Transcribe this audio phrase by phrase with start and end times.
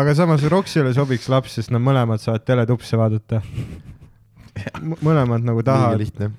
[0.00, 3.42] aga samas Roxile sobiks laps, sest nad mõlemad saavad teletupse vaadata.
[5.06, 6.30] mõlemad nagu liiga tahavad, lihtne.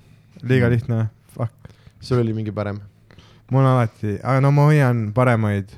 [0.44, 1.04] liiga lihtne.
[1.36, 2.82] Fuck, sul oli mingi parem?
[3.52, 5.72] mul alati, aga no ma hoian paremaid.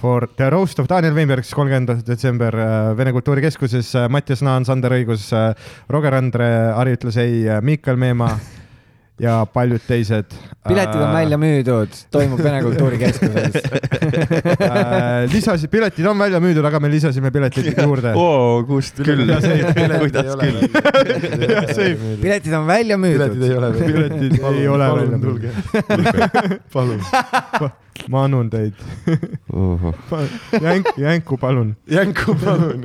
[0.00, 5.26] For the roast of Daniel Weinberg, kolmkümmend detsember äh, Vene Kultuurikeskuses, Mattias Naan, Sander Õigus,
[5.92, 6.46] Roger Andre,
[6.76, 8.38] Harri ütles ei, Miikal Meemaa
[9.20, 10.32] ja paljud teised.
[10.70, 13.56] piletid on välja müüdud, toimub Vene Kultuurikeskuses.
[14.60, 15.32] äh,.
[15.32, 18.12] lisasid, piletid on välja müüdud, aga me lisasime piletid juurde.
[18.14, 19.24] oo, kust küll?
[19.24, 19.44] kuidas
[20.40, 20.64] küll?
[21.74, 23.46] see- piletid on välja piletid müüdud.
[23.48, 23.92] ei ole veel.
[23.92, 25.50] piletid ei ole palun tulge.
[26.74, 27.00] palun.
[28.08, 28.74] ma annan teid.
[30.60, 31.76] jänk, jänku palun.
[31.88, 32.84] jänku palun.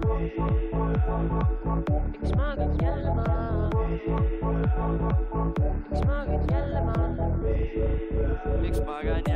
[2.21, 3.69] Miks magad jälle maha?
[5.81, 6.81] miks magan jälle
[8.85, 9.27] magad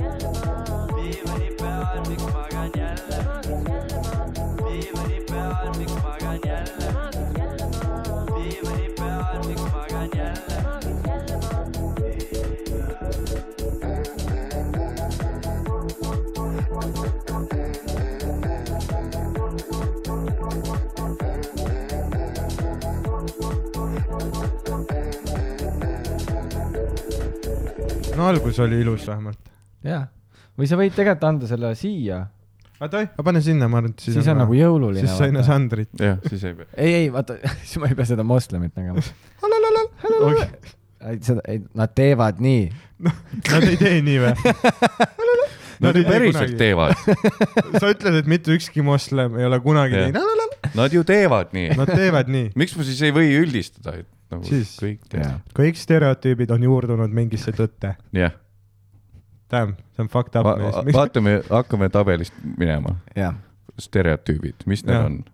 [0.00, 0.86] jälle maha?
[0.96, 2.49] diivani peal, miks magan
[28.20, 29.40] no algus oli ilus vähemalt.
[29.86, 30.04] jaa,
[30.58, 32.18] või sa võid tegelikult anda selle siia,
[32.80, 35.06] oota, pane sinna, ma arvan, et siis on nagu jõululine.
[35.06, 35.92] siis sa enne Sandrit.
[36.00, 36.68] jah, siis ei pea.
[36.84, 37.32] ei, ei vaata,
[37.64, 39.00] siis ma ei pea seda moslemit nägema.
[41.30, 42.64] seda, ei, nad teevad nii.
[43.00, 44.32] Nad ei tee nii või?
[45.80, 46.92] Nad ei tee päriselt teevad,
[47.80, 50.58] sa ütled, et mitte ükski moslem ei ole kunagi teinud.
[50.76, 51.70] nad ju teevad nii.
[51.78, 52.50] Nad teevad nii.
[52.60, 55.40] miks ma siis ei või üldistada, et nagu Siis- kõik teevad.
[55.56, 57.96] kõik stereotüübid on juurdunud mingisse tõtte.
[58.12, 58.32] jah,
[59.50, 60.94] Damn, see on fucked up mees.
[60.94, 62.96] vaatame, hakkame tabelist minema.
[63.16, 63.34] jah,
[63.78, 65.06] stereotüübid, mis need Jah.
[65.06, 65.24] on?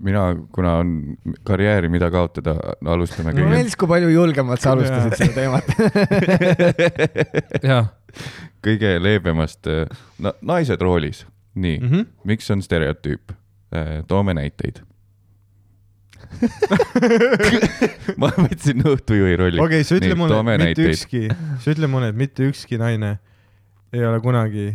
[0.00, 5.16] mina, kuna on karjääri, mida kaotada, alustame mulle kõige meeldis, kui palju julgemalt sa alustasid
[5.16, 5.64] seda teemat.
[7.70, 7.88] jah.
[8.64, 9.68] kõige leebemast
[10.22, 11.24] na,, naised roolis,
[11.54, 11.88] nii mm.
[11.90, 12.06] -hmm.
[12.24, 13.32] miks on stereotüüp?
[14.08, 14.78] toome näiteid.
[18.20, 19.62] ma võtsin õhtujuhi rolli.
[19.62, 20.94] okei, sa ütle mulle, toome mitte näiteid.
[20.94, 21.22] ükski,
[21.62, 23.16] sa ütle mulle, et mitte ükski naine
[23.94, 24.70] ei ole kunagi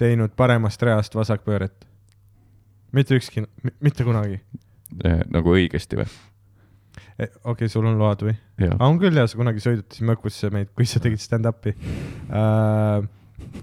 [0.00, 1.86] teinud paremast reast vasakpööret.
[2.96, 3.44] mitte ükski,
[3.80, 4.40] mitte kunagi.
[5.04, 6.08] Eh, nagu õigesti või?
[7.16, 8.36] okei okay,, sul on load või?
[8.68, 13.04] aa, on küll jah, sa kunagi sõidutasid Mõkusse meid, kui sa tegid stand-up'i uh,.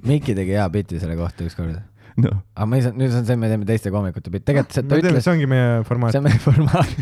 [0.06, 1.78] Miki tegi hea biti selle kohta ükskord.
[2.22, 4.84] noh, aga ma ei saa, nüüd on see, me teeme teiste koomikute bitti, tegelikult see-
[4.84, 6.94] me ta ütles, see ongi meie formaat see on meie formaat,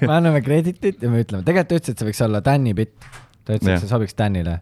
[0.00, 2.94] me anname kreditit ja me ütleme, tegelikult ta ütles, et see võiks olla Dan'i bitt.
[3.44, 4.58] ta ütles, et see sobiks Danile,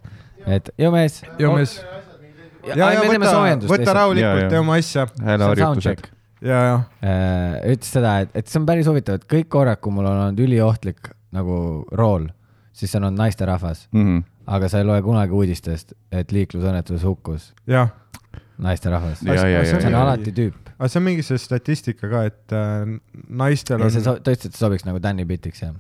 [0.47, 1.21] et jõu mees.
[1.39, 1.77] ja mees,
[2.67, 5.07] ja, ja võta, võta rahulikult, tee oma asja.
[5.23, 6.07] Hääleharjutused.
[6.43, 6.77] ja, ja
[7.07, 10.19] Äh, ütles seda, et, et see on päris huvitav, et kõik korrad, kui mul on
[10.27, 12.27] olnud üliohtlik nagu rool,
[12.77, 14.19] siis see on olnud naisterahvas, Mhm.
[14.47, 17.49] aga sa ei loe kunagi uudistest, et liiklusõnnetuses hukkus.
[17.67, 17.89] Jah.
[18.63, 19.25] naisterahvas.
[19.25, 20.71] see see on alati tüüp.
[20.77, 22.87] aga see on mingi see statistika ka, et äh,
[23.29, 25.73] naistel ja see, on, ta ütles, et see sobiks nagu Dan'i bitiks ja.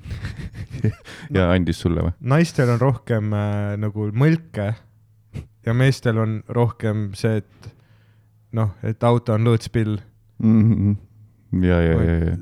[1.36, 2.16] ja andis sulle või?
[2.34, 4.74] naistel on rohkem äh, nagu mõlke
[5.66, 7.70] ja meestel on rohkem see, et
[8.56, 9.96] noh, et auto on lõõtspill.
[10.42, 10.92] Mhm.
[11.64, 12.36] ja, ja, ja, ja,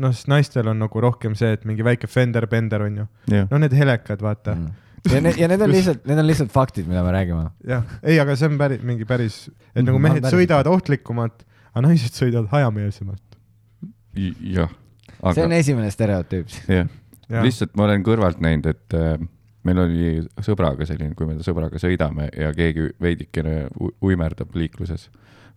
[0.00, 3.06] noh, siis naistel on nagu rohkem see, et mingi väike fender-bender on ju.
[3.50, 4.80] no need helekad, vaata mm..
[5.12, 7.44] Ja need, ja need on lihtsalt, need on lihtsalt faktid, mida me räägime.
[7.68, 9.44] jah, ei, aga see on päris, mingi päris,
[9.74, 13.38] et nagu mehed sõidavad ohtlikumalt, aga naised sõidavad hajameelsemalt.
[14.54, 14.74] jah.
[15.32, 16.52] see on aga, esimene stereotüüp.
[16.68, 16.90] jah,
[17.28, 17.44] Jah.
[17.44, 19.16] lihtsalt ma olen kõrvalt näinud, et äh,
[19.64, 20.08] meil oli
[20.44, 23.68] sõbraga selline, kui me sõbraga sõidame ja keegi veidikene
[24.04, 25.08] uimerdab liikluses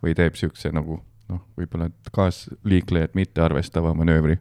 [0.03, 4.37] või teeb siukse nagu noh, võib-olla et kaasliiklejat mitte arvestava manöövri,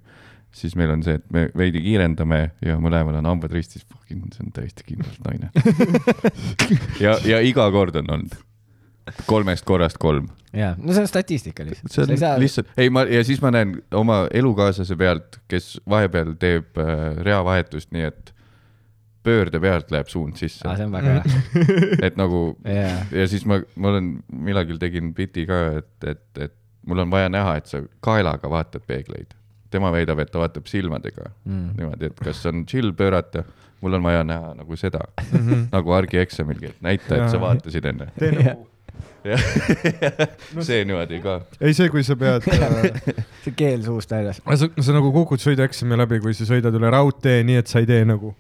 [0.57, 4.47] siis meil on see, et me veidi kiirendame ja mõlemal on hambad ristis, fucking, see
[4.47, 5.51] on täiesti kindlalt naine.
[7.05, 8.37] ja, ja iga kord on olnud.
[9.27, 10.31] kolmest korrast kolm.
[10.57, 11.93] jaa, no see on statistika lihtsalt.
[11.93, 12.39] see on saa...
[12.43, 17.93] lihtsalt, ei ma ja siis ma näen oma elukaaslase pealt, kes vahepeal teeb äh, reavahetust,
[17.95, 18.33] nii et
[19.27, 22.03] pöörde pealt läheb suund sisse aa, see on väga hea.
[22.09, 26.57] et nagu jaa, ja siis ma, ma olen millalgi tegin biti ka, et, et, et
[26.87, 29.35] mul on vaja näha, et sa kaelaga vaatad peegleid.
[29.71, 31.71] Tema väidab, et ta vaatab silmadega Mm.
[31.79, 33.45] niimoodi, et kas on chill pöörata,
[33.81, 35.01] mul on vaja näha nagu seda
[35.33, 35.67] mm, -hmm.
[35.73, 38.09] nagu argieksamilgi, et näita, et sa vaatasid enne.
[38.19, 38.67] tee nagu,
[40.63, 41.41] see niimoodi ka.
[41.61, 44.41] ei see, kui sa pead äh, see keel suust väljas.
[44.55, 47.87] sa, sa nagu kukud sõidueksami läbi, kui sa sõidad üle raudtee, nii et sa ei
[47.87, 48.35] tee nagu.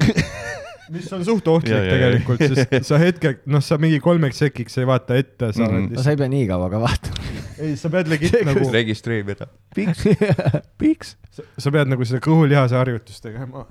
[0.90, 1.92] mis on suht ohtlik Ja, ja, ja.
[1.96, 5.68] tegelikult, sest sa hetkel, noh, sa mingi kolmeks sekiks ei vaata ette, sa Mhm.
[5.70, 7.28] oled no lihtsalt, sa ei pea nii kaua ka vaatama.
[7.64, 9.46] ei, sa pead legit nagu, registreerida.
[9.76, 11.14] piks.
[11.62, 13.66] sa pead nagu seda kõhulihase harjutust tegema.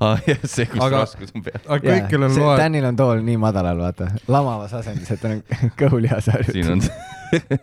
[0.00, 1.60] aa jah, see, kus Aga- raskus on peal.
[1.66, 5.42] aga kõikjal on load, Danil on tool nii madalal, vaata, lamavas asendis, et tal on
[5.80, 6.90] kõhulihase siin harjutus.
[6.90, 7.60] on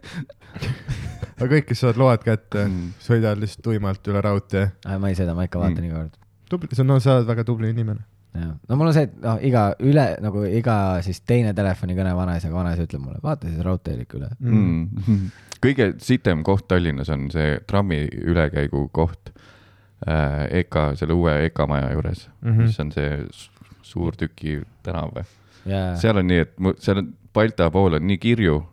[1.38, 4.72] aga kõik, kes saavad load kätte Mm., sõidavad lihtsalt tuimalt üle raudtee.
[4.88, 5.90] ma ei sõida, ma ikka vaatan Mm.
[5.92, 6.16] iga kord.
[6.50, 8.04] tubli, sa, no sa oled väga tubli inimene.
[8.38, 12.54] jah, no mul on see, et noh, iga üle nagu iga siis teine telefonikõne vanaisaga,
[12.56, 14.30] vanaisa ütleb mulle, vaata siis raudteel ikka üle.
[14.40, 15.20] mm..
[15.66, 19.32] kõige sitem koht Tallinnas on see trammi ülekäigu koht
[20.08, 22.50] äh, EKA, selle uue EKA maja juures mm.
[22.52, 22.62] -hmm.
[22.68, 23.26] mis on see
[23.82, 25.24] suur tüki tänav või?
[25.66, 28.64] ja, seal on nii, et mu- seal on Balta pool on nii kirju,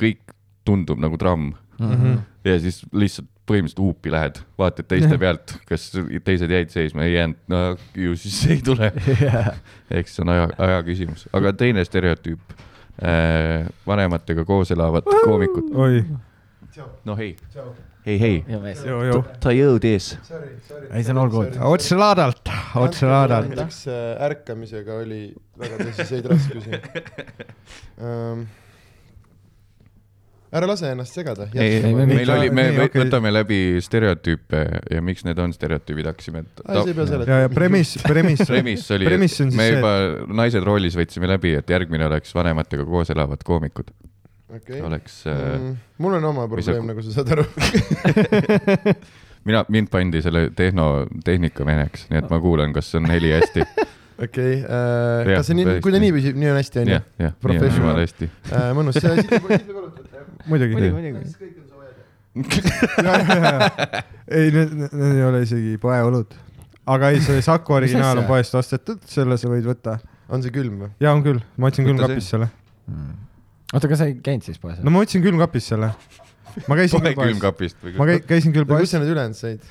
[0.00, 0.34] kõik
[0.64, 2.18] tundub nagu tramm Mhm.
[2.44, 5.90] ja siis lihtsalt põhimõtteliselt huupi lähed, vaatad teiste pealt, kas
[6.24, 7.60] teised jäid seisma, ei jäänud, no
[7.98, 8.92] ju siis ei tule.
[10.00, 16.04] eks see on aja, aja küsimus, aga teine stereotüüp äh,, vanematega koos elavad koomikud, oi,
[17.08, 17.32] no hei,
[18.06, 18.84] hei, hei, ja mees.
[18.86, 19.24] joo, joo.
[19.42, 20.12] ta jõudis.
[20.92, 21.58] ei, see on good.
[21.72, 23.58] otse laadalt, otse laadalt.
[23.90, 25.26] äh, ärkamisega oli
[25.60, 26.80] väga tõsiseid raskusi
[27.98, 28.48] um.
[30.52, 31.46] ära lase ennast segada.
[31.54, 33.04] ei, Ei, me- meil oli, me nii, okei.
[33.04, 37.48] võtame läbi stereotüüpe ja miks need on stereotüübid, hakkasime, et pea ja, ja.
[37.54, 38.46] premiss, premiss.
[38.50, 39.92] premiss oli, et me see, juba
[40.42, 43.92] Naised roolis võtsime läbi, et järgmine oleks vanematega koos elavad koomikud,
[44.56, 44.82] okei.
[44.86, 47.46] oleks äh, Mm, mul on oma probleem, nagu sa saad aru.
[49.48, 53.64] mina, mind pandi selle tehno, tehnikameheks, nii et ma kuulan, kas on heli hästi.
[54.26, 57.36] okei, Jah, kas see nii, kui ta nii püsib, nii on hästi, onju jah, jah,
[57.48, 58.28] nii on jumala hästi.
[58.76, 59.99] mõnus, siit võib
[60.46, 60.92] kulutada.
[60.92, 61.50] muidugi.
[64.30, 66.36] ei, need, need ei ole isegi poeolud.
[66.90, 69.98] aga ei, see Saku originaal on poest ostetud, selle sa võid võtta.
[70.30, 70.90] on see külm või?
[71.02, 72.48] ja on küll, ma otsin külmkapist selle.
[73.72, 74.94] oota, kas sa ei käinud siis poes no?
[74.94, 75.90] ma otsin külmkapist selle.
[76.70, 79.38] ma käisin küll poes, külmkapist või ma käi-, käisin küll kus poes sa, need ülejäänud
[79.40, 79.66] said?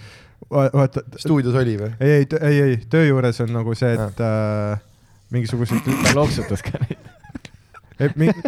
[0.52, 1.92] vaata, stuudios oli või?
[2.04, 4.84] ei, ei, ei, ei, töö juures on nagu see, et äh,
[5.32, 7.08] mingisugused, ta loksutas ka neid.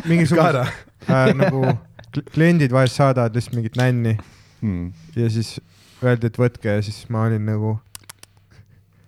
[0.07, 0.75] mingisugused äh,
[1.37, 1.63] nagu
[2.19, 4.17] kliendid vahest saadavad lihtsalt mingit nänni
[4.61, 4.91] hmm.?
[5.15, 5.55] ja siis
[6.03, 7.75] öeldi, et võtke ja siis ma olin nagu,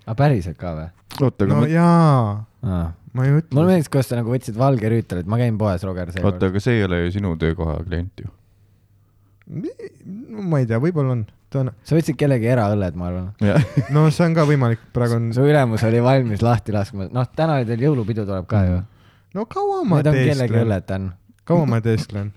[0.06, 0.90] aga päriselt ka või?
[1.20, 2.84] oota, aga no ma, mulle jaa,
[3.14, 3.68] ma ei ütle.
[3.70, 6.80] meeldis, kuidas sa nagu võtsid valge rüütali, et ma käin poes, Roger, oota, aga see
[6.80, 8.34] ei ole ju sinu töökoha klient ju.
[9.54, 13.32] no ma ei tea, võib-olla on, tõenä-, sa võtsid kellegi eraõlled, ma arvan.
[13.96, 17.60] no see on ka võimalik, praegu on, su ülemus oli valmis lahti laskma, noh, täna
[17.68, 18.80] teil jõulupidu tuleb ka ju.
[19.38, 21.12] no kaua ma teesklen,
[21.44, 22.32] kaua ma teesklen,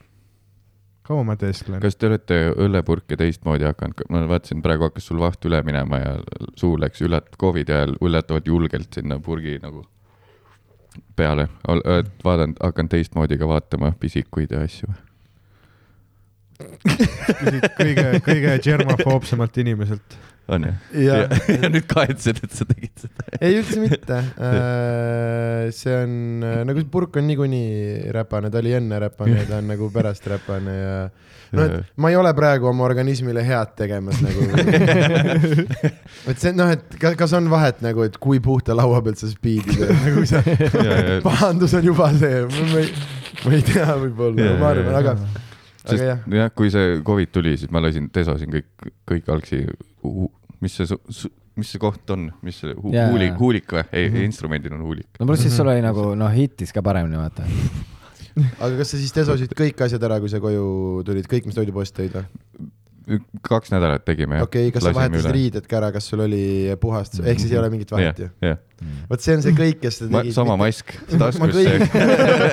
[1.07, 1.81] kaua ma teesklen.
[1.83, 6.15] kas te olete õllepurke teistmoodi hakanud, ma vaatasin, praegu hakkas sul vaht üle minema ja
[6.59, 9.85] suu läks üllat-, Covidi ajal üllatavalt julgelt sinna purgi nagu
[11.17, 15.03] peale, oled vaadanud, hakanud teistmoodi ka vaatama pisikuid ja asju või?
[17.77, 20.17] kõige, kõige germafoobsemalt inimeselt.
[20.49, 20.73] On ju?
[21.07, 21.21] ja,
[21.61, 23.29] ja nüüd kahetsed, et sa tegid seda.
[23.41, 24.21] ei üldse mitte.
[25.81, 26.19] see on,
[26.69, 30.29] nagu see purk on niikuinii räpane, ta oli enne räpane ja ta on nagu pärast
[30.31, 30.99] räpane ja
[31.57, 34.47] noh, et ma ei ole praegu oma organismile head tegemas nagu.
[36.31, 39.31] et see noh, et kas, kas on vahet nagu, et kui puhta laua pealt sa
[39.31, 42.95] spiidid, nagu see pahandus on juba see, ma ei,
[43.45, 45.19] ma ei tea, võib-olla, ma arvan, aga
[45.87, 49.65] sest jah, jah, kui see Covid tuli, siis ma lasin, desosin kõik, kõik algsi,
[50.65, 50.99] mis see,
[51.57, 53.11] mis see koht on, mis see hu, Jaa.
[53.13, 53.85] huulik, huulik või?
[53.97, 55.11] ei, instrumendil on huulik.
[55.21, 57.47] no pluss siis sul oli nagu noh, hittis ka paremini, vaata.
[58.65, 60.67] aga kas sa siis desosid kõik asjad ära, kui sa koju
[61.07, 62.27] tulid, kõik, mis toidupoest tõid või?
[63.47, 64.41] kaks nädalat tegime.
[64.43, 67.61] okei okay,, kas sa vahetasid riided ka ära, kas sul oli puhast, ehk siis ei
[67.61, 68.29] ole mingit vahet ju?
[68.43, 68.59] jah,
[69.11, 70.35] vot see on see kõik, kes seda tegid.
[70.37, 72.09] sama mask ma taskus kõik, see.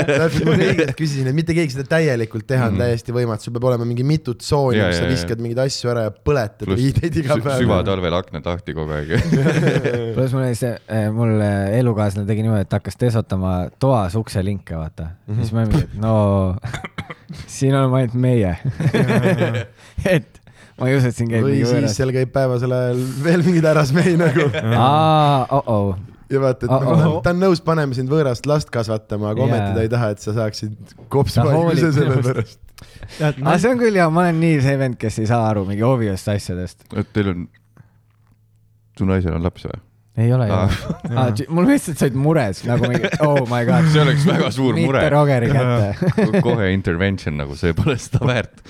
[0.07, 2.83] täpselt, ma kõigilt küsisin, et mitte keegi seda täielikult teha on Mhm.
[2.83, 6.05] täiesti võimatu, sul peab olema mingi mitu tsooni, Ja, kus sa viskad mingeid asju ära
[6.07, 7.59] ja põletad riideid iga päev.
[7.65, 9.11] süvatalvel aknad lahti kogu aeg.
[10.15, 10.77] pluss mul oli see,
[11.11, 15.33] mul eh, elukaaslane tegi niimoodi, et hakkas desotama toas ukselinke, vaata mm.
[15.33, 15.41] -hmm.
[15.41, 16.15] siis ma et no
[17.47, 18.55] siin oleme ainult meie.
[20.15, 20.39] et
[20.79, 23.67] ma ei usu, et siin käib või mingi siis seal käib päevasel ajal veel mingeid
[23.69, 25.93] härrasmehi nagu aa, oh-oh.
[26.31, 27.15] Ja vaata, et Oh, oh.
[27.25, 29.73] ta on nõus panema sind võõrast last kasvatama, aga ometi Jaa.
[29.75, 32.59] ta ei taha, et sa saaksid kopsuhaiguse selle pärast.
[33.21, 35.83] aga see on küll hea, ma olen nii see vend, kes ei saa aru mingi
[35.87, 36.85] obvious asjadest.
[36.95, 37.47] et teil on,
[38.97, 39.81] su naisel on laps või?
[40.17, 41.29] ei ole ju Aa..
[41.49, 43.87] mul lihtsalt said mures nagu mingi oh my god.
[43.93, 45.09] see oleks väga suur mure mitte.
[45.09, 46.41] Rogeri kätte.
[46.45, 48.61] kohe intervention nagu see pole seda väärt.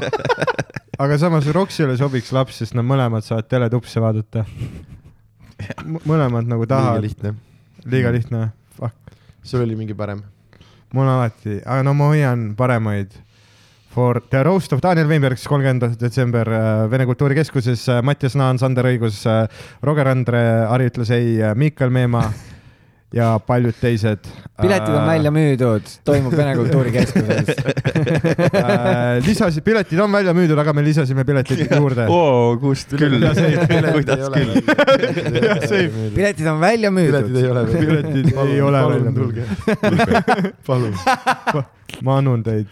[1.02, 4.44] aga samas Roxile sobiks laps, sest nad mõlemad saavad teletupse vaadata.
[6.06, 7.34] Mõlemad nagu liiga tahavad, lihtne.
[7.84, 8.44] liiga lihtne,
[8.76, 9.16] fuck.
[9.42, 10.22] sul oli mingi parem?
[10.92, 13.12] mul alati, aga no ma hoian paremaid.
[13.90, 19.24] For the roast of Daniel Weinberg, kolmkümmend detsember äh, Vene Kultuurikeskuses, Mattias Naan, Sander Õigus,
[19.82, 22.28] Roger Andre, Harri ütles ei, Miikal Meemaa
[23.12, 24.18] ja paljud teised.
[24.62, 27.48] piletid on välja müüdud, toimub Vene Kultuurikeskuses.
[28.54, 32.06] äh, lisasid, piletid on välja müüdud, aga me lisasime piletid juurde.
[32.12, 34.52] oo, kust küll, kuidas küll.
[35.40, 37.42] Jah, see- piletid on välja piletid müüdud.
[37.42, 37.86] ei ole veel.
[37.86, 39.42] Piletid ei ole välja palun tulge.
[40.66, 40.94] palun.
[42.06, 42.66] ma annan teid.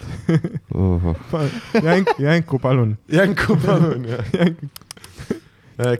[1.82, 2.96] jänk, jänku palun.
[3.12, 4.06] jänku palun.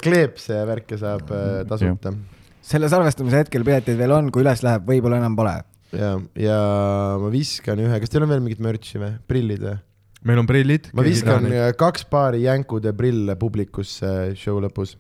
[0.02, 2.12] kleepse ja värke saab äh, tasuta.
[2.68, 5.54] Selle salvestamise hetkel piletid veel on, kui üles läheb, võib-olla enam pole.
[5.96, 6.58] ja, ja
[7.20, 9.76] ma viskan ühe, kas teil on veel mingit mürtsi või, prillid või?
[10.28, 10.84] meil on prillid.
[10.96, 11.42] ma viskan
[11.78, 14.08] kaks paari jänkude prille publikusse
[14.38, 14.90] show lõpus.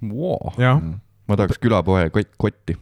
[0.60, 2.74] jah, ma tahaks külapoe kot-, kotti.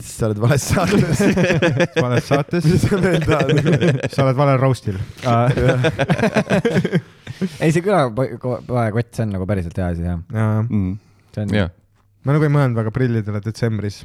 [0.00, 1.18] sa oled vales saates.
[1.96, 3.50] sa oled saates, mis sa veel tahad?
[4.12, 4.98] sa oled valel roast'il.
[7.64, 10.22] ei, see külapoekott, see on nagu päriselt hea asi, jah.
[11.34, 11.70] see on, jah,
[12.24, 14.02] ma nagu ei mõelnud väga prillidele detsembris.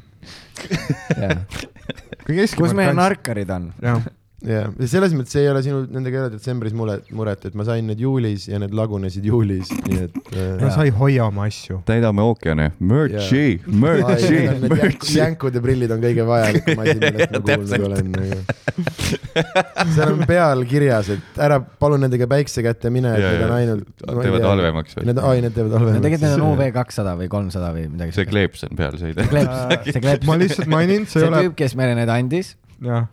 [2.58, 2.94] kus meie?
[2.96, 3.72] narkarid on?
[3.84, 4.06] jah,
[4.50, 7.86] jah, selles mõttes ei ole sinu, nendega ei ole detsembris muret, muret, et ma sain
[7.90, 10.20] need juulis ja need lagunesid juulis, nii et
[10.62, 11.82] no äh, sa ei hoia oma asju.
[11.88, 17.88] täidame ookeane, merch'i, Ai, merch'i, jänk- jänkude prillid on kõige vajalikum asi, millest ma kuulnud
[17.90, 18.14] olen.
[19.96, 23.92] seal on peal kirjas, et ära palun nendega päikse kätte mine, et need on ainult.
[24.06, 25.10] Teevad halvemaks või?
[25.10, 26.06] Need, ai, need teevad no halvemaks.
[26.06, 28.16] tegelikult need on UV kakssada või kolmsada või midagi.
[28.16, 29.32] see kleeps on peal, see ei see tea.
[29.34, 30.30] kleeps, see kleeps.
[30.30, 32.56] ma lihtsalt mainin, see see ei ole, tüüp, kes meile need andis.
[32.84, 33.08] jah,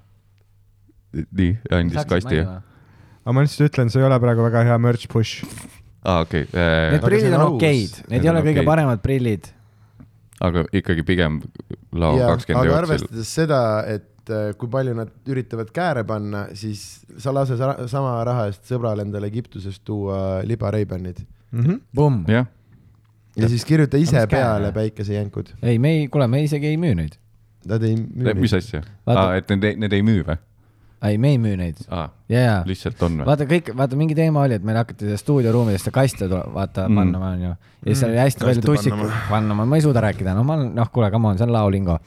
[1.12, 2.42] nii, andis kasti.
[2.42, 5.42] aga ma lihtsalt ütlen, see ei ole praegu väga hea merch push.
[6.04, 9.50] aa, okei, Need Aga prillid on okeid, need Need ei on ole kõige paremad prillid.
[10.42, 11.40] aga ikkagi pigem
[11.92, 12.78] lao kakskümmend jooksul.
[12.81, 18.16] arvestades seda, et äh, kui palju nad üritavad kääre panna, siis sa lase sa sama
[18.26, 21.23] raha eest sõbral endale Egiptusest tuua liba Ray-Banid
[21.95, 22.25] Pumm.
[22.33, 22.47] jah,
[23.37, 25.54] ja siis kirjuta ise peale päikesejänkud.
[25.62, 27.19] ei, me ei, kuule, me isegi ei müü neid.
[27.69, 28.81] Nad ei müü mis asja?
[29.07, 30.37] Aa, et need, need ei müü või?
[31.02, 31.80] ei, me ei müü neid.
[31.90, 32.56] aa, ja, ja.
[32.66, 33.26] lihtsalt on või?
[33.26, 36.92] vaata kõik, vaata mingi teema oli, et meil hakati seda stuudioruumidesse kaste vaata Mm.
[36.92, 36.99] mm.
[37.00, 37.50] panna, onju.
[37.87, 40.56] ja siis oli hästi palju Kaste tussikud panna., panna, ma ei suuda rääkida, no ma
[40.59, 41.99] olen, noh, kuule, come on, see on laolingo.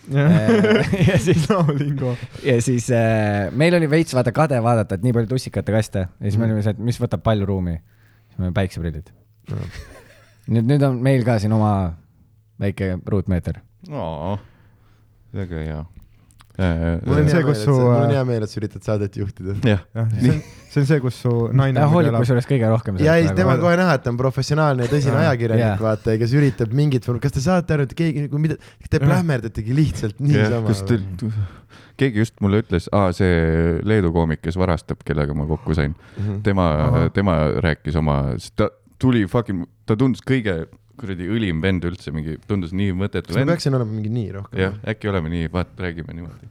[1.10, 2.16] ja siis, laolingo.
[2.46, 6.26] ja siis äh, meil oli veits vaata kade vaadata, et nii palju tussikate kaste ja
[6.30, 7.76] siis me olime see, et mis võtab palju ruumi.
[8.30, 9.12] siis me olime päikseprillid.
[10.48, 11.74] nüüd, nüüd on meil ka siin oma
[12.62, 13.60] väike ruutmeeter.
[13.92, 14.38] aa,
[15.36, 15.84] väga hea.
[16.58, 19.18] Mul on see, kus et su, mul on äh, hea meel, et sa üritad saadet
[19.20, 19.56] juhtida.
[19.68, 19.82] jah,
[20.22, 23.64] see on, see kus su naine ta hoolib kusjuures kõige rohkem ja ei, tema on
[23.64, 27.36] kohe näha, et ta on professionaalne ja tõsine ajakirjanik Jaa., vaata, kes üritab mingit, kas
[27.36, 28.58] te saate aru, et keegi nagu mida,
[28.90, 30.74] te plähmerdategi lihtsalt niisama.
[30.88, 31.00] te,
[32.00, 36.42] keegi just mulle ütles, aa, see Leedu koomik, kes varastab, kellega ma kokku sain, Mhm.
[36.44, 38.70] tema Ahah., tema rääkis oma, ta
[39.00, 40.66] tuli fucking, ta tundus kõige
[41.00, 43.56] kuradi õlim vend üldse, mingi, tundus nii mõttetu kas ma vend.
[43.56, 44.60] peaksin olema mingi nii rohkem?
[44.62, 46.50] jah, äkki oleme nii, vaat räägime niimoodi.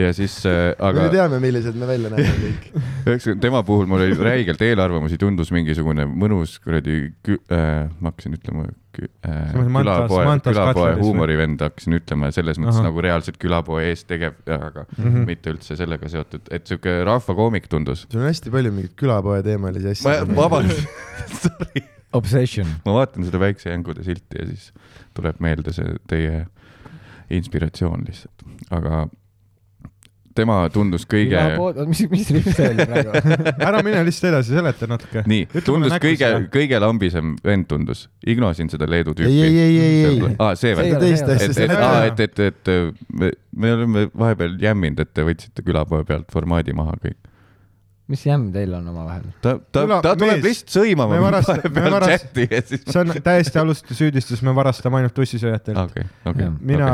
[0.00, 2.68] ja siis äh, me aga ju teame, millised me välja näeme kõik.
[3.06, 8.38] üheksakümne, tema puhul mul oli räigelt eelarvamusi, tundus mingisugune mõnus kuradi kü- äh,, ma hakkasin
[8.38, 12.88] ütlema kü- äh, külapoe, külapoe huumorivend hakkasin ütlema selles mõttes Ahah.
[12.88, 15.04] nagu reaalselt külapoe ees tegev, aga mm.
[15.04, 15.28] -hmm.
[15.28, 18.06] mitte üldse sellega seotud, et sihuke rahvakoomik tundus.
[18.10, 20.08] sul on hästi palju mingeid külapoe teemalisi asju.
[20.08, 20.86] ma, vabandust,
[21.44, 22.66] sorry, Obsession.
[22.86, 24.70] ma vaatan seda väikse jängude silti ja siis
[25.14, 26.44] tuleb meelde see teie
[27.30, 29.04] inspiratsioon lihtsalt, aga
[30.36, 31.40] tema tundus kõige,
[31.88, 33.14] mis, mis, mis see oli praegu?
[33.68, 35.24] ära mine lihtsalt edasi, seleta natuke.
[35.30, 39.30] nii, tundus kõige, kõige lambisem vend tundus, ignosin seda Leedu tüüpi.
[39.30, 40.36] ei, ei, ei, ei, ei.
[40.38, 45.26] aa, see asja et, et, et, et, et me, me oleme vahepeal jämminud, et te
[45.26, 47.18] võtsite külapoe pealt formaadi maha kõik.
[48.10, 49.24] Mis jämm teil on omavahel?
[49.42, 52.84] ta, ta ta tuleb mees, lihtsalt sõimama me me vahepeal varast- chati ja siis.
[52.86, 55.78] see on täiesti aluste süüdistus, me varastame ainult tussisööjatelt.
[55.86, 56.54] okei, okei Jah..
[56.60, 56.90] mina,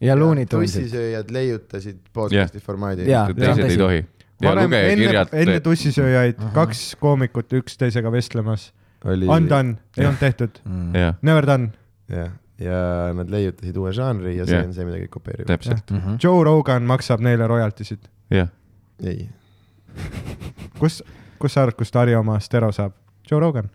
[0.00, 0.86] ja Looney Tunesid.
[0.86, 3.08] tussisööjad leiutasid podcast'i formaadi.
[3.10, 3.26] Jaa.
[3.34, 4.04] teised ei tohi.
[4.40, 6.52] ja varem enne, enne tussisööjaid Ahah.
[6.62, 8.70] kaks koomikut üksteisega vestlemas
[9.04, 9.26] oli.
[9.32, 10.94] Undone, ei olnud tehtud, mm..
[10.94, 11.70] jah, never done.
[12.12, 12.78] jah, ja
[13.16, 14.66] nad leiutasid uue žanri ja see Jah.
[14.68, 15.48] on see, mida kõik kopeerivad.
[15.54, 16.18] täpselt, Mm -hmm.
[16.22, 18.08] Joe Rogan maksab neile royalty sid.
[18.30, 18.48] jah.
[19.04, 19.28] ei,
[20.78, 21.02] kus,
[21.38, 22.92] kus sa arvad, kust Harri oma stero saab?
[23.30, 23.68] Joe Rogan.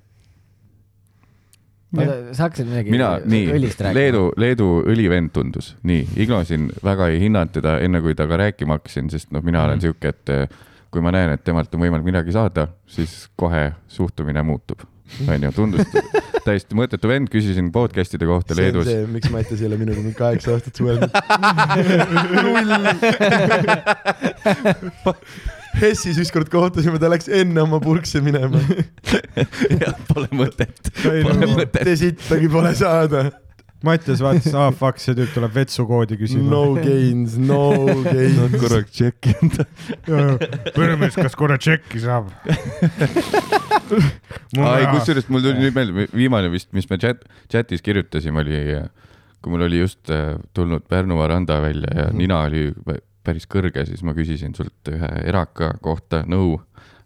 [1.96, 3.96] sa hakkasid midagi mina, nii õlist, rääkima?
[3.96, 9.08] Leedu, Leedu õlivend tundus, nii, ignosin, väga ei hinnanud teda enne, kui temaga rääkima hakkasin,
[9.14, 9.82] sest noh, mina olen Mhm.
[9.86, 10.48] sihuke, et eh,
[10.92, 14.80] kui ma näen, et temalt on võimalik midagi saada, siis kohe suhtumine muutub.
[15.30, 15.86] onju, tundus
[16.46, 18.86] täiesti mõttetu vend, küsisin podcast'ide kohta see on Leedus.
[18.90, 21.10] see, miks Mattias ei ole minuga mingi kaheksa aastat suhelnud.
[25.80, 28.60] Hessis ükskord kohtusime, ta läks enne oma purkse minema.
[29.84, 31.82] jah, pole mõtet, pole no- mõtet.
[31.82, 33.26] mitte sittagi pole saada.
[33.86, 38.56] Mattias vaatas, aa fuck, see tüüp tuleb vetsukoodi küsima No gains, no Nad gains.
[38.64, 39.60] korraks tšekkinud.
[40.74, 42.32] peremees, kas korra tšekki saab?
[44.66, 48.62] ai, kusjuures mul tuli nüüd meelde, viimane vist, mis me chat, chatis kirjutasime, oli,
[49.44, 52.18] kui mul oli just äh, tulnud Pärnu Varanda välja ja Mhm.
[52.24, 52.64] nina oli
[53.26, 56.60] päris kõrge, siis ma küsisin sult ühe eraka kohta nõu,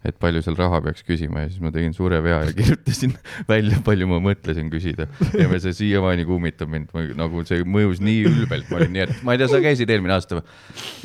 [0.07, 3.15] et palju seal raha peaks küsima ja siis ma tegin suure vea ja kirjutasin
[3.49, 5.09] välja, palju ma mõtlesin küsida.
[5.35, 9.35] ja see siiamaani kummitab mind, nagu see mõjus nii ülbelt, ma olin nii, et ma
[9.35, 10.45] ei tea, sa käisid eelmine aasta või?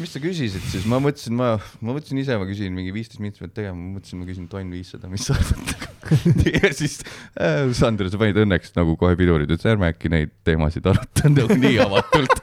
[0.02, 3.42] mis sa küsisid siis, ma mõtlesin, ma, ma mõtlesin ise, ma küsin mingi viisteist minutit
[3.42, 5.90] pealt tegema, ma mõtlesin, ma küsin tonn viissada, mis sa arvad?
[6.54, 6.98] ja siis
[7.40, 11.56] äh, Sander, sa panid õnneks nagu kohe pidurid, ütles ärme äkki neid teemasid aruta nagu
[11.58, 12.34] nii avatult.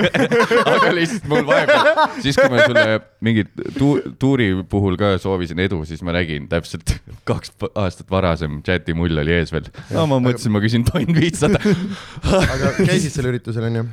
[0.74, 1.90] aga lihtsalt mul vahepeal,
[2.22, 6.94] siis kui ma sulle mingit tu tuuri puhul ka soovisin edu, siis ma nägin täpselt
[7.30, 9.68] kaks aastat varasem chati mull oli ees veel.
[9.94, 11.60] no ma mõtlesin, ma küsin tonn viissada.
[12.54, 13.86] aga käisid sellel üritusel onju?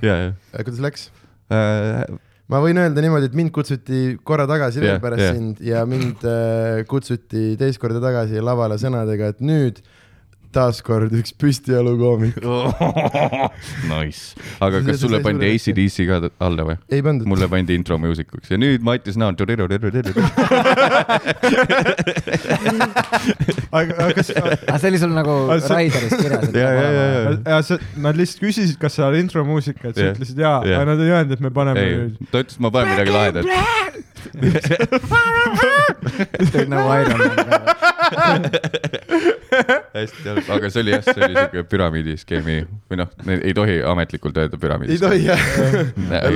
[0.56, 1.10] kuidas läks?
[1.54, 2.04] äh,.
[2.52, 5.38] ma võin öelda niimoodi, et mind kutsuti korra tagasi veel Jah, pärast jah.
[5.38, 9.82] sind ja mind äh, kutsuti teist korda tagasi lavale sõnadega, et nüüd
[10.58, 12.36] taaskord üks püstijalukoomik.
[13.92, 14.22] Nice,
[14.64, 16.76] aga kas sulle pandi ACDC ka alla või?
[16.94, 17.28] ei pandud.
[17.30, 19.36] mulle pandi intro muusikuks ja nüüd Mattis Naan.
[23.72, 27.20] aga, aga kas, aga see oli sul nagu see- Raideris kirjas, Ja, ja, ja, ja.
[27.54, 30.78] ja see, nad lihtsalt küsisid, kas sa oled intro muusika, et sa ütlesid jaa, Jah.
[30.82, 31.82] aga nad ei öelnud, et me paneme
[32.32, 33.46] ta ütles, et ma panen midagi lahedat.
[36.52, 37.28] Teed nagu Iron Man.
[39.98, 42.58] hästi halb, aga see oli jah, see oli siuke püramiidiskeemi
[42.92, 45.02] või noh, ei tohi ametlikult öelda ei püramiidis.
[45.04, 45.44] tohi jah.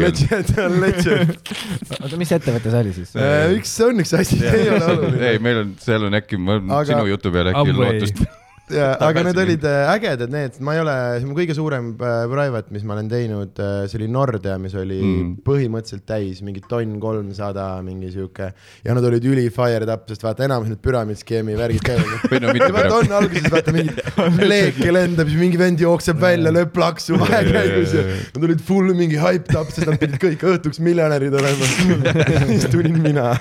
[0.01, 1.53] Legend on legend.
[1.99, 3.15] oota, mis ettevõte see oli siis?
[3.57, 5.33] üks on üks asi, see ei ole ei, oluline.
[5.47, 7.99] meil on, seal on äkki, ma Aga- sinu jutu peale äkki Amway.
[7.99, 8.23] lootust.
[8.75, 12.23] ja, aga need olid äh, ägedad need, ma ei ole, see mu kõige suurem äh,
[12.31, 15.31] private, mis ma olen teinud, see oli Nordea, mis oli mm.
[15.45, 18.51] Põhimõtteliselt täis mingi tonn kolmsada, mingi sihuke.
[18.85, 22.27] ja nad olid üli fired up, sest vaata enamus need püramiidskeemi värgid käivad.
[22.31, 22.97] või no mitte püramiid.
[22.97, 28.05] on alguses vaata mingi leeke lendab, siis mingi vend jookseb välja, lööb plaksu vahekäigus ja
[28.35, 31.73] nad olid full mingi hyped up, sest nad pidid kõik õhtuks miljonärid olema.
[32.51, 33.31] siis tulin mina,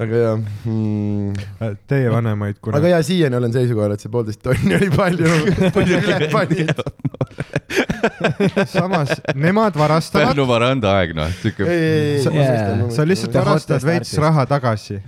[0.00, 1.34] aga jah hmm..
[1.90, 2.92] Teie vanemaid aga kunagi.
[2.92, 5.32] ja siiani olen seisukohal, et see poolteist tonni oli palju,
[5.76, 6.72] palju üle panid.
[8.76, 11.66] samas nemad varastavad Pärnu, varanda aeg noh, siuke
[12.24, 13.06] Sa- Yeah.
[13.08, 15.00] lihtsalt varastad veits raha tagasi.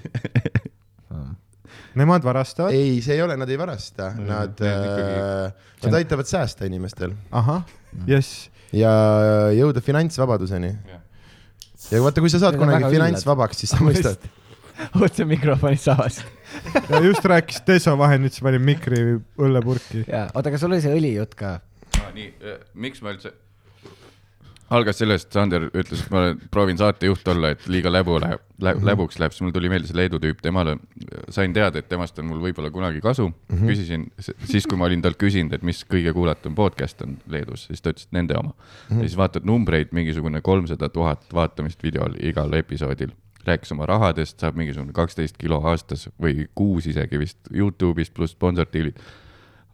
[1.93, 6.65] Nemad varastavad, ei, see ei ole, nad ei varasta, nad need ikkagi-, nad aitavad säästa
[6.65, 7.67] inimestel ahah,
[8.09, 8.93] jess, ja
[9.53, 10.71] jõuda finantsvabaduseni.
[11.93, 14.25] ja vaata, kui sa saad kunagi finantsvabaks, siis sa mõistad.
[15.05, 16.23] otse mikrofonist avas.
[16.89, 19.03] ja just rääkis Deso vahendit, siis panin mikri
[19.39, 20.07] õllepurki.
[20.07, 21.59] jaa, oota, aga sul oli see õlijutt ka?
[22.13, 22.29] nii,
[22.75, 23.33] miks ma üldse,
[24.73, 29.19] algas sellest, Sander ütles, et ma proovin saatejuht olla, et liiga läbu läheb lä,, läbuks
[29.21, 30.77] läheb, siis mul tuli meelde see Leedu tüüp, temale
[31.33, 33.49] sain teada, et temast on mul võib-olla kunagi kasu mm.
[33.51, 33.73] -hmm.
[33.73, 34.07] küsisin
[34.49, 37.93] siis, kui ma olin talt küsinud, et mis kõige kuulatum podcast on Leedus, siis ta
[37.93, 38.63] ütles, et nende oma mm.
[38.63, 39.03] -hmm.
[39.03, 43.13] ja siis vaatad numbreid, mingisugune kolmsada tuhat vaatamist videol igal episoodil
[43.49, 49.01] rääkis oma rahadest, saab mingisugune kaksteist kilo aastas või kuus isegi vist Youtube'ist pluss sponsordiilid.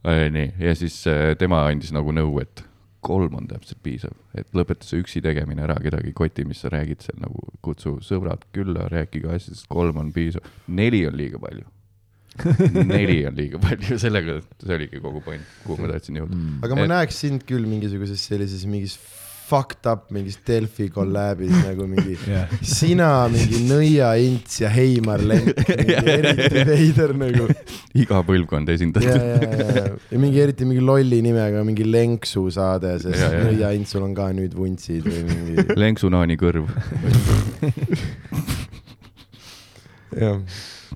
[0.04, 2.64] nii, ja siis äh, tema andis nagu nõu, et
[3.04, 6.70] kolm on täpselt piisav, et lõpeta see üksi tegemine ära, kedagi ei koti, mis sa
[6.72, 11.66] räägid seal nagu, kutsu sõbrad külla, rääkige asjadest, kolm on piisav, neli on liiga palju.
[12.92, 16.59] neli on liiga palju, sellega, see oligi kogu point, kuhu ma tahtsin jõuda mm..
[16.66, 18.94] aga ma Et- näeks sind küll mingisuguses sellises mingis
[19.48, 22.48] fucked up mingis Delfi kolläbis nagu mingi jah.
[22.62, 25.56] sina, mingi Nõia Ints ja Heimar Lenk,
[26.14, 27.46] eriti veider nagu.
[27.98, 29.08] iga põlvkond esindatud.
[29.08, 29.48] ja, ja,
[30.12, 33.40] ja mingi eriti mingi lolli nimega mingi Lenksu saade, sest Ja, ja.
[33.48, 36.64] Nõia Intsul on ka nüüd vuntsid või mingi, Lenksunaani kõrv.
[40.22, 40.38] jah.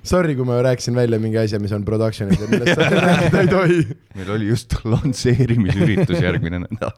[0.01, 3.49] Sorry, kui ma rääkisin välja mingi asja, mis on production'is ja millest sa rääkida ei
[3.51, 3.81] tohi.
[4.17, 6.97] meil oli just lansseerimisüritus järgmine nädal.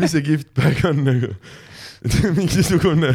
[0.00, 1.30] mis see gift bag on nagu?
[2.38, 3.10] mingisugune,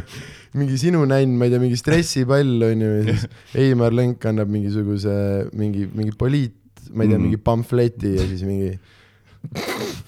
[0.54, 3.24] mingi sinu nänn, ma ei tea, mingi stressipall on ju ja siis
[3.64, 5.16] Eimar Lenk annab mingisuguse,
[5.58, 6.54] mingi, mingi poliit,
[6.94, 7.26] ma ei tea, Mm.
[7.32, 8.76] mingi pamfleti ja siis mingi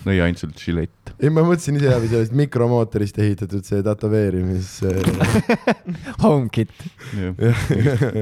[0.06, 0.94] lõi ainult žilett.
[1.19, 4.73] ei, ma mõtlesin ise läbi sellest mikromootorist ehitatud see tätoveerimis.
[6.23, 6.73] HomeKit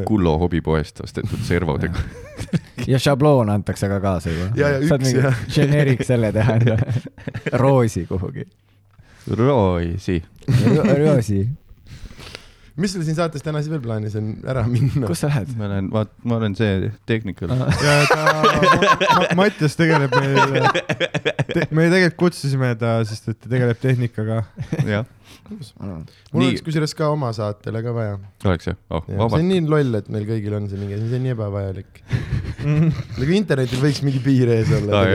[0.08, 2.00] Kullo hobipoest ostetud servodega.
[2.92, 4.48] ja šabloon antakse ka kaasa juba.
[4.60, 5.44] Ja, ja üks, jah.
[5.52, 7.04] generic selle teha endale.
[7.64, 8.48] roosi kuhugi.
[9.36, 10.20] Roisi.
[11.00, 11.42] roosi.
[12.76, 15.08] Mis sul siin saates täna siis veel plaanis on, ära minna?
[15.08, 15.54] kus sa lähed?
[15.60, 17.54] ma olen, vaat, ma olen see tehnikal.
[17.56, 20.68] ja ta ma,, Mattias tegeleb meil
[21.54, 24.42] te,, me tegelikult kutsusime ta, sest et ta tegeleb tehnikaga.
[24.84, 25.08] jah,
[25.50, 26.50] mul Nii.
[26.50, 28.18] oleks kusjuures ka oma saatele ka vaja.
[28.50, 28.78] oleks jah?
[28.90, 29.48] oh, see on vabalt.
[29.48, 32.04] nii loll, et meil kõigil on see mingi, see on nii ebavajalik.
[33.22, 35.06] nagu internetil võiks mingi piir ees olla.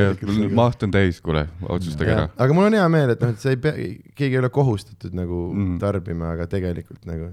[0.56, 2.26] maht on täis, kuule, otsustage ära.
[2.40, 3.76] aga mul on hea meel, et noh, et sa ei pea,
[4.16, 5.78] keegi ei ole kohustatud nagu mm.
[5.82, 7.32] tarbima, aga tegelikult nagu,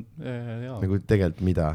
[0.00, 0.78] jaa.
[0.82, 1.68] nagu tegelikult mida.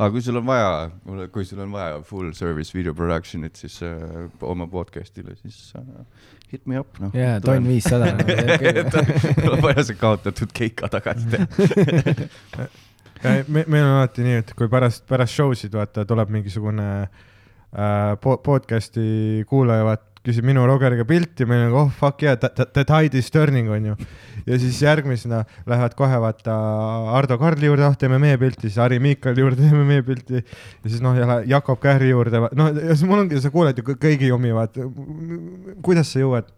[0.00, 0.90] aga kui sul on vaja,
[1.34, 6.66] kui sul on vaja full service video production'it, siis äh, oma podcast'ile, siis äh, hit
[6.66, 7.14] me up, noh.
[7.16, 7.68] jaa, tonn.
[7.68, 8.12] viissada.
[9.44, 12.68] tuleb vaja see kaotatud keika tagasi teha.
[13.48, 18.14] me, meil on alati nii, et kui pärast, pärast show sid vaata tuleb mingisugune äh,
[18.24, 23.16] po- podcast'i kuulaja, vaat küsib minu Rogeriga pilti, meil on oh fuck yeah, the tide
[23.16, 23.96] is turning onju.
[24.46, 26.54] ja siis järgmisena lähevad kohe vaata
[27.16, 30.42] Ardo Karli juurde, ah teeme meie pilti, siis Harri Miikali juurde teeme meie pilti.
[30.44, 33.86] ja siis noh, jälle Jakob Kähri juurde, noh ja siis mul ongi, sa kuuled ju
[33.86, 34.88] kõ- kõigi omi, vaata.
[35.84, 36.52] kuidas sa jõuad,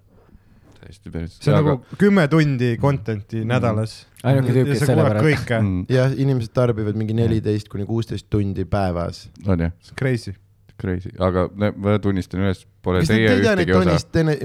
[0.83, 1.39] täiesti päris.
[1.39, 1.77] see on aga...
[1.77, 4.01] nagu kümme tundi content'i nädalas.
[4.23, 5.29] ainuke tüüp, kes selle pärast.
[5.29, 5.85] kõike, mm,.
[5.93, 9.29] jah, inimesed tarbivad mingi neliteist kuni kuusteist tundi päevas.
[9.47, 10.35] on jah, crazy.
[10.81, 13.97] crazy, aga ma tunnistan üles, pole kas te teie neid ühtegi osa.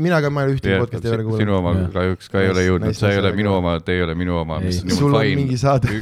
[0.04, 1.54] Mina ka, ma ei ole ühtegi podcast'i ei ole sinu kuulanud.
[1.58, 1.90] oma Jah.
[1.96, 4.56] kahjuks ka ei ole jõudnud, sa ei ole minu oma, te ei ole minu oma,
[4.88, 5.58] sul on mingi.
[5.62, 5.88] saade.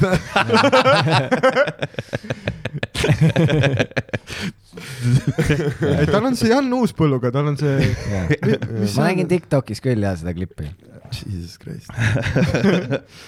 [6.00, 7.76] ei, tal on see Jan Uuspõlluga, tal on see,
[8.82, 10.68] mis ma nägin Tiktokis küll ja seda klippi.
[11.14, 11.92] Jesus Christ.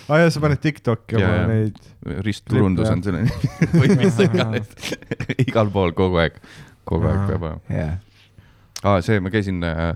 [0.10, 1.78] aa jaa, sa paned Tiktoki oma neid.
[2.26, 4.72] ristturundus on selle nimi või mis iganes,
[5.46, 6.40] igal pool kogu aeg,
[6.88, 7.88] kogu aeg peab olema.
[8.84, 9.90] aa, see, ma käisin äh,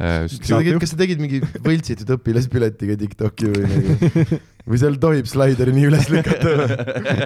[0.00, 4.38] äh, sa tegid, kas sa tegid mingi võltsitud õpilaspiletiga Tiktoki või nagu,
[4.70, 6.54] või seal tohib slaideri nii üles lükata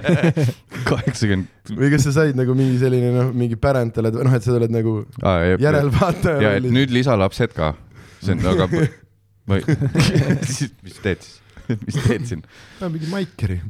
[0.91, 4.57] kaheksakümmend, või kas sa said nagu mingi selline noh, mingi pärand oled, noh, et sa
[4.57, 6.77] oled nagu ja järelvaataja et rollis.
[6.81, 7.75] nüüd lisalapsed ka,
[8.25, 8.69] see on aga,
[9.51, 9.81] ma ei,
[10.85, 11.41] mis teed siis,
[11.87, 12.43] mis teed siin?
[12.83, 13.61] mingi Maikeri.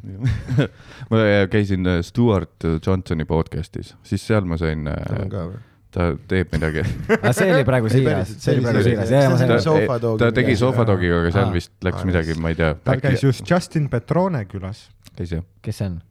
[1.10, 5.62] ma käisin äh, Stewart Johnsoni podcast'is, siis seal ma sain, tal on ka või?
[5.94, 6.82] ta teeb midagi.
[7.14, 10.56] aga see oli praegu siiras, see oli praegu siiras, jaa, ma sain ta tegi.
[10.58, 11.54] Sofadogiga, aga seal Aa.
[11.54, 12.72] vist läks Aa, midagi, ma ei tea.
[12.86, 14.88] tal käis just Justin Petrone külas.
[15.14, 15.46] käis jah?
[15.62, 16.02] kes see on?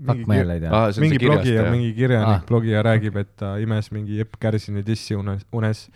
[0.00, 0.70] Fuck, ma jälle ei tea.
[0.72, 1.72] on mingi blogija, jah?
[1.74, 5.88] mingi kirjanik Ah., blogija räägib, et ta imes mingi Epp Kärsini dissi unes, unes.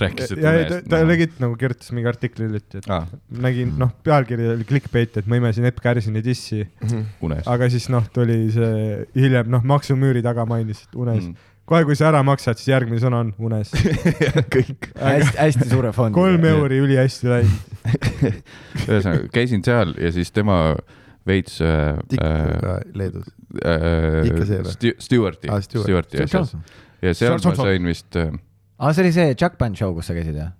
[0.00, 3.06] rääkis, et ja ja ta, ta legit nagu kirjutas mingi artikli hiljuti, et aa,
[3.44, 6.64] nägin, noh, pealkiri oli clickbait, et ma imesin Epp Kärsini dissi,
[7.24, 7.46] unes.
[7.50, 11.50] aga siis noh, tuli see hiljem, noh, maksumüüri taga mainis, et unes mm..
[11.68, 13.72] kohe, kui sa ära maksad, siis järgmine sõna on unes.
[14.56, 14.90] kõik.
[14.98, 16.16] hästi, hästi suure fondi.
[16.18, 17.76] kolm euri, ülihästi läinud.
[18.88, 20.62] ühesõnaga, käisin seal ja siis tema
[21.28, 23.28] veits äh, Tikka Leedus.
[23.62, 24.96] äh, Ikka see või?
[24.98, 25.86] Stewarti Stewart.
[25.86, 27.56] Stewarti see on asjas ja seal Johnson.
[27.56, 28.32] ma sain vist äh,,
[28.82, 30.52] aa, see oli see Chuck Band show, kus sa käisid, jah?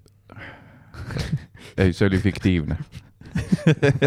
[1.83, 2.77] ei, see oli fiktiivne,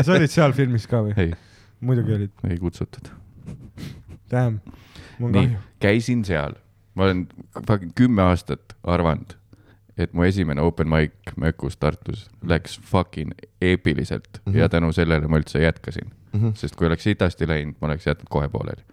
[0.02, 1.16] sa olid seal filmis ka või?
[1.20, 1.34] ei,
[1.86, 2.34] muidugi olid.
[2.50, 3.10] ei kutsutud.
[4.32, 4.60] Damn,
[5.20, 6.56] mul on kahju., käisin seal,
[6.98, 7.26] ma olen
[7.68, 9.36] fucking kümme aastat arvanud,
[9.98, 13.32] et mu esimene open mic Mökus Tartus läks fucking
[13.64, 14.56] eepiliselt mm Mhm.
[14.56, 14.60] -hmm.
[14.60, 16.50] ja tänu sellele ma üldse jätkasin, Mhm.
[16.56, 18.84] sest kui oleks sitasti läinud, ma oleks jätnud kohe pooleli.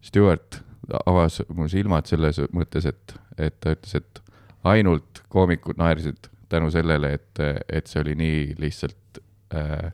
[0.00, 0.62] Stewart
[1.06, 4.20] avas mu silmad selles mõttes, et, et ta ütles, et
[4.64, 9.20] ainult koomikud naersid tänu sellele, et, et see oli nii lihtsalt
[9.54, 9.92] äh,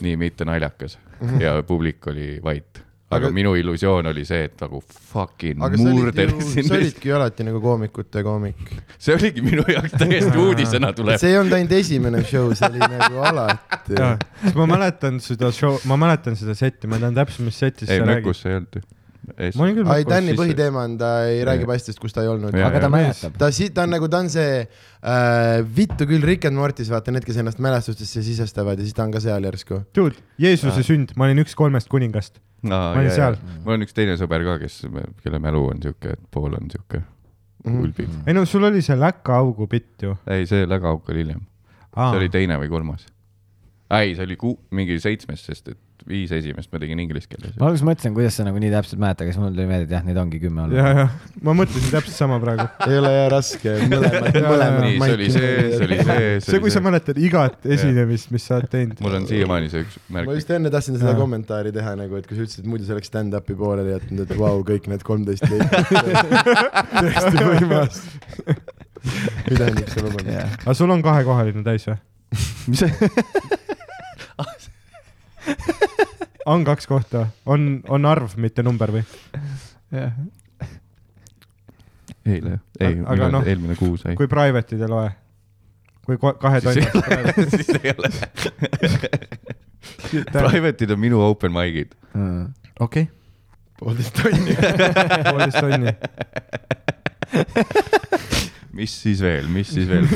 [0.00, 0.98] nii mitte naljakas
[1.40, 2.82] ja publik oli vait.
[3.10, 4.80] aga Aga- minu illusioon oli see, et nagu
[5.12, 8.72] fucking aga sa olidki ju, alati nagu koomikute koomik.
[8.98, 11.20] see oligi minu jaoks täiesti uudisena tuleb.
[11.22, 14.02] see ei olnud ainult esimene show, see oli nagu alati.
[14.58, 18.02] ma mäletan seda show, ma mäletan seda setti, ma tean täpselt, mis setist ei.
[18.04, 18.84] Mökus ei olnud ju.
[19.26, 20.10] Ma olin küll ai, Mökus.
[20.12, 21.46] Danny siis- põhiteema on, ta ei Jaa.
[21.50, 22.54] räägi asjadest, kus ta ei olnud.
[22.54, 23.36] Aga ta mäletab.
[23.38, 24.60] ta si-, ta on nagu, ta on see
[25.02, 29.04] äh, vittu küll Rick and Mortis, vaata need, kes ennast mälestustesse sisestavad ja siis ta
[29.04, 29.82] on ka seal järsku.
[29.94, 32.38] Dude, Jeesuse sünd, ma olin üks kolmest kuningast.
[32.62, 33.36] ma Ma olin seal.
[33.64, 34.80] mul on üks teine sõber ka, kes,
[35.22, 37.02] kelle mälu on siuke, et pool on siuke
[37.66, 37.80] Mhm.
[37.82, 38.06] ulbi.
[38.26, 40.16] ei no sul oli see läkaaugu bitt ju.
[40.30, 41.40] ei, see lägaauk oli hiljem,
[41.94, 43.06] see oli teine või kolmas.
[43.90, 47.54] ei, see oli ku-, mingi seitsmes, sest et viis esimest ma tegin inglise keeles.
[47.58, 49.94] ma alguses mõtlesin, kuidas sa nagu nii täpselt mäletad, aga siis mul tuli meelde, et
[49.96, 50.78] jah, neid ongi kümme olnud.
[50.78, 51.14] ja, jah,
[51.46, 52.66] ma mõtlesin täpselt sama praegu.
[52.86, 54.78] ei ole jah raske, mõlemad, mõlemad.
[54.84, 58.58] nii, see oli see, see oli see, see, kui sa mäletad igat esinemist, mis sa
[58.60, 59.02] oled teinud.
[59.06, 60.38] mul on siiamaani see üks märk ma.
[60.38, 61.20] just enne tahtsin seda Jaa.
[61.20, 64.40] kommentaari teha nagu, et kui sa ütlesid, et muidu sa oleks stand-up'i pooleli jätnud, et
[64.40, 66.02] vau, kõik need kolmteist leiti.
[67.02, 68.02] tõesti võimas.
[69.46, 70.60] mida tähendab see vabandust?
[70.62, 72.00] aga sul on kahekohaline täis või?
[72.70, 72.90] mis see?
[76.52, 79.04] on kaks kohta, on, on arv, mitte number või?
[82.26, 84.16] eile, ei, Aga noh, eelmine kuu sai.
[84.18, 85.10] kui private'id ei loe?
[86.06, 88.10] kui kahe tonni ole, siis ei ole.
[90.50, 91.94] Private'id on minu open mic'id.
[92.80, 93.08] okei,
[93.80, 94.54] poolteist tonni.
[95.30, 95.90] poolteist tonni.
[98.76, 100.06] Mis siis veel, mis siis veel?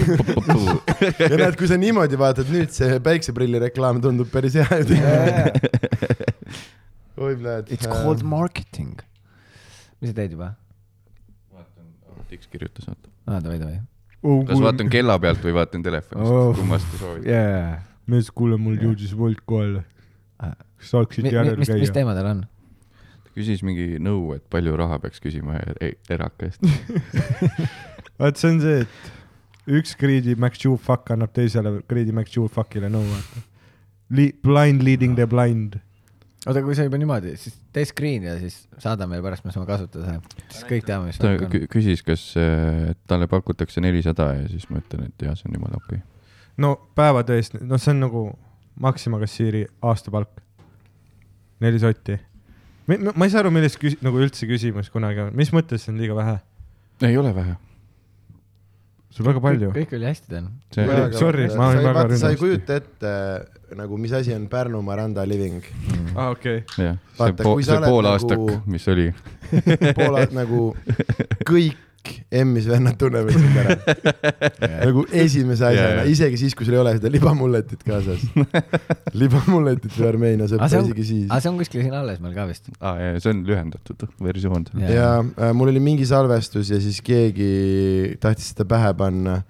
[1.31, 4.81] ja näed, kui sa niimoodi vaatad, nüüd see päikseprilli reklaam tundub päris hea
[7.21, 7.71] oi, pljääd.
[7.73, 9.01] It's called marketing.
[10.01, 10.55] mis sa teed juba?
[12.31, 13.09] Tiks kirjutas, oota.
[13.27, 13.81] aa, davai, davai.
[14.47, 16.51] kas vaatan kella pealt või vaatan telefonist Oh.
[16.51, 17.27] oh., kummast sa soovid?
[17.27, 17.81] jaa.
[18.11, 19.83] mees, kuule, mul jõudis Wolt kohale.
[20.39, 22.01] kas saaksid järel mis, mis käia?
[22.01, 22.45] teema tal on?
[23.35, 26.65] küsis mingi nõu, et palju raha peaks küsima e- eraka eest.
[28.21, 33.45] vaat see on see, et üks Greedy McJufuck annab teisele Greedy McJufuckile nõu, vaata.
[34.17, 35.79] Li-, blind leading the blind.
[36.49, 39.69] oota, kui sa juba niimoodi, siis tee screen ja siis saada meile pärast, me saame
[39.69, 40.47] kasutada seda.
[40.49, 41.45] siis kõik teame, mis ta on.
[41.53, 45.59] kü- küsis, kas äh, talle pakutakse nelisada ja siis ma ütlen, et jaa, see on
[45.61, 46.33] jumala okei okay..
[46.65, 48.25] no päevatöö eest, noh, see on nagu
[48.81, 50.41] Maxima kassiiri aastapalk.
[51.61, 52.17] neli sotti.
[52.89, 56.01] ma ei saa aru, milles küs-, nagu üldse küsimus kunagi on, mis mõttes see on
[56.01, 56.39] liiga vähe?
[57.05, 57.59] ei ole vähe.
[59.11, 59.71] Sul väga palju.
[59.75, 60.51] kõik oli hästi täna.
[60.75, 60.87] see
[61.19, 62.45] sorry, ma olin väga vaata, sa ei rünnatud.
[62.45, 65.63] kujuta ette nagu, mis asi on Pärnu Maranda living.
[66.17, 66.65] aa, okei.
[66.79, 69.09] jah, see Vaata, po-, kui sa see oled poolaastak nagu- mis oli.
[69.99, 70.65] poole nagu
[71.51, 71.87] kõik
[72.31, 73.77] M-is vennad tunnevad sind ära.
[74.87, 76.09] nagu esimese asjana Jaa, jaa.
[76.15, 78.25] isegi siis, kui sul ei ole seda libamulletit kaasas.
[79.23, 81.29] libamulletit või Armeenia sõpra see on, isegi siis.
[81.29, 82.73] aga see on kuskil siin alles meil ka vist.
[82.79, 84.67] aa, ja see on lühendatud versioon.
[84.81, 84.93] Jaa.
[84.97, 87.51] ja äh, mul oli mingi salvestus ja siis keegi
[88.23, 89.41] tahtis seda pähe panna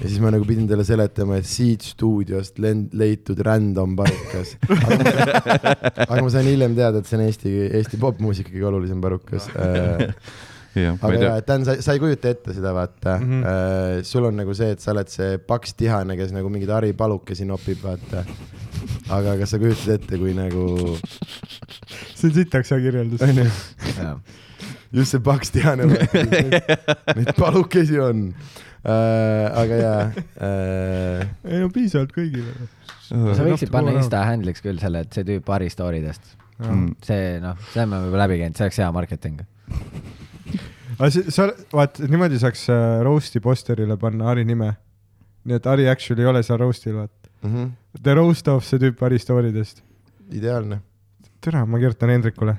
[0.00, 4.54] ja siis ma nagu pidin talle seletama, et siit stuudiost lend-, leitud random parukas.
[6.08, 10.08] aga ma sain hiljem teada, et see on Eesti, Eesti popmuusika kõige olulisem parukas äh,.
[10.78, 13.42] Aga jaa, et Dan, sa, sa ei kujuta ette seda, vaata mm.
[13.42, 14.04] -hmm.
[14.06, 17.82] sul on nagu see, et sa oled see paks tihane, kes nagu mingeid haripalukesi nopib,
[17.82, 18.24] vaata.
[19.10, 20.96] aga kas sa kujutad ette, kui nagu,
[22.14, 23.22] see on sitaks hea kirjeldus.
[23.26, 23.46] onju,
[24.92, 25.88] just see paks tihane,
[27.16, 28.28] neid palukesi on
[28.86, 29.50] äh,.
[29.62, 32.54] aga jaa äh,, ei no piisavalt kõigile.
[33.10, 36.36] sa võiksid Natuke panna Insta handle'iks küll selle, et see tüüp Harri story dest.
[36.60, 36.90] Mm.
[37.02, 39.42] see noh, see me juba läbi käinud, see oleks hea marketing.
[41.08, 44.74] sa, vaat niimoodi saaks äh, roast'i posterile panna Harri nime.
[45.48, 47.30] nii et Harri actually ei ole seal roast'il, vaata.
[47.42, 47.70] mm -hmm.
[48.02, 49.82] The roast of see tüüp Harri story dest.
[50.32, 50.80] ideaalne.
[51.40, 52.56] tere, ma kirjutan Hendrikule.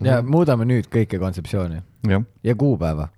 [0.00, 3.08] ja muudame nüüd kõike kontseptsiooni jah, ja kuupäeva.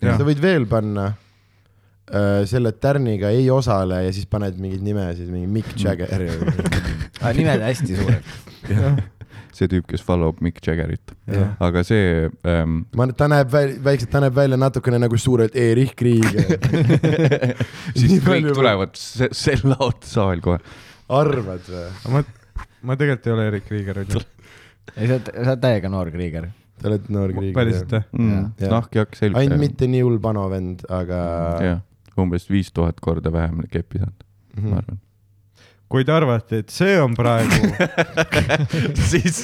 [0.00, 5.46] Sa võid veel panna äh, selle tärniga ei osale ja siis paned mingid nimesid, mingi
[5.46, 6.32] Mick Jagger ja
[7.20, 9.08] aga nimed hästi suured.
[9.58, 11.12] See tüüp, kes follow b Mick Jaggerit.
[11.26, 11.54] Jah.
[11.66, 15.96] aga see ähm,, ma, ta näeb välja, väikselt, ta näeb välja natukene nagu suurelt Erich
[15.98, 16.58] Krieger.
[17.98, 20.60] siis kõik tulevad se- sell out saal kohe.
[21.08, 21.88] arvad või?
[22.14, 22.22] ma,
[22.86, 24.22] ma tegelikult ei ole Erik Kriiger, onju.
[24.94, 26.48] ei, sa oled, sa oled täiega noor Krieger.
[26.78, 27.54] Te olete noor Krieger.
[27.58, 28.04] päriselt või?
[28.22, 28.70] Mm, Jah.
[28.76, 29.36] nahk ja hakk selg.
[29.40, 31.20] ainult mitte nii hull Pano vend, aga
[31.64, 31.80] jah,
[32.18, 34.24] umbes viis tuhat korda vähem keppi saanud,
[34.58, 34.70] Mhm.
[34.70, 35.00] ma arvan.
[35.88, 37.70] Kui te arvate, et see on praegu,
[39.10, 39.42] siis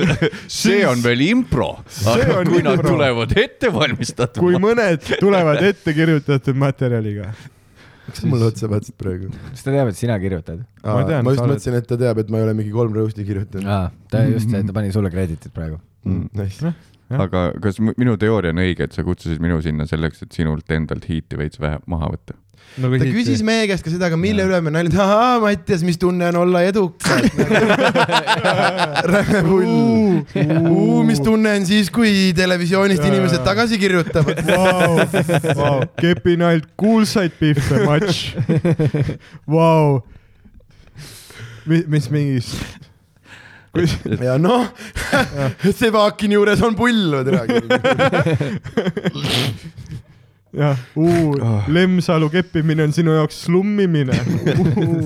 [0.60, 1.70] see on veel impro,
[2.10, 2.94] aga on kui nad impro.
[2.94, 4.40] tulevad ettevalmistatud.
[4.42, 7.30] kui mõned tulevad ettekirjutatud materjaliga.
[8.08, 9.30] miks sa mulle otsa vaatasid praegu?
[9.52, 10.64] kas ta teab, et sina kirjutad?
[10.82, 12.96] ma, Ma tean, ma just mõtlesin, et ta teab, et ma ei ole mingi kolm
[12.98, 13.94] roast'i kirjutanud.
[14.10, 15.78] ta just, ta pani sulle krediitit praegu.
[16.04, 16.26] Mm.
[16.36, 16.74] Nice.
[17.20, 21.06] Aga kas minu teooria on õige, et sa kutsusid minu sinna selleks, et sinult endalt
[21.10, 22.38] hiiti veits vähe maha võtta?
[22.80, 25.98] nagu ta küsis meie käest ka seda, aga mille üle me naljad, ahaa, Mattias, mis
[26.00, 27.28] tunne on olla edukas?
[29.12, 31.04] räme pull.
[31.06, 34.42] mis tunne on siis, kui televisioonist inimesed tagasi kirjutavad?
[34.48, 34.98] Vau,
[35.60, 38.24] vau, kepinalt kuulsaid pihve, matš.
[39.54, 40.02] Vau.
[41.70, 42.83] mis, mis mingist,
[43.74, 43.88] kui,
[44.22, 44.68] ja noh,
[45.78, 46.76] Sevakini juures on
[47.26, 47.42] tere.
[50.62, 50.78] jah,
[51.74, 54.16] Lemsalu keppimine on sinu jaoks slummimine.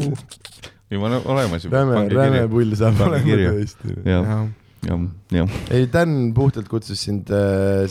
[0.92, 1.62] juba on olemas.
[1.72, 3.96] räme, räme pull saab olema tõesti.
[4.04, 4.44] jah,
[4.88, 5.48] jah, jah.
[5.72, 7.32] ei, Dan puhtalt kutsus sind,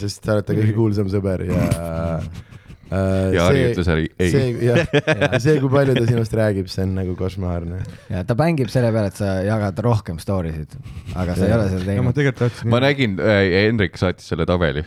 [0.02, 1.58] sest te olete kõige kuulsam sõber ja
[2.92, 4.32] äh, ja Harri ütles ei, ei.
[4.34, 4.84] see, jah,
[5.44, 7.82] see, kui palju ta sinust räägib, see on nagu košmaarne.
[8.14, 10.78] ja ta mängib selle peale, et sa jagad rohkem story sid,
[11.16, 12.20] aga sa ei ole seda ja ma teinud.
[12.22, 12.72] tegelikult tahtsin.
[12.74, 14.86] ma nägin äh,, Hendrik saatis selle tabeli,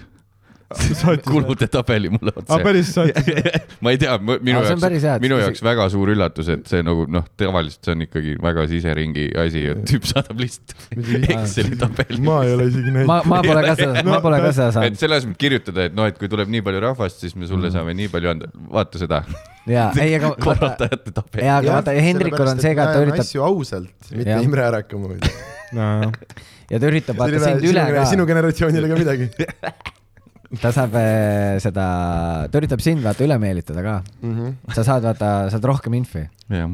[1.31, 2.59] kulude tabeli mulle aa, otse.
[2.63, 3.31] päris saatis?
[3.83, 6.85] ma ei tea, minu Aa, jaoks et, minu isegi- jaoks väga suur üllatus, et see
[6.87, 10.77] nagu noh, tavaliselt see on ikkagi väga siseringi asi, et tüüp saadab lihtsalt
[11.35, 12.21] Exceli tabeli.
[12.27, 13.11] ma ei ole isegi näinud.
[13.11, 15.01] ma, ma pole ka seda, ma pole ka seda et saanud.
[15.03, 17.97] selle asemel kirjutada, et noh, et kui tuleb nii palju rahvast, siis me sulle saame
[17.99, 19.25] nii palju anda, vaata seda
[19.67, 21.47] ja, ei, aga vaata, korraldajate tabeli.
[21.47, 24.45] ja, aga vaata, Hendrikul on see ka, et ta üritab asju ausalt, mitte Jah.
[24.47, 25.35] Imre Äraka moodi.
[25.75, 29.33] ja ta üritab vaata sind üle sinu ka, generatsioonile ka midagi
[30.59, 31.87] ta saab äh, seda,
[32.51, 34.01] ta üritab sind vaata üle meelitada ka.
[34.23, 34.35] mm.
[34.35, 34.75] -hmm.
[34.75, 36.27] sa saad vaata, saad rohkem infi.
[36.49, 36.71] jah,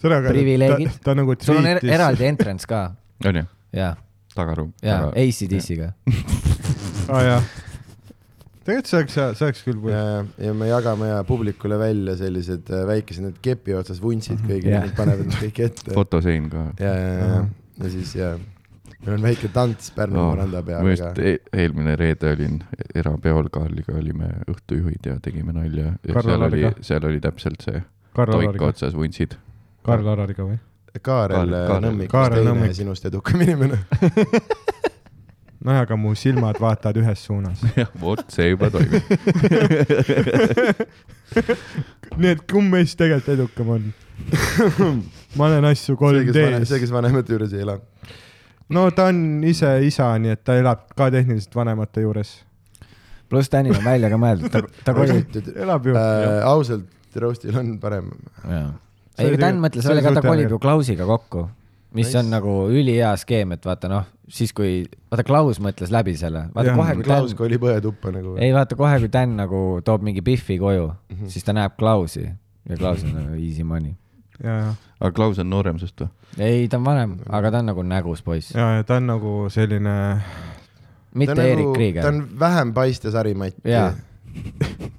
[0.00, 1.02] Privileegid.
[1.04, 3.44] ta nagu sul on er tweetis, eraldi entrance ka, on ju,
[3.76, 3.94] ja,
[4.34, 4.72] tagaruum.
[4.82, 5.92] ja ACDC-ga.
[7.12, 7.40] aa jaa.
[8.66, 12.72] tegelikult see oleks, see oleks küll ja põnev., ja me jagame ja publikule välja sellised
[12.72, 14.90] äh, väikesed need kepi otsas vuntsid kõigile Jah.
[14.96, 15.92] panevad kõik ette.
[15.94, 16.66] fotosein ka.
[16.82, 17.40] ja, ja, ja,
[17.84, 18.32] ja siis ja,
[19.06, 22.60] meil on väike tants Pärnu Oh, randa ma peal, just aga e eelmine reede olin
[22.94, 27.66] erapeol Karliga olime õhtujuhid ja tegime nalja ja Karl seal oli Alariga., seal oli täpselt
[27.66, 27.82] see
[28.16, 29.36] toika otsas vuntsid.
[29.86, 30.58] Karl Alariga või?
[30.96, 32.72] Kaarel Kaarel- Kaarel- Nõmmik, teine Nõmmik.
[32.74, 33.78] sinust edukam inimene.
[35.66, 37.62] nojah, aga mu silmad vaatavad ühes suunas.
[37.80, 39.02] jah, vot see juba toimib.
[42.20, 43.90] nii et kumb meist tegelikult edukam on?
[45.36, 46.80] ma olen asju see, kes vanem, see, 3D-s.
[46.84, 47.76] kes vanemate juures ei ela.
[48.68, 52.32] No ta on ise isa, nii et ta elab ka tehniliselt vanemate juures.
[53.28, 55.38] pluss Danil on välja ka mõeldud, ta, ta kolib.
[55.54, 55.94] elab ju.
[55.94, 56.42] äh,.
[56.46, 58.10] ausalt, Roastil on parem.
[58.44, 61.46] ei, aga Dan mõtles välja ka, ta kolib ju Klausiga kokku,
[61.96, 62.18] mis Nice.
[62.20, 66.72] on nagu ülihea skeem, et vaata noh, siis kui, vaata Klaus mõtles läbi selle, vaata
[66.72, 68.34] Jah, kohe kui Klaus Dan, kolib õetuppa nagu.
[68.42, 71.16] ei vaata kohe, kui Dan nagu toob mingi Biffi koju mm.
[71.16, 71.32] -hmm.
[71.32, 73.96] siis ta näeb Klausi ja Klaus on nagu easy money.
[74.44, 76.08] ja, ja, aga Klaus on noorem sinust või?
[76.38, 79.34] ei, ta on vanem, aga ta on nagu nägus poiss, ja, ja ta on nagu
[79.52, 79.94] selline,
[81.14, 82.22] mitte ta on Erik nagu, ta Krieger on.
[82.40, 83.56] vähem paistes Harimati.
[83.64, 83.92] jaa,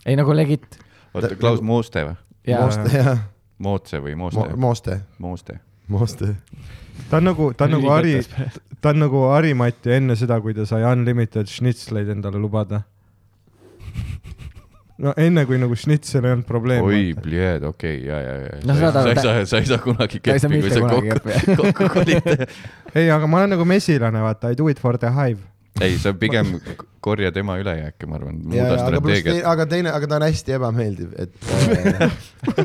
[0.05, 0.79] ei nagu legit,
[1.13, 2.15] oota, Ta- Klaus Mooste või?
[2.47, 3.19] Mooste, jah,
[3.59, 4.49] Mootse või Mooste?
[4.55, 5.59] Mooste, Mooste.
[5.87, 6.35] Mooste.
[7.09, 8.19] ta on nagu, ta on nagu Hari,
[8.81, 12.81] ta on nagu Harimati enne seda, kui ta sai Unlimited schnitzleid endale lubada.
[15.03, 16.85] No enne, kui nagu schnitzel ei olnud probleem.
[16.85, 18.61] oi, pleed, okei, ja, ja, ja.
[18.67, 22.31] No sa ei saa, sa ei saa kunagi keppi, kui sa kokku, kokku kolid.
[22.97, 25.41] ei, aga ma olen nagu mesilane, vaata, I do it for the hive.
[25.81, 26.55] ei, sa pigem
[27.05, 29.49] korja tema ülejääke, ma arvan, muuda ja, aga pluss, strateegiat.
[29.51, 32.09] aga teine, aga ta on hästi ebameeldiv, et äh,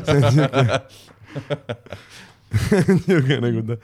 [0.07, 0.79] see on siuke,
[3.05, 3.77] siuke nagu ta,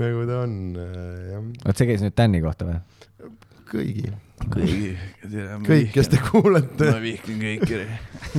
[0.00, 2.80] nagu ta on äh, jah, vot see käis nüüd Dani kohta või?
[3.68, 4.08] kõigi,
[4.46, 4.92] kõigi,
[5.66, 6.88] kõik, kes te kuulate.
[6.92, 7.82] ma vihkan kõiki.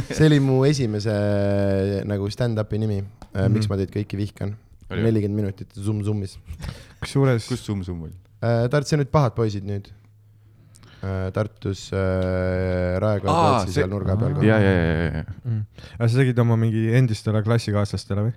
[0.10, 1.14] see oli mu esimese
[2.10, 3.54] nagu stand-up'i nimi mm, -hmm.
[3.56, 4.58] miks ma teid kõiki vihkan.
[4.90, 6.40] Nelikümmend minutit Zoom-Zoomis.
[7.00, 8.16] kusjuures kus Sum oli?
[8.42, 9.92] Tartus on nüüd Pahad poisid nüüd.
[11.34, 15.62] Tartus äh, Raekoja platsi see- seal nurga peal ja, ja, ja, ja, mm.,
[15.96, 18.34] aga sa tegid oma mingi endistele klassikaaslastele või?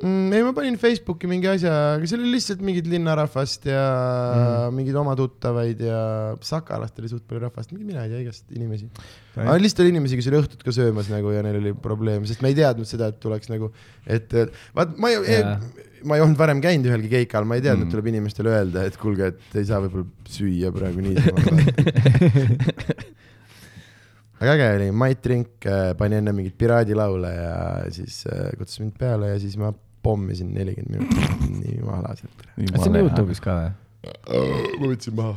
[0.00, 0.32] mm,.
[0.32, 4.78] ei, ma panin Facebooki mingi asja, aga seal oli lihtsalt mingid linnarahvast ja mm.
[4.78, 6.00] mingid oma tuttavaid ja
[6.44, 8.90] Sakalast oli suht palju rahvast, mina ei tea, igast inimesi.
[9.36, 12.44] aga lihtsalt oli inimesi, kes oli õhtut ka söömas nagu ja neil oli probleem, sest
[12.44, 13.72] me ei teadnud seda, et tuleks nagu,
[14.06, 14.36] et
[14.76, 15.56] vaat ma ei Jaa.,
[16.02, 18.96] ma ei olnud varem käinud ühelgi keikal, ma ei teadnud mm., tuleb inimestele öelda, et
[18.98, 21.38] kuulge, et ei saa võib-olla süüa praegu niisama.
[24.42, 27.56] aga äge oli, Mait Rink äh, pani enne mingeid piraadilaule ja
[27.94, 32.46] siis äh, kutsus mind peale ja siis ma pommisin nelikümmend minutit nii maha sealt.
[32.58, 33.72] see on Youtube'is ka või?
[34.82, 35.36] ma võtsin maha.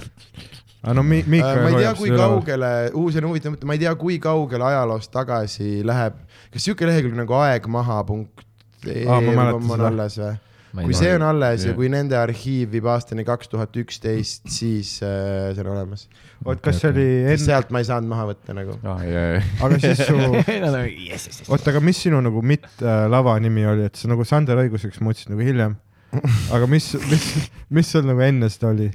[0.82, 2.12] aga no Mi-, Miika Äh, ma ei tea, kui.
[2.14, 6.22] kaugele, uus on huvitav mõte, ma ei tea, kui kaugele ajaloos tagasi läheb,
[6.54, 10.32] kas siuke lehekülg nagu aegmaha.ee on alles või?
[10.72, 15.50] kui see on alles ja kui nende arhiiv viib aastani kaks tuhat üksteist, siis äh,
[15.52, 16.06] see on olemas.
[16.44, 18.76] oot, kas see oli enne, sealt ma ei saanud maha võtta nagu.
[19.06, 19.24] ja.
[19.64, 21.48] aga siis su, yes, yes, yes.
[21.48, 25.44] oota, aga mis sinu nagu mitt-lava nimi oli, et sa nagu Sander õiguseks muutsid nagu
[25.46, 25.78] hiljem.
[26.52, 27.30] aga mis, mis,
[27.72, 28.90] mis sul nagu enne seda oli?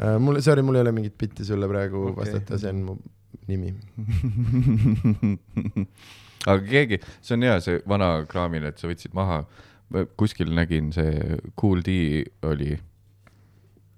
[0.00, 2.24] Äh, mul, sorry, mul ei ole mingit bitti sulle praegu okay.
[2.24, 2.98] vastata, see on mu
[3.50, 3.74] nimi.
[6.50, 9.42] aga keegi, see on hea, see vana kraamine, et sa võtsid maha.
[10.16, 12.76] kuskil nägin see Cool D oli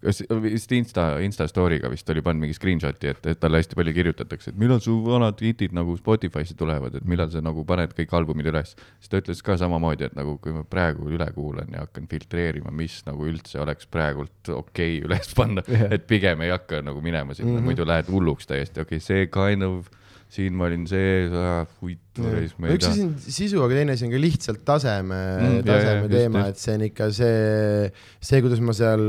[0.02, 3.94] kas vist Insta, Insta story'ga vist oli pannud mingi screenshot'i, et, et talle hästi palju
[3.96, 8.14] kirjutatakse, et millal su vanad hitid nagu Spotify'sse tulevad, et millal sa nagu paned kõik
[8.18, 8.74] albumid üles.
[8.98, 12.74] siis ta ütles ka samamoodi, et nagu kui ma praegu üle kuulan ja hakkan filtreerima,
[12.74, 17.34] mis nagu üldse oleks praegult okei okay üles panna, et pigem ei hakka nagu minema
[17.34, 17.70] sinna mm, -hmm.
[17.70, 19.90] muidu lähed hulluks täiesti, okei okay,, see kind of,
[20.32, 24.04] siin ma olin see, ja siis ma ei üks asi on sisu, aga teine asi
[24.06, 27.88] on ka lihtsalt taseme Mm, taseme just, teema, et see on ikka see,
[28.24, 29.02] see, kuidas ma seal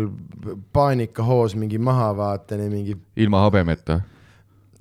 [0.75, 2.93] paanikahoos mingi maha vaatan ja mingi
[3.23, 3.95] ilma habemeta.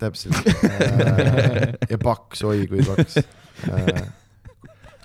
[0.03, 0.35] täpselt
[0.67, 3.27] äh, ja paks, oi kui paks äh,.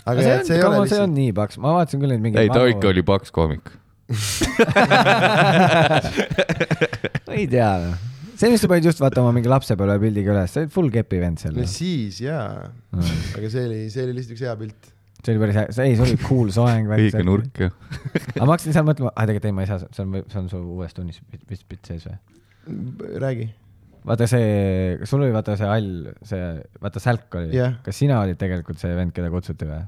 [0.10, 2.44] aga jah, et see ole see on lihtsalt, nii paks, ma vaatasin küll neid mingeid
[2.48, 3.66] ei, ta ikka oli paks koomik.
[7.28, 7.92] ma ei tea, see,
[8.46, 11.56] mis sa panid just vaata oma mingi lapsepõlvepildiga üles, sa olid full kepi vend seal
[11.58, 11.72] no ju.
[11.72, 14.90] siis jaa, aga see oli, see oli lihtsalt üks hea pilt.
[15.24, 16.92] see oli päris hea, ei, see oli cool soeng.
[16.98, 17.72] õige nurk ja.
[18.36, 20.52] aga ma hakkasin seal mõtlema, ah tegelikult ei, ma ei saa, see on, see on
[20.54, 22.20] su uues tunnis vist pilt sees või?
[23.26, 23.50] räägi.
[24.08, 26.50] vaata see, sul oli vaata see hall, see,
[26.84, 27.80] vaata sälk oli Jah.
[27.86, 29.86] kas sina olid tegelikult see vend, keda kutsuti või?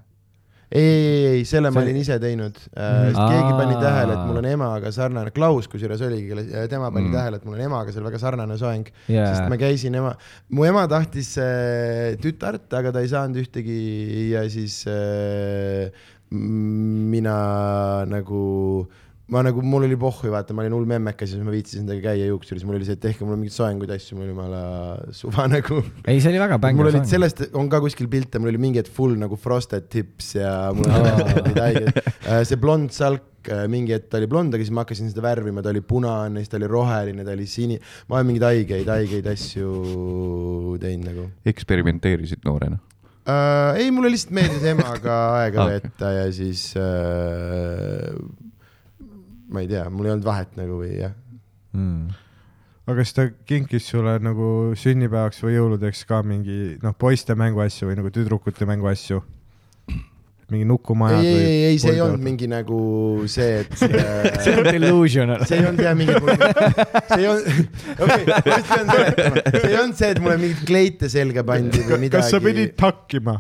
[0.72, 3.10] ei, ei, ei, selle ma See- olin ise teinud äh,.
[3.10, 3.16] Mhm.
[3.32, 7.16] keegi pani tähele, et mul on emaga sarnane, Klaus kusjuures oligi, kelle, tema pani Mm.
[7.16, 9.32] tähele, et mul on emaga seal väga sarnane soeng yeah..
[9.34, 10.14] sest ma käisin ema,
[10.54, 13.80] mu ema tahtis äh, tütart, aga ta ei saanud ühtegi
[14.36, 15.90] ja siis äh,
[16.30, 18.88] mina nagu
[19.30, 22.10] ma nagu, mul oli pohhu, vaata, ma olin hull memmekas ja siis ma viitsisin temaga
[22.10, 24.62] käia juuksuris, mul oli see, et tehke mulle mingeid soenguid asju, mul oli jumala
[25.16, 26.80] suva nagu ei, see oli väga bäng.
[26.80, 27.06] mul olid.
[27.10, 30.90] sellest on ka kuskil pilte, mul oli mingi hetk full nagu frosted tips ja mul
[30.90, 32.02] olid haiged.
[32.50, 33.26] see blond salk,
[33.72, 36.52] mingi hetk ta oli blond, aga siis ma hakkasin seda värvima, ta oli punane, siis
[36.52, 39.70] ta oli roheline, ta oli sini-, ma olen mingeid haigeid, haigeid asju
[40.82, 42.78] teinud nagu eksperimenteerisid noorena.
[43.30, 43.78] uh,.
[43.80, 48.16] ei, mulle lihtsalt meeldis emaga aega Ah, veeta ja siis uh,
[49.50, 51.16] ma ei tea, mul ei olnud vahet nagu või jah.
[51.74, 52.14] mm..
[52.86, 58.00] aga kas ta kinkis sulle nagu sünnipäevaks või jõuludeks ka mingi noh, poiste mänguasju või
[58.02, 59.22] nagu tüdrukute mänguasju?
[60.50, 62.80] mingi nukumajad ei, ei, ei, see ei olnud mingi nagu
[63.30, 63.76] see, et
[64.44, 65.44] see on delusional.
[65.46, 67.60] see ei olnud jah mingi, see ei olnud,
[68.06, 71.84] okei, ma just pean seletama, see ei olnud see, et mulle mingeid kleite selga pandi
[71.86, 72.16] või midagi.
[72.18, 73.38] kas sa pidid takkima?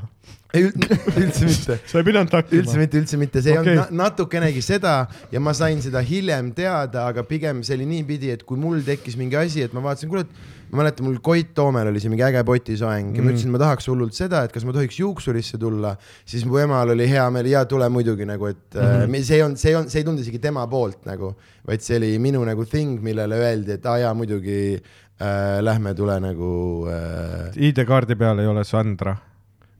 [0.53, 2.77] ei, üldse mitte, sa ei pidanud takkima üldse?
[2.81, 3.75] mitte, üldse mitte, see Okei.
[3.77, 4.93] olnud na natukenegi seda
[5.31, 9.17] ja ma sain seda hiljem teada, aga pigem see oli niipidi, et kui mul tekkis
[9.19, 12.25] mingi asi, et ma vaatasin, kuule, et ma mäletan, mul Koit Toomel oli see mingi
[12.25, 13.35] äge potisoeng ja ma Mm.
[13.35, 15.95] ütlesin, et ma tahaks hullult seda, et kas ma tohiks juuksurisse tulla,
[16.25, 19.05] siis mu emal oli hea meel, jaa, tule muidugi nagu, et mm.
[19.05, 19.23] -hmm.
[19.23, 21.35] see ei olnud, see ei olnud, see ei tulnud isegi tema poolt nagu,
[21.67, 24.81] vaid see oli minu nagu thing, millele öeldi, et aa jaa, muidugi
[25.21, 26.51] äh, lähme, tule nagu
[26.89, 27.53] äh,.
[27.69, 29.17] ID-kaardi peal ei ole Sandra?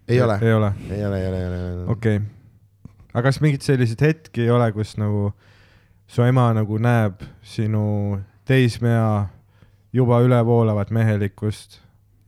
[0.09, 1.85] Ei ole, ei ole, ei ole, ei ole, ei ole, ei ole.
[1.91, 2.27] okei okay..
[3.13, 5.29] aga kas mingeid selliseid hetki ei ole, kus nagu
[6.09, 9.29] su ema nagu näeb sinu teismea
[9.93, 11.79] juba ülevoolavat mehelikkust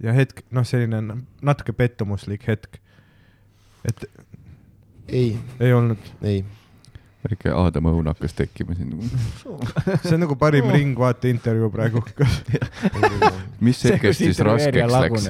[0.03, 2.79] ja hetk, noh, selline natuke pettumuslik hetk.
[3.85, 4.05] et
[5.09, 6.43] ei, ei olnud, ei,
[7.25, 8.95] väike Aadam õun hakkas tekkima siin.
[10.03, 12.03] see on nagu parim Ringvaate intervjuu praegu.
[13.65, 15.29] mis hetkest siis raskeks läks??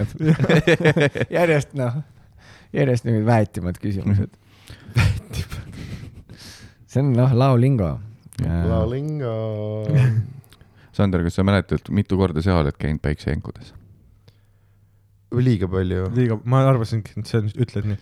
[1.40, 2.02] järjest noh,
[2.74, 4.38] järjest niisugused väetimad küsimused.
[6.92, 7.98] see on noh, laolingo.
[8.42, 9.36] Laulingo.
[10.96, 13.74] Sander, kas sa mäletad, mitu korda sa oled käinud päiksejänkudes?
[15.32, 16.10] liiga palju.
[16.16, 18.00] liiga, ma arvasingi, et see on, ütled nii.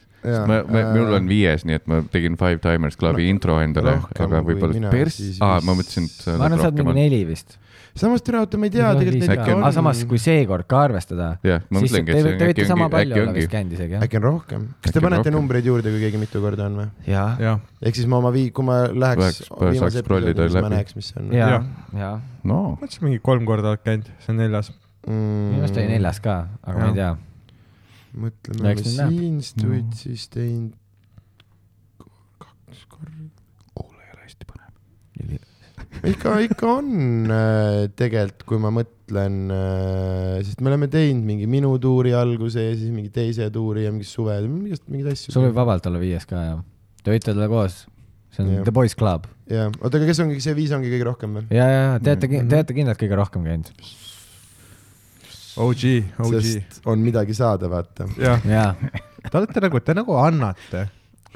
[0.50, 4.00] ma, ma, minul on viies, nii et ma tegin Five Timers Clubi No, intro endale,
[4.18, 7.22] aga võib-olla pers- aa, ma mõtlesin, et sa ma arvan, et sa oled mingi neli
[7.30, 7.60] vist.
[7.96, 11.62] Samas türa auto, ma ei tea, tegelikult on- aga samas, kui seekord ka arvestada, jah,
[11.70, 13.22] ma mõtlengi, et see võite äkki sama ongi, äkki
[13.60, 14.02] ongi jah?
[14.06, 14.68] äkki on rohkem.
[14.82, 16.88] kas te on panete numbreid juurde, kui keegi mitu korda on või?
[17.08, 20.68] jah, jah, ehk siis ma oma vii-, kui ma läheks Läheks- saaks scrollida siis ma
[20.68, 20.76] läbi.
[20.76, 21.32] näeks, mis see on.
[21.34, 21.64] ja Jah.,
[21.98, 22.12] ja.
[22.44, 24.72] no mõtlesin mingi kolm korda oled käinud, see on neljas.
[25.08, 25.50] Mm.
[25.56, 27.12] minu arust oli neljas ka, aga ma ei tea.
[28.20, 29.18] mõtleme, me Eks nüüd näeb.
[29.18, 30.74] siin Stuitsis teinud
[32.40, 33.30] kaks korda.
[33.74, 35.40] kuulajale hästi põnev.
[36.08, 36.90] ikka, ikka on
[37.34, 39.38] äh, tegelikult, kui ma mõtlen,
[40.46, 44.06] sest me oleme teinud mingi minu tuuri alguse ja siis mingi teise tuuri ja mingi
[44.08, 45.34] suve, mingit, mingeid asju.
[45.34, 46.60] sul võib vabalt olla viies ka jah.
[47.04, 47.86] Te võite olla koos.
[48.36, 48.64] see on Jah.
[48.68, 49.26] The Boys Club.
[49.50, 51.48] jah, oota, aga kes ongi, see viis ongi kõige rohkem või?
[51.50, 52.48] ja, ja, ja te olete, Mhm.
[52.52, 53.72] te olete kindlalt kõige rohkem käinud.
[55.60, 55.84] OG,
[56.24, 56.46] OG.
[56.86, 58.06] on midagi saada, vaata.
[58.22, 58.76] jah, jaa,
[59.26, 60.86] te olete nagu, te nagu annate.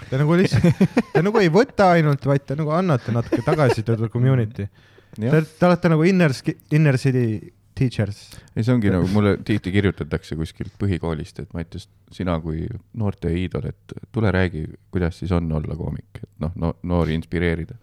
[0.10, 3.96] Te nagu lihtsalt, te nagu ei võta ainult, vaid te nagu annate natuke tagasi to
[4.00, 4.66] the community.
[5.14, 6.34] Te, te olete nagu inner,
[6.74, 8.24] inner city teachers.
[8.56, 12.68] ei, see ongi nagu mulle tihti kirjutatakse kuskilt põhikoolist, et Mattias, sina kui
[13.02, 17.74] noorte iidol, et tule räägi, kuidas siis on olla koomik, et noh no,, noori inspireerida.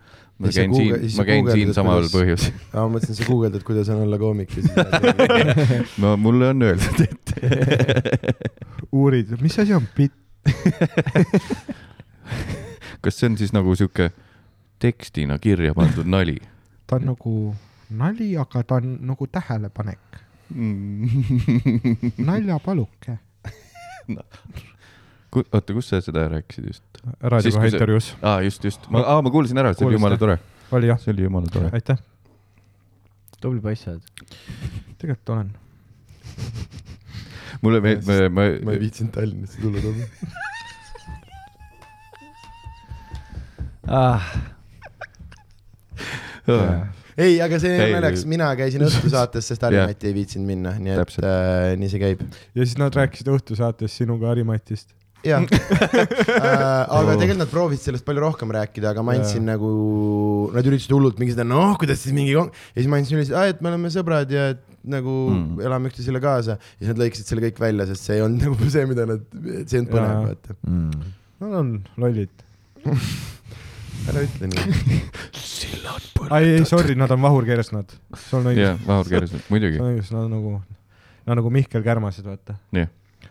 [0.40, 2.54] ma Ja käin Google- siin ma käin siin samal kuidas- põhjusel.
[2.72, 7.00] aa, ma mõtlesin, sa guugeldad, kuidas on olla koomik ja siis no mulle on öeldud,
[7.06, 7.26] et
[8.92, 10.14] uurid, mis asi on bitt?
[13.02, 14.10] kas see on siis nagu sihuke
[14.80, 16.38] tekstina kirja pandud nali
[16.90, 17.34] ta on nagu
[17.90, 20.18] nali, aga ta on nagu tähelepanek,
[20.54, 22.12] mm.?
[22.26, 23.16] naljapaluke.
[25.30, 26.84] oota, kus sa seda rääkisid just?
[27.22, 29.86] raadio Siis, kohe kui sa- intervjuus, aa, just, just, ma, aa, ma kuulsin ära, see
[29.86, 30.38] oli jumala tore,
[30.74, 31.70] oli jah, see oli jumala tore.
[31.78, 31.98] aitäh,
[33.40, 34.04] tubli poiss sa oled.
[34.98, 35.52] tegelikult olen.
[37.62, 40.10] mulle meeldib, ma, ma ma ei, viitsinud Tallinnasse tulla toona.
[43.88, 44.22] ah,.
[47.20, 49.68] ei, aga see Ei, naljakas, mina käisin õhtusaates, sest Jah.
[49.70, 51.26] Harri-Mati ei viitsinud minna, nii et Täpselt.
[51.28, 52.24] äh, nii see käib.
[52.56, 54.88] ja siis nad rääkisid õhtusaates sinuga Harimantist.
[55.26, 55.52] jah äh,,
[56.00, 59.50] aga tegelikult nad proovisid sellest palju rohkem rääkida, aga ma andsin Jaa.
[59.52, 59.70] nagu,
[60.56, 63.28] nad üritasid hullult mingi seda, noh, kuidas siis mingi kong- ja siis ma andsin üle,
[63.52, 65.58] et me oleme sõbrad ja et nagu Mm.
[65.60, 68.70] elame üksteisele kaasa ja siis nad lõikasid selle kõik välja, sest see ei olnud nagu
[68.72, 69.26] see, mida nad,
[69.68, 70.56] see ei olnud põnev, vaata.
[70.64, 71.10] Mm.
[71.44, 72.32] Nad on lollid.
[74.08, 75.00] Ära ütle nii.
[76.34, 77.90] ai, ei sorry, nad on vahurkeeles nad.
[78.28, 80.54] sul on õigus jah, Vahur Keres, muidugi sul, on õigus, nad on nagu,
[81.26, 82.58] nad on nagu Mihkel Kärmased, vaata.
[82.76, 82.90] jah.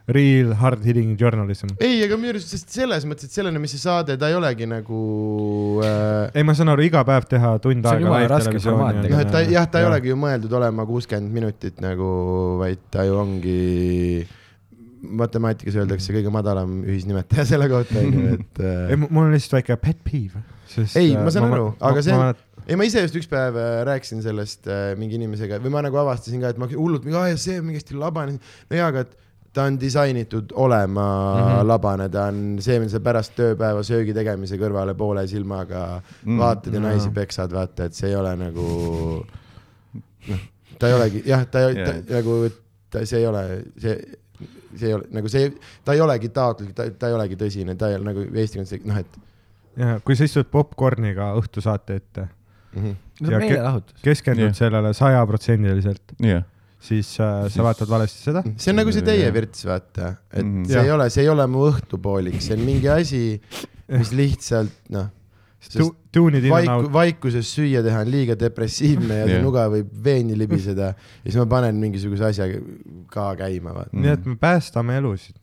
[0.09, 1.69] Real hard hitting journalism.
[1.81, 4.65] ei, aga minu arust, sest selles mõttes, et sellena, mis see saade, ta ei olegi
[4.69, 5.01] nagu
[5.85, 9.69] äh, ei, ma saan aru, iga päev teha tund aega formaat noh, et ta jah,
[9.69, 12.09] ta ei olegi ju mõeldud olema kuuskümmend minutit nagu,
[12.61, 13.59] vaid ta ju ongi,
[15.01, 19.79] matemaatikas öeldakse kõige madalam ühisnimetaja selle kohta onju, et ei, äh, mul on lihtsalt väike
[19.81, 20.43] pet peeve.
[20.99, 22.43] Ei, ma saan aru, aga see on- on.
[22.67, 25.97] ei ma ise just üks päev äh, rääkisin sellest äh, mingi inimesega või ma nagu
[26.01, 27.07] avastasin ka, et ma hullult
[27.41, 29.17] see on mingi hästi labane, no jaa, aga et
[29.53, 31.41] ta on disainitud olema mm.
[31.41, 31.67] -hmm.
[31.67, 36.73] labane, ta on see, mida sa pärast tööpäeva söögi tegemise kõrvale poole silmaga mm, vaatad
[36.73, 38.69] ja naisi peksad, vaata, et see ei ole nagu
[40.29, 40.43] noh,
[40.79, 42.01] ta ei olegi jah, ta, ta Jaa.
[42.09, 42.39] nagu,
[42.89, 43.45] ta, see ei ole
[43.77, 43.97] see
[44.75, 45.51] see ei ole nagu see,
[45.85, 48.85] ta ei olegi taotluslik, ta, ta ei olegi tõsine, ta ei ole nagu eesti keeles
[48.85, 49.17] noh, et
[49.79, 52.27] ja kui sa istud popkorniga õhtusaate ette,
[52.75, 52.95] mm -hmm.
[53.29, 54.55] Ja ke- keskendud Jah.
[54.55, 56.43] sellele sajaprotsendiliselt, jah,
[56.79, 58.43] siis äh, Siis- sa vaatad valesti seda.
[58.57, 60.63] see on nagu see teie virts, vaata, et Mhm.
[60.65, 60.85] see Jah.
[60.85, 63.41] ei ole, see ei ole mu õhtupoolik, see on mingi asi,
[63.89, 65.09] mis lihtsalt noh,
[65.59, 66.87] sest tuunid out.
[66.93, 69.43] vaikuses süüa teha on liiga depressiivne ja see Jah.
[69.45, 72.47] nuga võib veeni libiseda ja siis ma panen mingisuguse asja
[73.11, 75.35] ka käima, nii et me päästame elusid.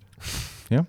[0.72, 0.86] jah.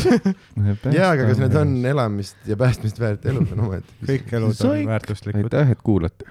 [0.98, 3.94] jaa, aga kas need on elamist ja päästmist väärt elud on omaette?
[4.08, 4.86] kõik elud on Soik.
[4.90, 5.46] väärtuslikud.
[5.46, 6.26] aitäh, et kuulate.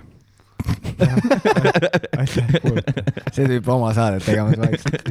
[2.20, 3.08] aitäh, kuulata.
[3.32, 5.08] see tüüp oma saadet tegemas vaikselt.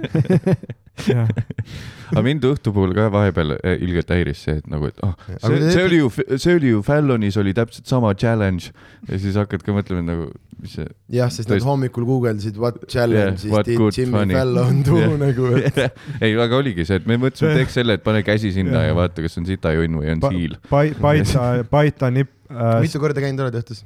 [2.10, 5.50] aga mind õhtu puhul ka vahepeal eh, ilgelt häiris see, et nagu, et ah, Aga
[5.54, 8.70] see, see oli ju, see oli ju Fallonis oli täpselt sama challenge
[9.08, 10.28] ja siis hakkad ka mõtlema et nagu,
[10.62, 10.86] mis see
[11.18, 14.34] jah, sest nad hommikul guugeldasid what challenge'is Yeah, what did good Jimmy funny.
[14.38, 15.14] Fallon do Yeah.
[15.20, 15.78] nagu, et
[16.24, 18.90] ei, aga oligi see, et me mõtlesime, teeks selle, et pane käsi sinna Jah.
[18.90, 20.58] ja vaata, kas on sitajonn või on Pa- siil.
[20.72, 22.78] Paita, Paita nipp äh,.
[22.82, 23.84] mitu korda käinud oled õhtus?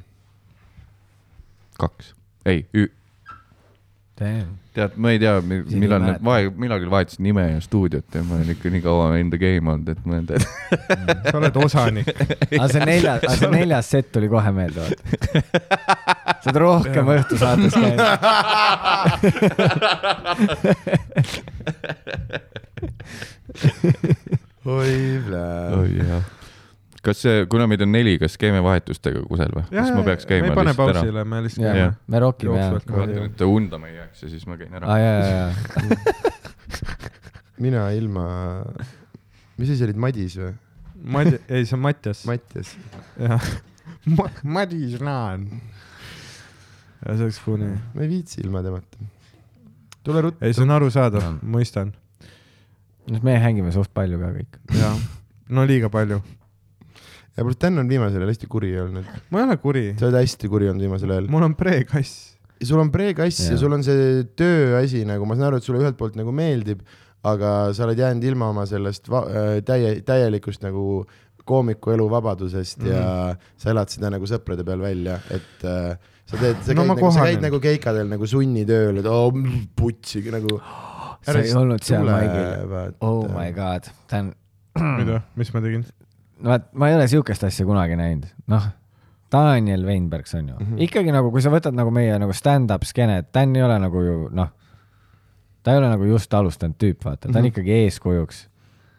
[1.83, 2.13] kaks,
[2.47, 2.63] ei,
[4.73, 8.51] tead, ma ei tea, millal nad vahe, millalgi vahetasid nime ja stuudiot ja ma olen
[8.55, 10.43] ikka nii kaua in the game olnud, et ma olen tead.
[11.29, 12.09] sa oled osanik.
[12.61, 14.97] aga see neljas, aga see neljas set tuli kohe meelde, vaata.
[16.41, 18.01] sa oled rohkem õhtusaates käinud.
[24.79, 24.97] oi
[25.27, 25.65] plää.
[25.81, 26.25] oi jah.
[27.03, 29.65] Kas see, kuna meid on neli, kas käime vahetustega kusel või?
[29.73, 31.01] kas ma peaks me käima ei pane lihtsalt ära?
[31.03, 31.87] pausile, me lihtsalt käime.
[32.15, 32.67] me rokime ja.
[32.67, 32.91] Jooksvalt.
[32.91, 35.39] ma vaatan, et unda ma ei jääks ja siis ma käin ära aa, jaa, jaa,
[35.41, 36.53] jaa.
[37.65, 38.27] mina ilma,
[39.59, 40.53] mis asi olid, Madis või?
[41.03, 42.23] Madi-, ei, see on Mattias.
[42.31, 42.77] Mattias.
[43.19, 43.49] jah.
[44.43, 45.49] Madis Naan.
[47.03, 47.73] ja see oleks funny.
[47.95, 49.09] ma ei viitsi ilma temata.
[50.07, 50.45] tule ruttu.
[50.45, 51.91] ei, see on arusaadav mõistan.
[53.11, 54.63] noh, me hängime suht palju ka kõik.
[54.79, 55.03] jah,
[55.51, 56.23] no liiga palju.
[57.37, 59.09] Ja pluss Dan on viimasel ajal hästi kuri olnud.
[59.33, 61.31] ma ei ole kuri, sa oled hästi kuri olnud viimasel ajal.
[61.33, 62.37] mul on pre-kass.
[62.63, 63.63] sul on pre-kass ja Jaa.
[63.63, 66.85] sul on see tööasi nagu, ma saan aru, et sulle ühelt poolt nagu meeldib,
[67.29, 71.05] aga sa oled jäänud ilma oma sellest äh, täie, täielikust nagu
[71.49, 72.93] koomiku elu vabadusest mm -hmm.
[72.95, 76.89] ja sa elad seda nagu sõprade peal välja, et äh, sa teed, sa No käid
[76.89, 79.41] ma nagu, sa käid nagu keikadel nagu sunnitööl, et oo oh,
[79.77, 80.61] putsi nagu.
[81.23, 82.95] sa ei olnud seal maigil.
[83.01, 84.33] oh my god, ta on,
[84.99, 85.87] mida, mis ma tegin?
[86.45, 88.63] Vaat ma ei ole siukest asja kunagi näinud, noh,
[89.33, 90.75] Daniel Weinbergs on ju mm, Mhm.
[90.77, 90.83] -hmm.
[90.89, 94.29] ikkagi nagu, kui sa võtad nagu meie nagu stand-up skeene, Dan ei ole nagu ju
[94.33, 94.49] noh,
[95.63, 97.45] ta ei ole nagu just alustanud tüüp, vaata, ta on mm Mhm.
[97.45, 97.49] -hmm.
[97.53, 98.49] ikkagi eeskujuks.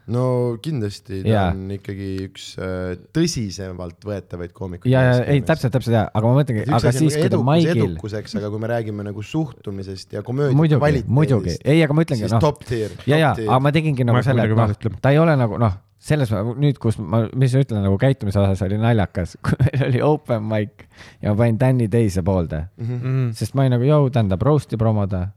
[0.06, 1.50] no kindlasti ta Jaa.
[1.50, 4.92] on ikkagi üks äh, tõsisemalt võetavaid koomikuid.
[4.92, 8.36] ja, ja ei, täpselt, täpselt jaa, aga ma mõtlengi, aga siis, kui ta maigil, edukuseks,
[8.36, 12.32] aga kui me räägime nagu suhtumisest ja komöödia muidugi, muidugi, ei, aga ma ütlengi siis
[12.36, 12.90] noh, top tier.
[13.06, 15.72] ja, ja, aga ma tegingi nagu Ma selle, et noh ta ei ole nagu noh,
[16.04, 16.30] selles
[16.60, 20.44] nüüd, kus ma, mis ma ütlen nagu käitumise osas oli naljakas, kui meil oli open
[20.50, 20.84] mic
[21.22, 23.30] ja ma panin Tänni teise poolde, Mm.
[23.36, 25.28] sest ma olin nagu, jõu, tähendab roast'i promoda,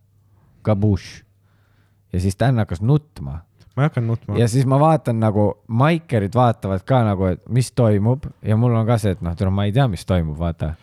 [0.67, 1.23] kabuš.
[2.13, 3.41] ja siis Dan hakkas nutma
[3.77, 4.47] ma ei hakanud nutma ja.
[4.49, 8.97] siis ma vaatan nagu, maikerid vaatavad ka nagu, et mis toimub ja mul on ka
[8.97, 10.73] see, et noh, tule ma ei tea, mis toimub, vaata.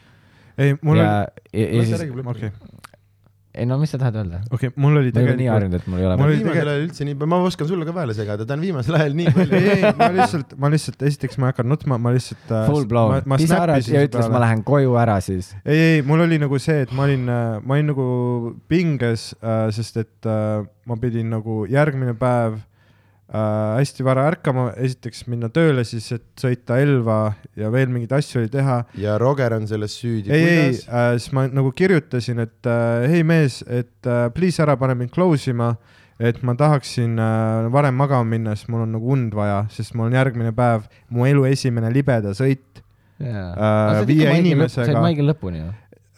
[0.58, 2.52] ei, mul ja oli,, ja, ja siis, okei,
[3.54, 4.40] ei no mis sa tahad öelda?
[4.50, 6.72] okei, mul oli ole nii tegelikult, harjunud, et mul ei ole Mul oli viimasel tegelikult-
[6.74, 9.60] ajal üldse nii, ma oskan sulle ka vahele segada, ta on viimasel ajal nii palju
[9.60, 12.44] ei, ma lihtsalt, ma lihtsalt, esiteks ma ei hakanud nutma, ma lihtsalt.
[12.68, 14.42] full blown, pisarad ja ütles, ma.
[14.46, 15.54] lähen koju ära siis.
[15.64, 18.06] ei, ei, mul oli nagu see, et ma olin, ma olin nagu
[18.70, 19.30] pinges,
[19.78, 22.70] sest et äh, ma pidin nagu järgmine päev äh,
[23.32, 28.52] hästi vara ärkama, esiteks minna tööle siis, et sõita Elva ja veel mingeid asju oli
[28.52, 28.82] teha.
[29.00, 30.30] ja Roger on selles süüdi.
[30.30, 34.94] ei, ei, siis ma nagu kirjutasin, et äh, hei mees, et äh, please ära pane
[34.94, 35.72] mind close ima,
[36.20, 40.10] et ma tahaksin äh, varem magama minna, sest mul on nagu und vaja, sest mul
[40.12, 42.84] on järgmine päev mu elu esimene libeda sõit
[43.24, 45.68] Äh, viie inimesega- said maigil lõpuni ju.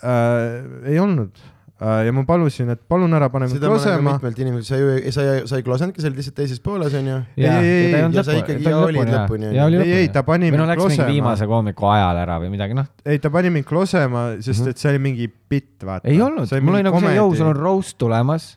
[0.03, 0.89] äh,.
[0.89, 4.15] ei olnud äh, ja ma palusin, et palun ära pane mind klosema.
[4.17, 7.17] mitmelt inimeselt, sa ju, sa, sa ei klosenudki, sa olid lihtsalt teises pooles onju.
[7.37, 10.73] Ei, ei, ei, ja sa ikkagi olid lõpuni, ja oli ei, ei, ta pani mind
[10.79, 11.09] klosema.
[11.11, 12.87] viimase koomiku ajal ära või midagi, noh.
[13.05, 14.71] ei, ta pani mind klosema, sest Mhm.
[14.73, 16.09] et see oli mingi bitt, vaata.
[16.09, 18.57] ei olnud, mul oli nagu see, jõu, sul on roast tulemas.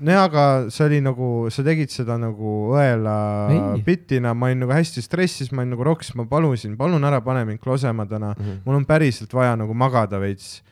[0.00, 5.00] nojah, aga see oli nagu, sa tegid seda nagu õela bitina, ma olin nagu hästi
[5.06, 8.62] stressis, ma olin nagu roks, ma palusin, palun ära pane mind klosema täna, Mhm.
[8.66, 10.62] mul on päriselt vaja nagu magada veits.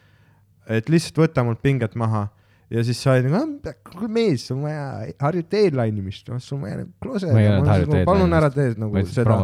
[0.68, 2.28] Et lihtsalt võta mult pinget maha
[2.72, 4.84] ja siis sa olid nagu, kuule mees, sul on vaja
[5.20, 9.36] harjuta eedlainimist, sul on vaja nagu harjunud palun ära tee nagu seda.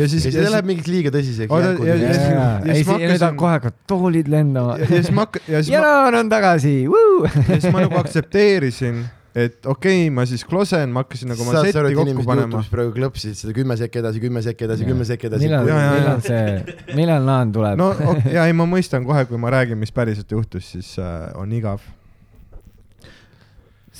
[0.00, 1.50] Ja siis- ja siis läheb mingiks liiga tõsiseks.
[1.54, 2.08] Ja- ja- ja-
[2.66, 4.88] ja siis ma ja hakkasin- kohe hakkavad toolid lendama ja.
[4.90, 9.04] ja siis ma hakka-, ja siis ma, Jaan on tagasi, ja siis ma nagu aktsepteerisin,
[9.34, 12.46] et okei okay,, ma siis klosen, ma hakkasin nagu oma setti et kokku inimesed panema
[12.46, 12.70] Youtube'is.
[12.70, 15.48] praegu klõpsisid seda kümme sekki edasi, kümme sekki edasi, kümme sekki edasi.
[15.48, 19.50] millal, millal see, millal Naan tuleb no ok, ja ei, ma mõistan kohe, kui ma
[19.54, 21.82] räägin, mis päriselt juhtus, siis äh, on igav.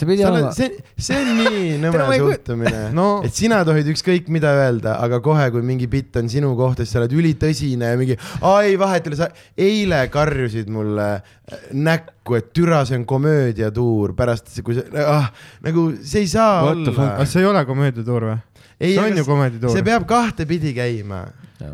[0.04, 4.28] See pidi olema see, see on nii nõme ei suhtumine no et sina tohid ükskõik
[4.34, 8.00] mida öelda, aga kohe, kui mingi bitt on sinu kohta, siis sa oled ülitõsine ja
[8.00, 9.30] mingi, ai vahet ei ole, sa
[9.66, 15.30] eile karjusid mulle äh, näkku, et türa, see on komöödiatuur pärast, kui sa ah,,
[15.64, 17.28] nagu see ei saa What olla aga.
[17.28, 18.36] see ei ole komöödiatuur või?
[18.80, 19.86] ei, see on ju komöödiatuur see.
[19.86, 21.24] peab kahtepidi käima.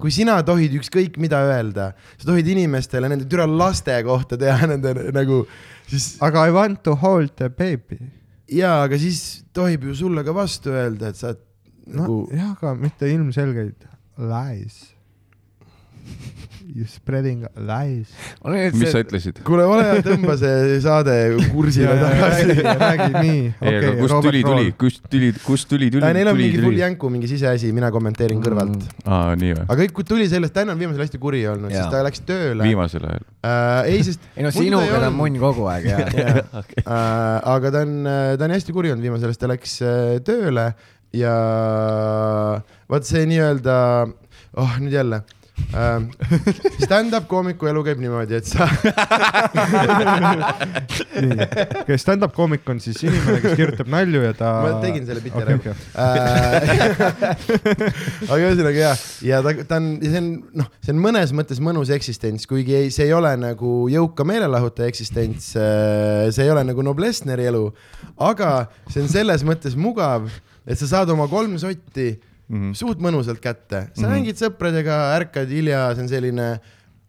[0.01, 4.95] kui sina tohid ükskõik mida öelda, sa tohid inimestele nende türa laste kohta teha nende
[5.16, 5.43] nagu,
[5.91, 7.99] siis aga I want to hold the baby.
[8.51, 11.44] jaa, aga siis tohib ju sulle ka vastu öelda, et sa oled
[11.86, 13.88] no nagu jah, aga mitte ilmselgeid
[14.20, 14.80] lies.
[16.71, 18.11] You spreading lies.
[18.79, 19.41] mis sa ütlesid?
[19.47, 21.14] kuule, ole hea, tõmba see saade
[21.51, 22.55] kursile tagasi.
[22.62, 23.41] räägi, nii.
[23.59, 27.11] ei, aga kust tuli, tuli, kust tuli, kust tuli, tuli, Neil on mingi full jänku,
[27.11, 28.87] mingi siseasi, mina kommenteerin kõrvalt.
[29.03, 29.64] aa, nii või?
[29.66, 32.62] aga kõik tuli sellest, Dan on viimasel hästi kuri olnud, sest ta läks tööle.
[32.68, 33.27] viimasel ajal.
[33.43, 33.91] äh,.
[33.91, 34.31] ei, sest.
[34.37, 35.99] ei no sinuga on munn kogu aeg ja
[36.61, 36.95] äh,
[37.57, 37.99] aga ta on,
[38.39, 40.71] ta on hästi kuri olnud viimasel ajal, ta läks äh, tööle
[41.18, 41.35] ja
[42.87, 43.77] vaat see nii-öelda,
[44.62, 45.37] oh nüüd jälle äh,.
[46.84, 48.66] Stand-up koomiku elu käib niimoodi, et sa
[51.20, 54.50] nii, stand-up koomik on siis inimene, kes kirjutab nalju ja ta.
[54.64, 55.74] ma tegin selle biti okei, ära okei.
[55.94, 56.08] Äh,
[58.30, 60.30] aga ühesõnaga jah, ja ta, ta on, see on
[60.62, 64.90] noh, see on mõnes mõttes mõnus eksistents, kuigi ei, see ei ole nagu jõuka meelelahutaja
[64.90, 67.64] eksistents, see ei ole nagu Noblessneri elu,
[68.30, 68.50] aga
[68.88, 70.28] see on selles mõttes mugav,
[70.66, 72.12] et sa saad oma kolm sotti
[72.51, 72.74] Mhm.
[72.74, 74.12] suht mõnusalt kätte, sa Mhm.
[74.12, 76.51] mängid sõpradega, ärkad hilja, see on selline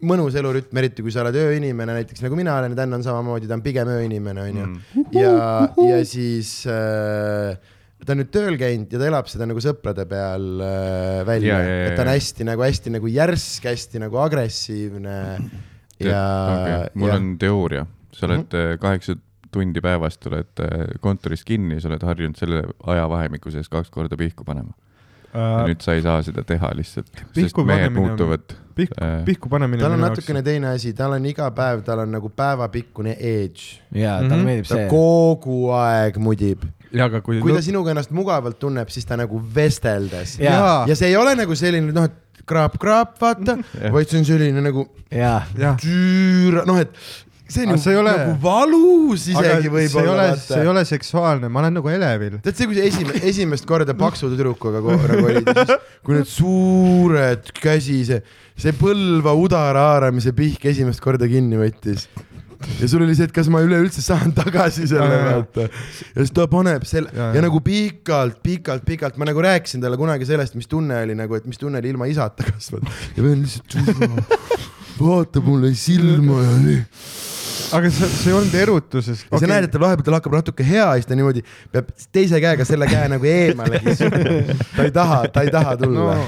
[0.02, 3.48] mõnus elurütm, eriti kui sa oled ööinimene, näiteks nagu mina olen ja Dan on samamoodi,
[3.48, 4.66] ta on pigem ööinimene, onju.
[4.66, 5.06] Mhm.
[5.14, 7.58] ja, ja siis äh,
[8.06, 11.60] ta on nüüd tööl käinud ja ta elab seda nagu sõprade peal äh, välja Ja,
[11.62, 12.16] ja, ja, et ta on ja.
[12.18, 15.18] hästi nagu hästi nagu järsk, hästi nagu agressiivne
[16.02, 16.24] ja
[16.56, 19.18] okay., mul ja on teooria, sa oled äh, kaheksa
[19.52, 24.46] tundi päevast oled äh, kontoris kinni, sa oled harjunud selle ajavahemiku sees kaks korda pihku
[24.48, 24.74] panema.
[25.34, 28.44] Ja nüüd sa ei saa seda teha lihtsalt, sest mehed muutuvad.
[28.76, 29.82] pihku äh,, pihku panemine.
[29.84, 34.18] tal on natukene teine asi, tal on iga päev, tal on nagu päevapikkune edge, ja
[34.22, 34.46] talle Mhm.
[34.46, 34.88] meeldib ta see.
[34.92, 39.42] kogu aeg mudib, ja aga kui, kui ta sinuga ennast mugavalt tunneb, siis ta nagu
[39.56, 40.86] vesteldes Jaa.
[40.88, 43.58] ja see ei ole nagu selline noh, et kraap-kraap, vaata,
[43.94, 45.44] vaid see on selline nagu jaa,
[46.66, 46.96] noh, et
[47.52, 51.50] see on ju ole- nagu valus isegi see ei võib-olla ole, see ei ole seksuaalne,
[51.52, 52.40] ma olen nagu elevil.
[52.46, 56.30] tead see, kui sa esimest, esimest korda paksu tüdrukuga korraga olid ja siis, kui need
[56.32, 58.22] suured käsi, see,
[58.60, 62.08] see põlva udara haaramise pihk esimest korda kinni võttis.
[62.78, 65.68] ja sul oli see, et kas ma üleüldse saan tagasi selle vaata.
[65.68, 69.98] ja siis ta paneb selle ja, ja nagu pikalt, pikalt, pikalt, ma nagu rääkisin talle
[70.00, 72.94] kunagi sellest, mis tunne oli nagu, et mis tunne oli ilma isata kasvada.
[73.18, 74.40] ja vend lihtsalt
[75.02, 76.82] vaatab mulle silma ja nii
[77.78, 79.24] aga see, see ei olnud erutuses.
[79.28, 81.44] ja sa näed, et tal vahepeal tal hakkab natuke hea ja siis ta niimoodi
[81.74, 84.22] peab teise käega selle käe nagu eemale kisuma.
[84.76, 86.26] ta ei taha, ta ei taha tulla no,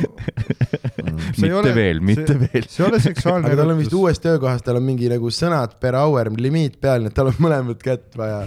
[1.04, 1.18] no..
[1.44, 2.68] mitte veel, mitte veel.
[2.68, 5.78] see ei ole seksuaalne aga tal on vist uues töökohas, tal on mingi nagu sõnad
[5.84, 8.46] per hour limiit peal, nii et tal on mõlemat kätt vaja.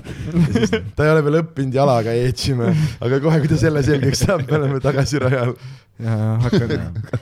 [0.96, 2.72] ta ei ole veel õppinud jalaga edžima,
[3.04, 5.54] aga kohe, kui ta selle selgeks saab, me oleme tagasi rajal.
[6.02, 6.76] ja, ja hakkan,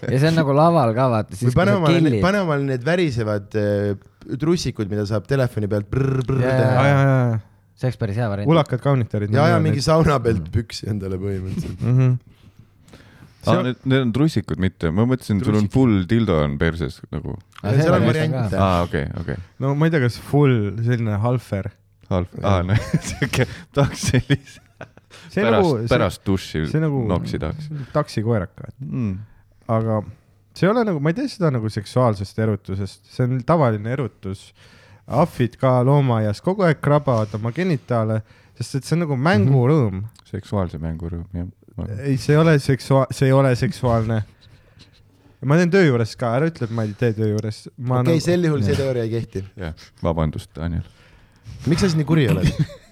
[0.09, 3.95] ja see on nagu laval ka vaata, pane omale, pane omale need värisevad äh,
[4.41, 7.41] trussikud, mida saab telefoni pealt brr-brr Jaa, teha ja, ja, ja,
[7.75, 8.51] see oleks päris hea variant.
[8.51, 9.35] ulakad kaunitarid.
[9.35, 11.81] ja, ja mingi sauna pealt püksi endale põhimõtteliselt.
[11.81, 11.99] mm.
[11.99, 12.99] -hmm.
[13.47, 17.39] aa, need, need on trussikud, mitte, ma mõtlesin, sul on full dildo on perses nagu.
[17.63, 18.59] seal on variante.
[18.59, 19.41] aa, okei, okei.
[19.65, 21.73] no ma ei tea, kas full selline halfer.
[22.11, 24.27] halb, aa, noh, siuke, tahaks on
[25.35, 29.17] pärast nagu, pärast duši see on nagu noksi tahaks taksikoeraka, mm..
[29.73, 30.03] aga
[30.55, 34.53] see ei ole nagu, ma ei tee seda nagu seksuaalsest erutusest, see on tavaline erutus.
[35.05, 38.23] ahvid ka loomaaias kogu aeg krabavad oma genitaale,
[38.57, 40.05] sest et see on nagu mängurõõm mm.
[40.05, 40.31] -hmm.
[40.31, 41.91] seksuaalse mängurõõm, jah.
[41.99, 44.23] ei, see ei ole seksua-, see ei ole seksuaalne.
[45.45, 47.67] ma teen töö juures ka, ära ütle, et ma ei tee töö juures.
[47.69, 49.45] okei okay,, sel juhul see teooria ei kehti.
[49.57, 50.89] jah, vabandust, Daniel.
[51.67, 52.49] miks sa siis nii kuri oled?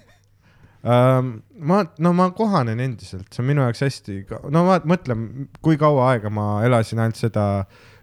[0.83, 4.17] ma, no ma kohanen endiselt, see on minu jaoks hästi,
[4.51, 7.45] no ma mõtlen, kui kaua aega ma elasin ainult seda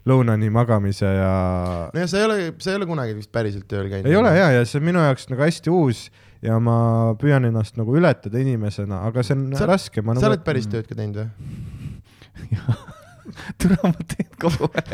[0.08, 1.32] lõunani magamise ja
[1.92, 4.08] no ja sa ei ole, sa ei ole kunagi vist päriselt tööl käinud.
[4.08, 6.06] ei ole ja, ja see on minu jaoks nagu hästi uus
[6.40, 6.78] ja ma
[7.20, 10.00] püüan ennast nagu ületada inimesena, aga see on Sa- raske.
[10.00, 11.28] sa oled päris tööd ka teinud või?
[13.60, 14.90] tule, ma teen kogu aeg.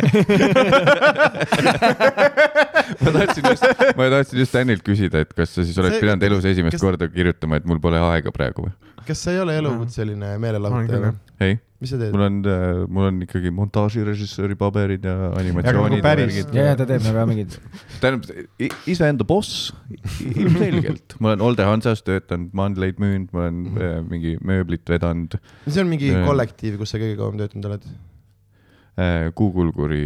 [3.02, 3.64] ma tahtsin just,
[3.98, 6.84] ma tahtsin just Danilt küsida, et kas sa siis oled See- pidanud elus esimest kas-
[6.86, 8.74] korda kirjutama, et mul pole aega praegu või?
[9.06, 11.12] kas sa ei ole elukutseline meelelahutaja
[11.46, 12.24] ei, mis sa teed mul?
[12.26, 12.38] on,
[12.90, 17.26] mul on ikkagi montaažirežissööri paberid ja animatsioonid nagu päris- ja, ja ta teeb nagu ka
[17.30, 17.54] mingid,
[18.02, 18.26] tähendab,
[18.90, 19.68] iseenda boss,
[20.26, 21.14] ilmselgelt.
[21.22, 23.78] ma olen Olde Hansas töötanud, mandleid müünud, ma olen Mhm.
[23.78, 26.26] äh, mingi mööblit vedanud see on mingi Jaa.
[26.26, 27.86] kollektiiv, kus sa kõige kauem töötanud oled?
[28.98, 30.04] Äh, Kuukulguri,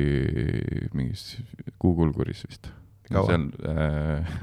[0.95, 1.39] mingis
[1.79, 2.73] Kuukulguris vist.
[3.11, 3.27] Kaua?
[3.27, 4.35] seal äh,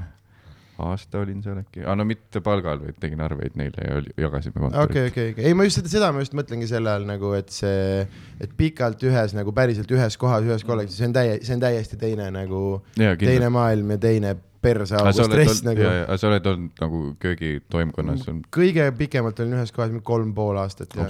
[0.78, 4.90] aasta olin seal äkki, aa no mitte palgal, vaid tegin arveid neile ja jagasime kontorit
[4.90, 7.50] okei, okei, okei, ei ma just seda, seda ma just mõtlengi selle all nagu, et
[7.54, 8.04] see,
[8.38, 11.98] et pikalt ühes nagu päriselt ühes kohas, ühes kollektiivis, see on täie-, see on täiesti
[11.98, 12.62] teine nagu,
[12.94, 15.80] teine maailm ja teine aga sa oled stress olnud, nagu.
[15.86, 20.90] jaa, sa oled olnud nagu köögitoimkonnas on kõige pikemalt olin ühes kohas kolm pool aastat
[20.98, 21.04] ja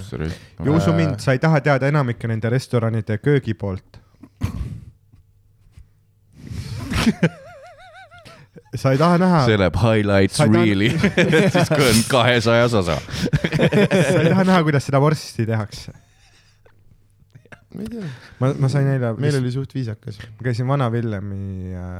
[0.73, 3.89] usu mind, sa ei taha teada enamike nende restoranide köögi poolt.
[8.75, 10.89] sa ei taha näha, see läheb highlights Sa ei taha- really,
[11.55, 12.97] siis kui on kahesajas osa.
[12.99, 15.91] sa ei taha näha, kuidas seda vorsti tehakse.
[17.75, 18.05] Ma ei tea,
[18.41, 20.17] ma, ma sain eile, meil oli suht viisakas.
[20.37, 21.97] ma käisin Vana-Villemi äh,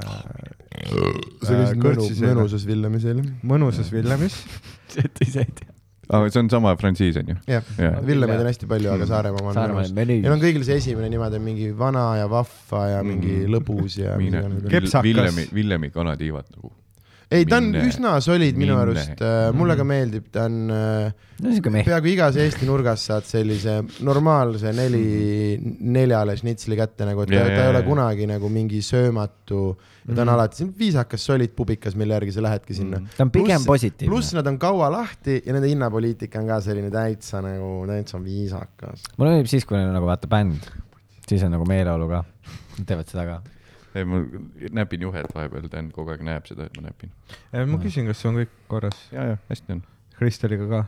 [1.42, 2.32] sa käisid mõnu, kõrtsis eile.
[2.40, 3.26] mõnusas Villemis eile.
[3.52, 4.40] mõnusas Villemis.
[5.04, 5.70] et ise ei tea.
[6.10, 7.36] aga see on sama frantsiis on ju?
[7.46, 9.94] jah Jaa., Villemeid on hästi palju, aga Saaremaa oma on Saaremaa mõnus.
[10.00, 10.42] menüü Neil on.
[10.42, 13.54] kõigil see esimene nimed on mingi vana ja vahva ja mingi Mm.
[13.54, 14.16] lõbus ja.
[14.68, 16.72] Kepsakas., Villemi, Villemi kanatiivad nagu.
[17.30, 18.82] ei, ta on üsna solid minu Minne.
[18.82, 19.20] arust,
[19.54, 23.76] mulle ka meeldib, ta on äh, no peaaegu igas Eesti nurgas saad sellise
[24.06, 25.02] normaalse neli,
[25.80, 29.60] neljale šnitsli kätte nagu, et ta, Ja, ta ja, ei ole kunagi nagu mingi söömatu
[30.08, 30.34] ja ta on Mhm.
[30.34, 32.98] alati viisakas, solid pubikas, mille järgi sa lähedki sinna.
[33.16, 34.32] ta on pigem Pluss- positiivne pluss.
[34.34, 39.02] nad on kaua lahti ja nende hinnapoliitika on ka selline täitsa nagu, täitsa viisakas.
[39.18, 40.66] mulle meeldib siis, kui neil on nagu vaata bänd,
[41.28, 42.24] siis on nagu meeleolu ka.
[42.78, 43.40] Nad teevad seda ka.
[43.94, 44.22] ei, ma
[44.80, 47.10] näpin juhet vahepeal, Dan kogu aeg näeb seda, et ma näpin.
[47.52, 49.04] ma küsin, kas on kõik korras.
[49.12, 49.82] ja, ja hästi on.
[50.20, 50.80] Kristeliga ka,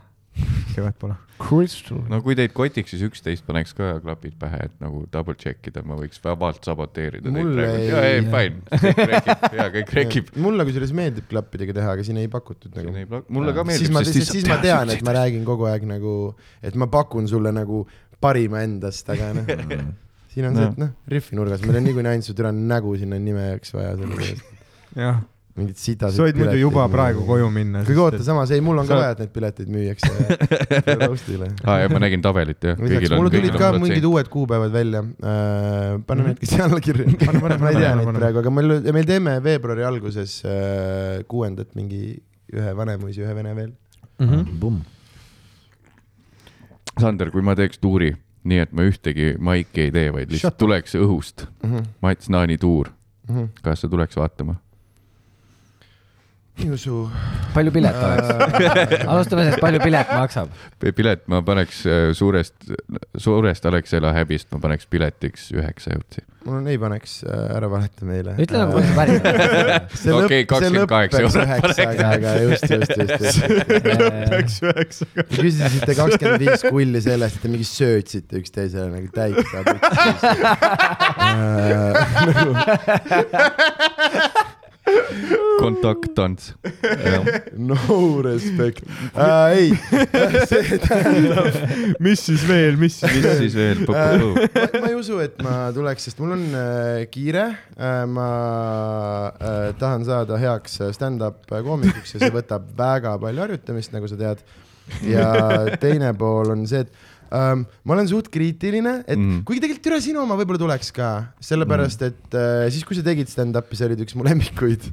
[0.75, 1.15] kevad pole.
[1.43, 1.99] Crystal.
[2.09, 5.83] no kui teid kotiks, siis üksteist paneks ka klapid pähe, et nagu double check ida,
[5.85, 7.81] ma võiks vabalt saboteerida teid Mulle praegu.
[7.81, 10.31] ei- jaa, ei, fine, kõik rekib, jaa, kõik rekib.
[10.45, 13.25] mulle kusjuures meeldib klappidega teha, aga siin ei pakutud nagu.
[13.29, 15.85] mulle ka siis meeldib, ma, sest siis, siis ma tean, et ma räägin kogu aeg
[15.91, 16.15] nagu,
[16.63, 17.83] et ma pakun sulle nagu
[18.23, 19.49] parima endast, aga noh,
[20.33, 23.19] siin on see, et noh, rihvi nurgas, meil on niikuinii ainult su türa nägu sinna
[23.21, 24.49] nime jaoks vaja selle eest.
[24.97, 25.19] jah,
[25.53, 27.83] mingid sitased sa võid muidu juba praegu koju minna.
[27.85, 30.13] kuigi oota, samas ei, mul on ka Sa- vaja, et neid pileteid müüakse
[31.03, 31.51] roast'ile.
[31.69, 32.81] aa, ja ma nägin tabelit jah.
[32.81, 36.01] lisaks, mul tulid ka mingid uued kuupäevad välja äh,.
[36.09, 37.05] pane need, kes alla kirja.
[37.27, 41.77] Pane, pane, ma ei tea neid praegu, aga meil, meil teeme veebruari alguses äh, kuuendat
[41.77, 42.03] mingi
[42.53, 43.71] ühe Vanemuisi, ühe vene veel.
[44.61, 44.81] Pumm.
[47.01, 48.11] Sander, kui ma teeks tuuri,
[48.45, 51.47] nii et ma ühtegi maiki ei tee, vaid lihtsalt tuleks õhust,
[52.03, 52.89] Mats Naani tuur,
[53.29, 53.45] Mhm.
[53.63, 54.57] kas sa tuleks vaatama?
[56.63, 57.11] Ei usu.
[57.55, 58.29] palju pilet oleks?
[59.13, 60.49] alustame sellest, palju pilet maksab?
[60.83, 62.55] pilet ma paneks äh, suurest,
[63.21, 66.19] suurest Alexela häbist, ma paneks piletiks üheksa eurot.
[66.47, 68.37] mul on, ei paneks, ära valeta meile.
[68.43, 69.27] ütle nagu see päriselt
[70.23, 73.41] Okei, 28 lõppeks eurot aga just, just, just, just.
[74.33, 75.27] läks üheksaga.
[75.29, 79.59] Te küsisite kakskümmend viis kulli sellest, et te mingi söötsite üksteisele nagu täitsa.
[85.61, 86.53] kontakttants.
[87.57, 88.83] no respect
[89.15, 89.53] äh,.
[89.57, 89.73] ei,
[90.51, 91.55] see tähendab,
[92.03, 95.57] mis siis veel, mis siis mis siis veel Äh, ma, ma ei usu, et ma
[95.75, 97.45] tuleks, sest mul on äh, kiire
[97.77, 98.03] äh,.
[98.11, 98.29] ma
[99.37, 104.43] äh, tahan saada heaks stand-up koomikuks ja see võtab väga palju harjutamist, nagu sa tead.
[105.07, 105.27] ja
[105.81, 109.29] teine pool on see, et ähm, ma olen suht kriitiline, et mm.
[109.29, 109.43] Mhm.
[109.49, 111.11] kuigi tegelikult üle sinu oma võib-olla tuleks ka,
[111.43, 114.91] sellepärast et äh, siis, kui sa tegid stand-up'i, sa olid üks mu lemmikuid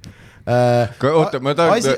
[0.50, 1.96] oota, ma tahan- asi,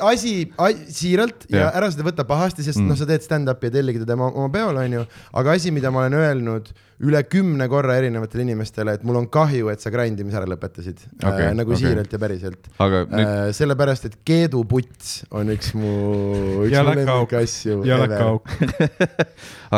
[0.59, 1.75] asi, siiralt ja Jah.
[1.79, 2.91] ära seda võta pahasti, sest Mm.
[2.91, 5.03] noh, sa teed stand-up'i ja tellige teda oma, oma peol, onju,
[5.41, 6.71] aga asi, mida ma olen öelnud
[7.01, 11.47] üle kümne korra erinevatele inimestele, et mul on kahju, et sa grindimise ära lõpetasid okay,,
[11.47, 11.81] äh, nagu okay.
[11.81, 13.53] siiralt ja päriselt aga nüüd, äh,.
[13.57, 15.93] sellepärast, et keeduputs on üks mu,
[16.67, 17.31] üks Ja mu läkaauk.
[17.33, 17.79] lemmikasju.
[17.89, 18.51] ja läkaauk.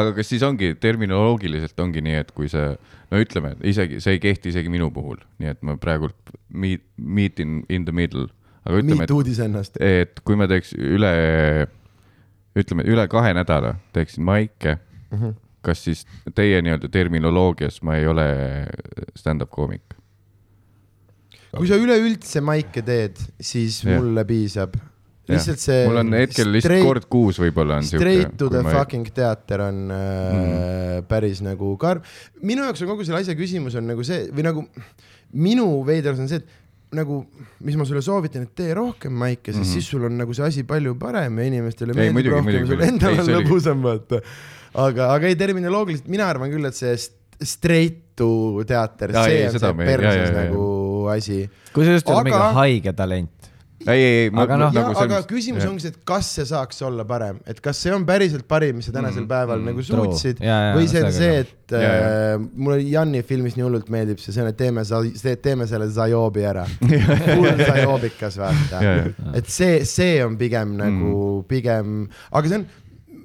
[0.02, 2.74] aga kas siis ongi terminoloogiliselt ongi nii, et kui see,
[3.12, 7.40] no ütleme, isegi see ei kehti isegi minu puhul, nii et ma praegult meet, meet
[7.44, 8.28] in, in the middle,
[8.64, 11.14] aga ütleme, et, et kui ma teeks üle,
[12.60, 15.18] ütleme üle kahe nädala teeksin maike mm.
[15.18, 15.36] -hmm.
[15.62, 16.06] kas siis
[16.36, 18.28] teie nii-öelda terminoloogias ma ei ole
[19.20, 19.98] stand-up koomik?
[21.54, 24.00] kui sa üleüldse maike teed, siis Jah.
[24.02, 24.76] mulle piisab.
[25.30, 25.84] lihtsalt see.
[25.88, 28.02] mul on hetkel lihtsalt kord kuus võib-olla on siuke.
[28.02, 30.02] Straight to the fucking teater on äh,
[30.34, 31.06] mm.
[31.08, 32.04] päris nagu karm.
[32.42, 34.66] minu jaoks on kogu selle asja küsimus on nagu see või nagu
[35.34, 36.63] minu veidrus on see, et
[36.96, 37.20] nagu,
[37.66, 39.74] mis ma sulle soovitan, et tee rohkem maike, sest mm -hmm.
[39.74, 41.94] siis sul on nagu see asi palju parem ja inimestele.
[41.96, 44.22] Ei, meeldib muidugi, rohkem sul endal ei, on lõbusam, vaata.
[44.74, 49.48] aga, aga ei terminoloogiliselt, mina arvan küll, et see st- straight to teater, see ei,
[49.48, 53.50] on see perses jaa, nagu asi kui sa just oled Aga- mingi haige talent.
[53.88, 56.82] ei, ei, ei, Aga noh- ja, nagu aga küsimus ongi see, et kas see saaks
[56.88, 59.86] olla parem, et kas see on päriselt parim, mis sa tänasel mm, päeval mm, nagu
[59.88, 62.12] suutsid Jaa, jaa, või see on see, et Jaa, jaa.
[62.36, 64.84] äh, mulle Janni filmis nii hullult meeldib see, see on, et teeme
[65.44, 66.66] teeme selle Zajobi ära.
[67.38, 68.82] hull Zajobikas, vaata.
[69.38, 71.48] Et see, see on pigem nagu mm.
[71.50, 71.98] pigem,
[72.32, 72.68] aga see on,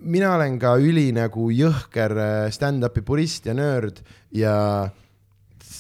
[0.09, 4.03] mina olen ka üli nagu jõhker äh, stand-up'i purist ja nörd
[4.35, 4.55] ja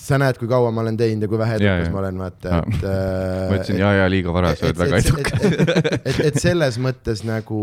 [0.08, 2.62] sa näed, kui kaua ma olen teinud ja kui vähe edukas ma olen, vaata, Aa.
[2.64, 5.44] et äh, ma ütlesin ja, ja liiga vara, sa oled väga edukas.
[5.44, 7.62] et, et, et, selles mõttes nagu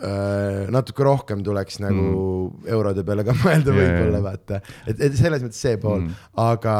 [0.00, 2.70] äh, natuke rohkem tuleks nagu mm.
[2.76, 4.26] eurode peale ka mõelda Jaa, võib-olla jaa.
[4.30, 6.76] vaata, et, et selles mõttes see pool mm., aga,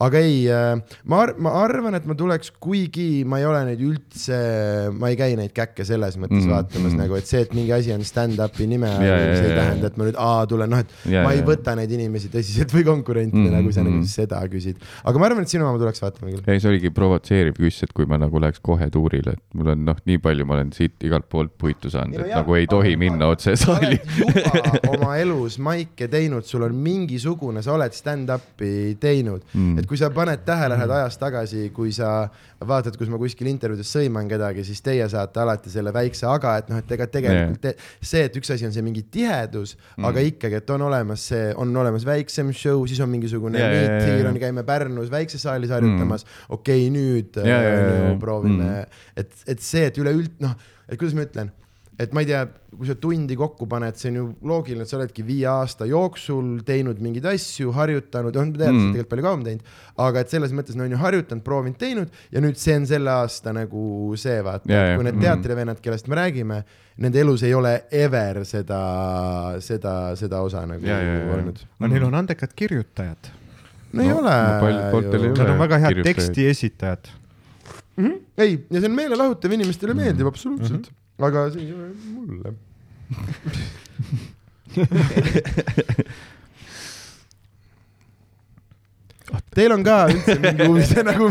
[0.00, 0.80] aga ei äh,,
[1.10, 4.38] ma ar-, ma arvan, et ma tuleks, kuigi ma ei ole neid üldse,
[4.96, 6.52] ma ei käi neid käkke selles mõttes Mm, mm.
[6.54, 7.00] vaatamas mm.
[7.02, 9.82] nagu, et see, et mingi asi on stand-up'i nime all yeah,, see ei jaa, tähenda,
[9.84, 9.90] jaa.
[9.90, 11.48] et ma nüüd aa tulen, noh, et yeah, ma ei jaa.
[11.50, 15.26] võta neid inimesi tõsiselt või konkurentidena Mm, mm,, kui sa nagu seda küsid, aga ma
[15.28, 16.44] arvan, et sinu oma tuleks vaatama küll.
[16.48, 19.84] ei, see oligi provotseeriv küsimus, et kui ma nagu läheks kohe tuurile, et mul on
[19.90, 22.94] noh, nii palju ma olen siit igalt poolt puitu saanud, et jah, nagu ei tohi
[22.94, 27.94] aga- minna otse sa saali juba oma elus maike teinud, sul on mingisugune, sa oled
[27.96, 32.28] stand-up'i teinud mm., et kui sa paned tähele, lähed ajas tagasi, kui sa
[32.66, 36.70] vaatad, kus ma kuskil intervjuudes sõiman kedagi, siis teie saate alati selle väikse aga, et
[36.70, 37.88] noh, et ega tegelikult yeah.
[37.98, 41.48] see, et üks asi on see mingi tihedus mm., aga ikkagi, et on olemas see,
[41.58, 44.20] on olemas väiksem show, siis on mingisugune yeah, meet jaa.
[44.20, 48.14] here, käime Pärnus väikses saalis harjutamas mm., okei okay,, nüüd jaa, äh, jaa.
[48.22, 50.54] proovime mm., et, et see, et üleüld-, noh,
[50.86, 51.50] et kuidas ma ütlen
[52.00, 52.42] et ma ei tea,
[52.72, 56.62] kui sa tundi kokku paned, see on ju loogiline, et sa oledki viie aasta jooksul
[56.64, 58.78] teinud mingeid asju, harjutanud, on tead Mm.
[58.78, 58.92] mm.
[58.94, 59.64] tegelikult palju kauem teinud,
[60.06, 63.10] aga et selles mõttes no on ju harjutanud, proovinud, teinud ja nüüd see on selle
[63.12, 63.82] aasta nagu
[64.16, 65.26] see vaata yeah,, kui need mm.
[65.26, 66.62] teatrivennad, kellest me räägime,
[67.04, 68.80] nende elus ei ole ever seda,
[69.60, 71.20] seda, seda osa nagu ja, ja.
[71.36, 71.60] olnud.
[71.80, 73.30] aga neil on andekad kirjutajad.
[73.92, 75.34] no ei No, ole no.
[75.36, 77.10] Nad on väga head teksti esitajad.
[78.38, 80.00] ei, ja see on meelelahutav, inimestele Mhm.
[80.04, 81.09] meeldib absoluutselt, aga see
[81.56, 82.54] ei ole mulle.
[89.54, 91.26] Teil on ka üldse mingi huvi, see nagu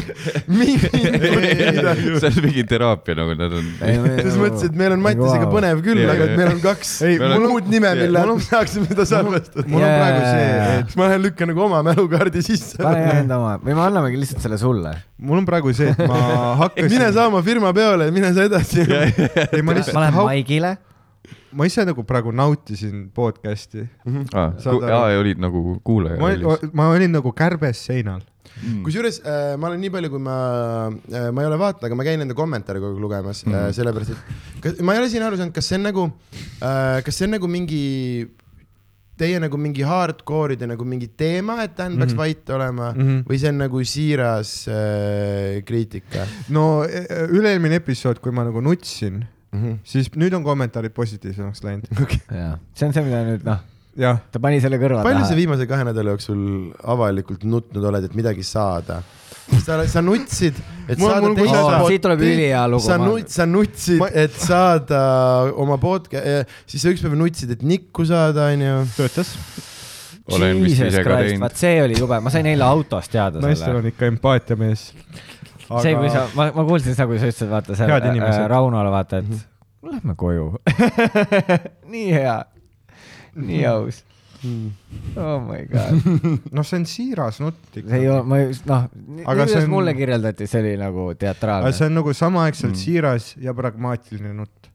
[0.51, 0.89] mingi
[2.19, 3.67] see on mingi teraapia nagu nad on.
[3.79, 5.53] selles mõttes, et meil on Mattisega Wow.
[5.55, 8.43] põnev küll, aga et meil on kaks Ei, mul on muud nime, mille all me
[8.43, 9.63] saaksime teda salvestada.
[9.71, 10.49] mul on praegu see,
[10.89, 12.75] siis ma lähen lükkan nagu oma mälukaardi sisse.
[12.81, 14.93] pane enda oma või me annamegi lihtsalt selle sulle.
[15.17, 16.19] mul on praegu see, et ma
[16.65, 16.91] hakkasin.
[16.91, 18.83] mine sa oma firma peole, mine sa edasi.
[18.89, 20.75] ei, ma lähen Maigile.
[21.51, 23.87] Ma ise nagu praegu nautisin podcast'i.
[24.33, 24.89] aa, Saad aru?
[24.91, 26.73] ja olid nagu kuulaja ma rollis.
[26.73, 28.21] ma olin nagu kärbes seinal.
[28.83, 30.35] kusjuures äh, ma olen nii palju, kui ma
[30.89, 33.59] äh,, ma ei ole vaadanud, aga ma käin enda kommentaare kogu aeg lugemas mm, Mhm.
[33.59, 33.69] -hmm.
[33.69, 36.03] äh, sellepärast et kas, ma ei ole siin aru saanud, kas see on nagu
[36.61, 38.27] äh,, kas see on nagu mingi
[39.19, 41.99] Teie nagu mingi hardcore'ide nagu mingi teema, et Dan mm -hmm.
[41.99, 43.01] peaks vait olema mm.
[43.01, 43.23] -hmm.
[43.27, 49.25] või see on nagu siiras äh, kriitika no e- üle-eelmine episood, kui ma nagu nutsin,
[49.51, 49.59] mm?
[49.59, 49.77] -hmm.
[49.83, 51.91] siis nüüd on kommentaarid positiivsemaks läinud.
[52.41, 53.63] jaa, see on see, mida nüüd noh,
[53.99, 55.39] jah, ta pani selle kõrva palju sa taha.
[55.39, 56.43] viimase kahe nädala jooksul
[56.95, 59.01] avalikult nutnud oled, et midagi saada?
[59.65, 63.31] sa, sa nutsid, et Mul- saada mul teist pod- siit tuleb ülihea lugu, sa nut-,
[63.33, 65.01] sa nutsid Ma-, et saada
[65.57, 68.77] oma podcast, siis sa ükspäev nutsid, et nikku saada, onju.
[68.97, 69.33] töötas.
[70.29, 71.57] olen vist ise ka teinud vaat.
[71.57, 73.81] see oli jube, ma sain eile autos teada naistel selle.
[73.81, 74.91] on ikka empaatiamees.
[75.83, 78.45] see, kui sa, ma, ma kuulsin seda, kui sa ütlesid, vaata seal äh.
[78.49, 80.47] Raunole vaata, et lähme koju.
[81.93, 82.37] nii hea,
[83.35, 84.03] nii aus.
[85.19, 85.99] oh my god,
[86.55, 88.13] noh, see on siiras nutt see ei ikka.
[88.13, 88.85] ole, ma just noh,
[89.25, 91.71] Aga kuidas on- mulle kirjeldati, see oli nagu aga teatraalne.
[91.75, 92.77] see on nagu samaaegselt Mm.
[92.77, 92.83] mm.
[92.85, 94.69] siiras ja pragmaatiline nutt.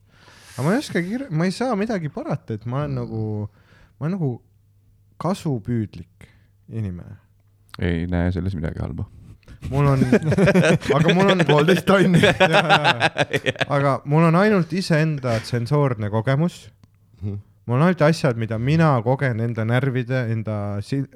[0.59, 3.23] aga ma ei oska kir-, ma ei saa midagi parata, et ma olen nagu,
[3.99, 4.31] ma olen nagu
[5.25, 6.29] kasupüüdlik
[6.69, 7.17] inimene.
[7.81, 9.09] ei näe selles midagi halba.
[9.71, 10.03] Mul on,
[10.95, 12.21] aga mul on poolteist tonni.
[13.77, 16.69] aga mul on ainult iseenda tsensoorne kogemus.
[17.23, 20.57] mul on ainult asjad, mida mina kogen enda närvide, enda,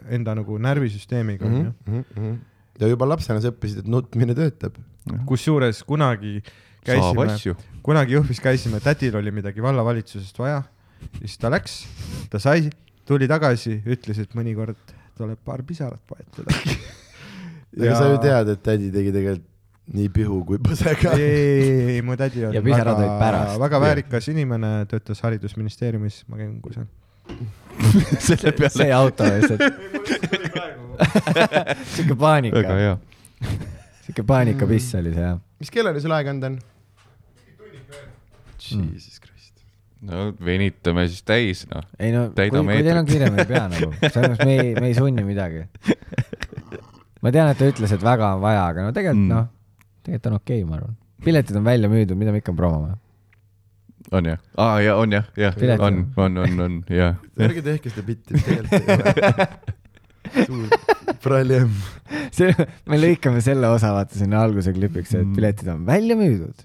[0.09, 1.75] enda nagu närvisüsteemiga Mhm.
[1.89, 2.39] onju.
[2.81, 4.77] ja juba lapsena sa õppisid, et nutmine töötab.
[5.27, 6.43] kusjuures kunagi
[6.85, 10.63] käisime, kunagi Jõhvis käisime, tädil oli midagi vallavalitsusest vaja,
[11.21, 11.83] siis ta läks,
[12.31, 12.71] ta sai,
[13.09, 14.77] tuli tagasi, ütles, et mõnikord
[15.17, 16.55] tuleb paar pisarat paetada.
[17.77, 19.47] aga sa ju tead, et tädi tegi tegelikult
[19.89, 21.15] nii pihu kui põsega.
[21.17, 22.97] ei, ei, ei, mu tädi on Ja väga
[23.61, 26.91] väga väärikas inimene, töötas haridusministeeriumis, ma käin kusagil.
[28.27, 29.61] selle peale see auto lihtsalt,
[31.95, 32.97] siuke paanika väga, hea.
[34.07, 35.39] siuke paanikapiss oli see jah.
[35.63, 36.59] mis kellani sul aega on, Dan?
[38.59, 39.63] Jesus Christ.
[40.09, 41.85] no venitame siis täis, noh.
[42.01, 44.73] ei no, kui, kui teil on kiire, me ei pea nagu, selles mõttes me ei,
[44.81, 45.69] me ei sunni midagi.
[47.23, 49.35] ma tean, et ta ütles, et väga on vaja, aga no tegelikult Mm.
[49.35, 49.49] noh,
[50.07, 50.97] tegelikult on okei okay,, ma arvan.
[51.25, 52.95] piletid on välja müüdud, mida me ikka promome.
[54.13, 54.39] on jah?
[54.57, 57.17] aa, ja on jah, jah, on, on, on, on, jah.
[57.49, 59.49] ärge tehke seda bitti, tegelikult ei ole.
[60.47, 60.69] suur
[61.25, 61.71] praljem.
[62.37, 62.53] see,
[62.87, 65.35] me lõikame selle osa, vaata sinna alguse klipiks, et Mm.
[65.37, 66.65] piletid on välja müüdud.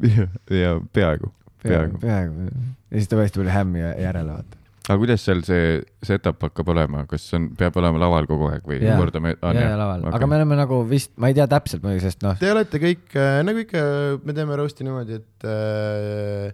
[0.62, 1.32] ja peaaegu,
[1.64, 1.98] peaaegu.
[2.02, 2.48] peaaegu.
[2.90, 4.59] ja siis ta võesti tuli hämmi järele, vaata.
[4.90, 8.80] Aga kuidas seal see setup hakkab olema, kas on, peab olema laval kogu aeg või
[8.82, 8.96] Jaa.
[8.98, 9.36] kordame?
[9.38, 12.24] ja, ja laval okay., aga me oleme nagu vist, ma ei tea täpselt muidugi, sest
[12.26, 13.84] noh, Te olete kõik äh, nagu ikka,
[14.26, 16.50] me teeme roast'i niimoodi, et äh,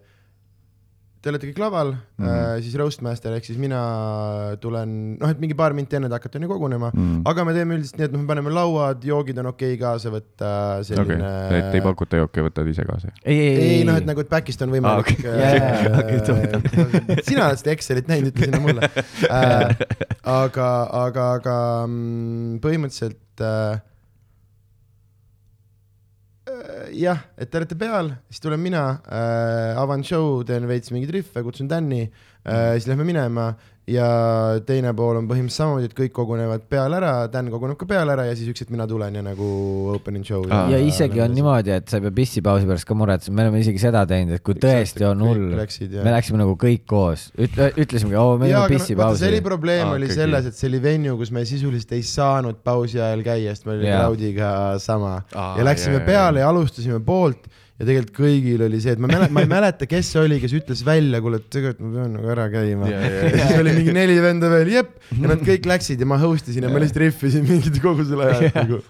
[1.26, 2.22] te olete kõik laval mm.
[2.22, 2.32] -hmm.
[2.32, 3.80] äh, siis roastmaster ehk siis mina
[4.62, 7.24] tulen, noh, et mingi paar minti enne te hakkate on ju kogunema mm., mm..
[7.32, 10.12] aga me teeme üldiselt nii, et noh, me paneme lauad, joogid on okei okay kaasa
[10.14, 10.50] võtta,
[10.86, 13.10] selline okay., et ei pakuta jooke, võtad ise kaasa?
[13.24, 15.34] ei, ei, ei noh, et nagu, et back'ist on võimalik Aa, okei.
[15.42, 18.86] Jaa, äh, sina oled seda Excelit näinud, ütle sinna mulle
[19.40, 19.84] äh,.
[20.22, 20.70] aga,
[21.06, 21.58] aga, aga
[21.88, 23.82] mm, põhimõtteliselt äh,
[26.96, 31.44] jah, et te olete peal, siis tulen mina äh,, avan show, teen veits mingeid rihve,
[31.46, 33.50] kutsun Danny äh,, siis lähme minema
[33.86, 34.06] ja
[34.66, 38.24] teine pool on põhimõtteliselt samamoodi, et kõik kogunevad peale ära, Dan koguneb ka peale ära
[38.26, 39.46] ja siis üks hetk mina tulen ja nagu
[39.94, 40.42] opening show.
[40.50, 40.66] Aa.
[40.72, 43.82] ja isegi on niimoodi, et sa ei pea pissipausi pärast ka muretsema, me oleme isegi
[43.82, 48.56] seda teinud, et kui tõesti on hull, me läksime nagu kõik koos, ütlesimegi, oo, meil
[48.56, 49.42] on vaata, see pissipausi oli.
[49.46, 52.98] probleem Aa, oli okei, selles, et see oli venue, kus me sisuliselt ei saanud pausi
[52.98, 54.02] ajal käia, sest me olime Jaa.
[54.02, 54.50] crowd'iga
[54.82, 56.48] sama Aa, ja läksime jaa, peale jaa.
[56.48, 57.46] ja alustasime poolt
[57.76, 60.54] ja tegelikult kõigil oli see, et ma mäletan, ma ei mäleta, kes see oli, kes
[60.56, 62.88] ütles välja, kuule, et tegelikult ma pean nagu ära käima.
[62.92, 63.48] Jaa, ja jaa.
[63.50, 66.64] siis oli mingi neli venda veel, jep, ja nad kõik läksid ja ma host isin
[66.64, 68.80] ja ma lihtsalt rihvisin mingit kogu selle aja nagu.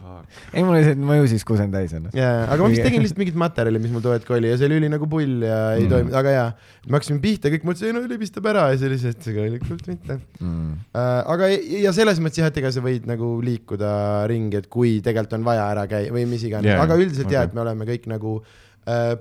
[0.52, 2.14] ei, mul oli see, et mõju siis kus on täis ennast.
[2.18, 4.68] jaa, aga ma vist tegin lihtsalt mingit materjali, mis mul too hetk oli ja see
[4.70, 5.92] oli üli nagu pull ja ei Mm.
[5.92, 6.46] toiminud, aga jaa,
[6.86, 10.20] me hakkasime pihta, kõik mõtlesid, ei no Üli pistab ära ja see lihtsalt tegelikult mitte
[10.36, 10.74] Mm.
[10.92, 14.98] Äh, aga ja selles mõttes jah, et ega sa võid nagu liikuda ringi, et kui
[15.04, 17.38] tegelikult on vaja ära käia või mis iganes yeah,, aga üldiselt okay.
[17.38, 18.36] jah, et me oleme kõik nagu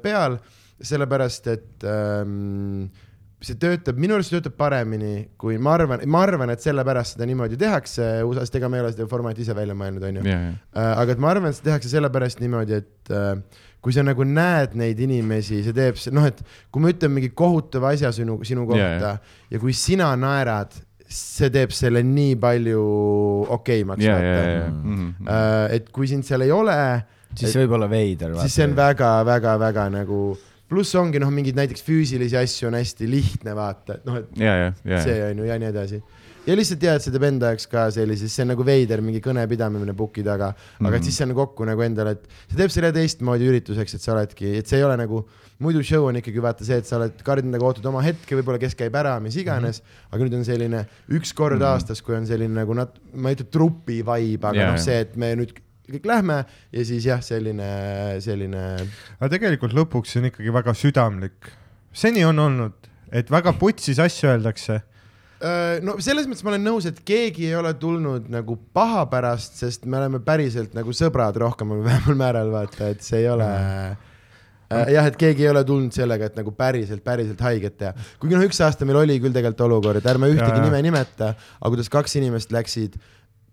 [0.02, 0.40] peal,
[0.86, 2.88] sellepärast et ähm,
[3.46, 7.60] see töötab, minu arust töötab paremini, kui ma arvan, ma arvan, et sellepärast seda niimoodi
[7.60, 10.26] tehakse USA-st, ega me ei ole seda formaati ise välja mõelnud, onju.
[10.26, 13.94] ja, ja, Äh, aga et ma arvan, et seda tehakse sellepärast niimoodi, et äh, kui
[13.96, 16.42] sa nagu näed neid inimesi, see teeb, noh, et
[16.74, 19.42] kui ma ütlen mingi kohutava asja sinu, sinu kohta yeah, jaa.
[19.54, 20.74] ja kui sina naerad,
[21.06, 22.86] see teeb selle nii palju
[23.60, 24.64] okeimaks ja, ja, ja, vaata.
[24.64, 25.36] ja.
[25.36, 26.80] Äh, et kui sind seal ei ole,
[27.40, 28.36] siis see võib olla veider.
[28.42, 30.20] siis see on väga-väga-väga nagu,
[30.70, 34.56] pluss ongi noh, mingeid näiteks füüsilisi asju on hästi lihtne vaata, et noh, et ja,
[34.66, 36.02] ja, ja, see on ju ja nii edasi.
[36.46, 39.46] ja lihtsalt tead, see teeb enda jaoks ka sellise, see on nagu veider mingi kõne
[39.50, 40.94] pidamine puki taga, aga Mhm.
[41.00, 44.14] et siis see on kokku nagu endale, et see teeb selle teistmoodi ürituseks, et sa
[44.14, 45.24] oledki, et see ei ole nagu,
[45.60, 48.76] muidu show on ikkagi vaata see, et sa oled kardinaga ootad oma hetke, võib-olla kes
[48.76, 49.82] käib ära, mis iganes,
[50.12, 51.64] aga nüüd on selline üks kord Mhm.
[51.72, 55.00] aastas, kui on selline nagu nat-, ma ei ütle trupi vibe, aga Jaa, noh, see,
[55.02, 55.54] et me nüüd
[55.90, 56.40] kõik lähme
[56.74, 57.70] ja siis jah, selline,
[58.24, 58.64] selline
[59.20, 61.52] aga tegelikult lõpuks on ikkagi väga südamlik.
[61.96, 64.82] seni on olnud, et väga putsis asju öeldakse.
[65.46, 69.60] Öö, no selles mõttes ma olen nõus, et keegi ei ole tulnud nagu paha pärast,
[69.60, 73.50] sest me oleme päriselt nagu sõbrad rohkemal või vähemal määral, vaata, et see ei ole
[73.52, 74.14] äh,
[74.96, 77.92] jah, et keegi ei ole tulnud sellega, et nagu päriselt, päriselt haiget teha.
[78.22, 80.64] kuigi noh, üks aasta meil oli küll tegelikult olukord, ärme ühtegi jaa.
[80.66, 82.98] nime nimeta, aga kuidas kaks inimest läksid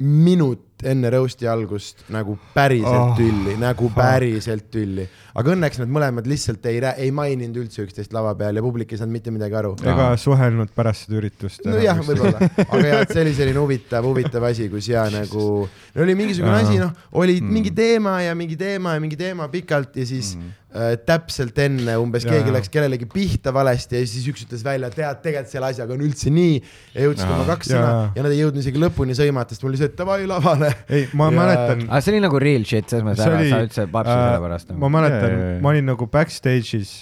[0.03, 3.97] minut enne roast'i algust nagu päriselt Oh, tülli, nagu fuck.
[3.99, 5.09] päriselt tülli.
[5.35, 8.99] aga õnneks nad mõlemad lihtsalt ei, ei maininud üldse üksteist lava peal ja publik ei
[9.01, 9.75] saanud mitte midagi aru.
[9.83, 11.65] ega suhelnud pärast seda üritust.
[11.65, 16.03] nojah, võib-olla, aga jah, et see oli selline huvitav, huvitav asi, kus ja nagu no
[16.07, 17.53] oli mingisugune asi, noh, oli Mm.
[17.53, 20.51] mingi teema ja mingi teema ja mingi teema pikalt ja siis Mm.
[20.77, 22.33] äh, täpselt enne umbes Jaa.
[22.37, 26.01] keegi läks kellelegi pihta valesti ja siis üks ütles välja, tead, tegelikult selle asjaga on
[26.05, 26.55] üldse nii
[26.95, 29.97] ja jõudsid oma kaks sõna ja nad ei jõudnud isegi lõpuni sõimata, sest mul lihtsalt
[29.99, 30.72] davai lavale.
[30.89, 31.87] ei, ma Ja- mäletan.
[31.89, 34.77] aga see oli nagu real shit, selles mõttes ära, sa üldse papsi selle pärast ma
[34.79, 34.93] nagu.
[34.99, 35.61] mäletan jaa, jaa.
[35.65, 36.93] ma olin nagu backstage'is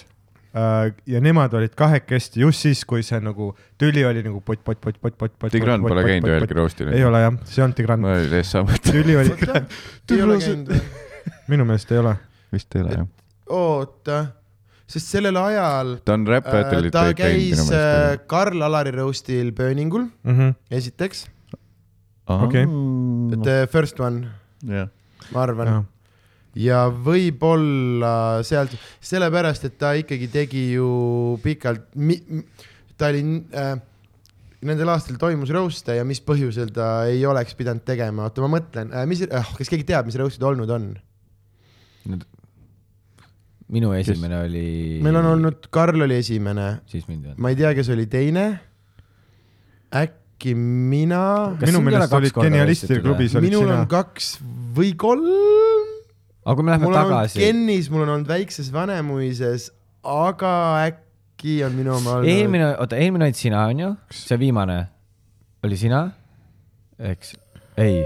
[0.55, 4.81] äh, ja nemad olid kahekesti just siis, kui see nagu tüli oli nagu pott, pott,
[4.83, 5.51] pott, pott, pott, pott.
[5.55, 6.91] Tigran pole käinud ühelgi roastil.
[6.93, 8.01] ei ole jah, see on Tigran.
[8.03, 9.31] ma olin ees saanud, tüli oli,
[11.51, 12.15] minu meelest ei ole.
[12.51, 13.07] vist ei ole jah.
[13.51, 14.19] oota,
[14.91, 18.25] sest sellel ajal ta on Rap äh, Battle'it ta teinud käis äh, meelest.
[18.31, 20.49] Karl-Alari roast'il Burningul, Mhm.
[20.71, 21.25] esiteks,
[22.27, 22.65] okei.
[23.39, 24.27] The first one,
[24.67, 24.89] jah,
[25.31, 25.85] ma arvan.
[26.57, 28.73] ja võib-olla sealt,
[29.03, 30.89] sellepärast et ta ikkagi tegi ju
[31.43, 31.87] pikalt,
[32.99, 33.23] ta oli
[33.55, 33.73] äh,,
[34.67, 38.93] nendel aastatel toimus roast'e ja mis põhjusel ta ei oleks pidanud tegema, oota ma mõtlen
[38.93, 40.91] äh,, mis äh,, kas keegi teab, mis roast'id olnud on?
[43.71, 44.65] minu esimene oli.
[45.03, 45.29] meil on.
[45.35, 46.71] olnud, Karl oli esimene,
[47.37, 48.49] ma ei tea, kes oli teine.
[49.91, 50.20] äkki
[50.57, 51.23] mina,
[51.59, 53.77] Kas minu meelest olid genialistide klubis minul sina?
[53.81, 53.87] on.
[53.91, 54.33] kaks
[54.75, 55.27] või kolm.
[56.45, 57.39] aga kui me läheme mul tagasi.
[57.43, 59.69] Kennis, mul on olnud Väikses Vanemuises,
[60.03, 60.53] aga
[60.87, 62.31] äkki on minu oma olnud.
[62.31, 64.79] eelmine, oota, eelmine olid sina, onju, see viimane.
[65.63, 66.05] Oli sina,
[66.97, 67.35] eks,
[67.77, 68.01] ei,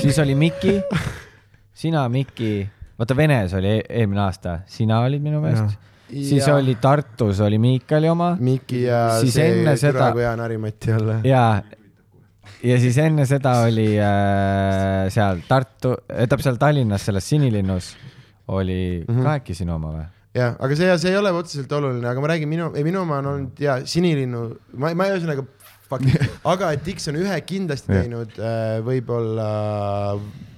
[0.00, 0.76] siis oli Miki,
[1.84, 2.66] sina, Miki,
[3.00, 5.78] vaata Venes oli e- eelmine aasta, sina olid minu meelest,
[6.10, 10.92] siis Ja oli Tartus oli Miikali oma Miki ja siis see seda- Türa Jaan Harimati
[10.92, 11.18] olla.
[11.24, 11.62] ja,
[12.62, 17.94] ja siis enne seda oli äh, seal Tartu, tähendab seal Tallinnas selles Sinilinnus
[18.48, 19.14] oli mm.
[19.14, 19.22] -hmm.
[19.22, 20.04] kahekesi sinu oma või?
[20.34, 23.18] jah, aga see, see ei ole otseselt oluline, aga ma räägin minu, ei minu oma
[23.22, 24.46] on olnud ja Sinilinnu,
[24.76, 25.44] ma, ma ühesõnaga,
[26.52, 29.50] aga et X on ühe kindlasti teinud äh, võib-olla,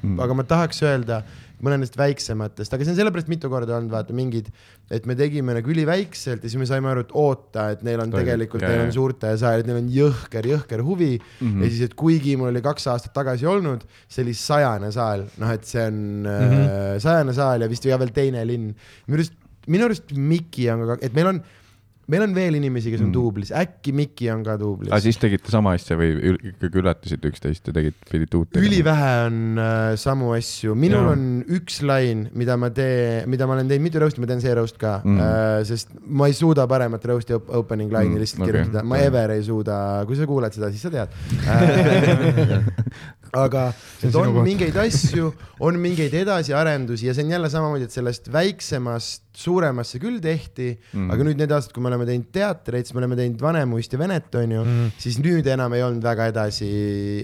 [0.07, 0.21] Mm.
[0.23, 1.23] aga ma tahaks öelda
[1.65, 4.51] mõne nendest väiksematest, aga see on sellepärast mitu korda olnud, vaata mingid,
[4.93, 8.13] et me tegime nagu üliväikselt ja siis me saime aru, et oota, et neil on
[8.13, 11.41] Toimub, tegelikult, neil on suurte et neil on jõhker, jõhker huvi mm.
[11.41, 11.65] -hmm.
[11.65, 15.55] ja siis, et kuigi mul oli kaks aastat tagasi olnud, see oli sajane saal, noh,
[15.57, 17.01] et see on mm -hmm.
[17.07, 18.75] sajane saal ja vist ja veel teine linn.
[19.07, 19.33] minu arust,
[19.67, 21.43] minu arust Miki on ka, et meil on,
[22.13, 23.15] meil on veel inimesi, kes on Mm.
[23.17, 25.01] duublis, äkki Miki on ka duublis aga.
[25.03, 26.13] siis tegite sama asja või
[26.53, 28.69] ikkagi ületasite üksteist ja tegite, pidite uut tegema?
[28.71, 31.15] ülivähe on äh, samu asju, minul ja.
[31.17, 31.25] on
[31.59, 34.79] üks lain, mida ma teen, mida ma olen teinud mitu roast'i, ma teen see roast
[34.79, 35.17] ka Mm.
[35.17, 38.53] mm., äh, sest ma ei suuda paremat roast'i op opening line'i Mm, mm, lihtsalt okay.
[38.53, 39.11] kirjutada, ma Jaa.
[39.11, 39.77] ever ei suuda,
[40.07, 41.11] kui sa kuuled seda, siis sa tead
[41.47, 42.63] äh.
[43.45, 43.67] aga
[44.01, 49.26] See on mingeid asju, on mingeid edasiarendusi ja see on jälle samamoodi, et sellest väiksemast
[49.37, 51.11] suuremasse küll tehti Mm.
[51.13, 53.99] aga nüüd need aastad, kui me oleme teinud teatreid, siis me oleme teinud Vanemuist ja
[54.01, 54.71] Venet, onju Mhm.
[54.87, 56.71] mm., siis nüüd enam ei olnud väga edasi,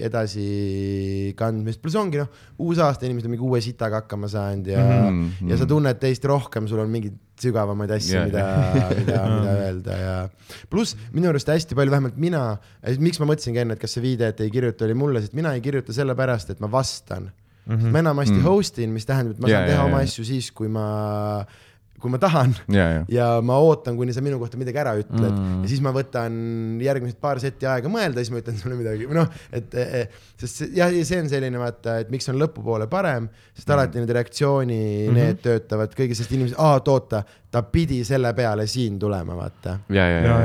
[0.05, 2.29] edasi kandmist, pluss ongi noh,
[2.63, 5.49] uus aasta inimesed on mingi uue sitaga hakkama saanud ja mm, Mhm, -hmm.
[5.51, 8.43] ja sa tunned teist rohkem, sul on mingeid sügavamaid asju yeah,, mida,
[8.99, 10.15] mida, mida öelda ja
[10.69, 12.57] pluss minu arust hästi palju, vähemalt mina,
[12.99, 15.53] miks ma mõtlesingi enne, et kas see viide, et ei kirjuta, oli mulle, sest mina
[15.57, 17.31] ei kirjuta sellepärast, et ma vastan
[17.65, 17.73] mm.
[17.75, 17.91] -hmm.
[17.91, 18.39] ma enamasti Mm.
[18.39, 18.43] mm.
[18.45, 20.03] host in, mis tähendab, et ma Jaa, saan teha jaa, oma jaa.
[20.07, 21.45] asju siis, kui ma
[22.03, 25.23] kui ma tahan ja, ja, ja ma ootan, kuni sa minu kohta midagi ära ütled
[25.23, 25.39] Mm.
[25.39, 25.61] mm.
[25.63, 26.33] ja siis ma võtan
[26.83, 30.61] järgmised paar seti aega mõelda, siis ma ütlen sulle midagi või noh, et eh, sest
[30.61, 34.79] see, jah, see on selline vaata, et miks on lõpupoole parem, sest alati need reaktsiooni
[34.79, 35.19] mm -hmm.
[35.19, 37.23] need töötavad kõige, sest inimesed, aa, oot, oota,
[37.53, 39.75] ta pidi selle peale siin tulema, vaata.
[39.93, 40.37] ja, ja, ja,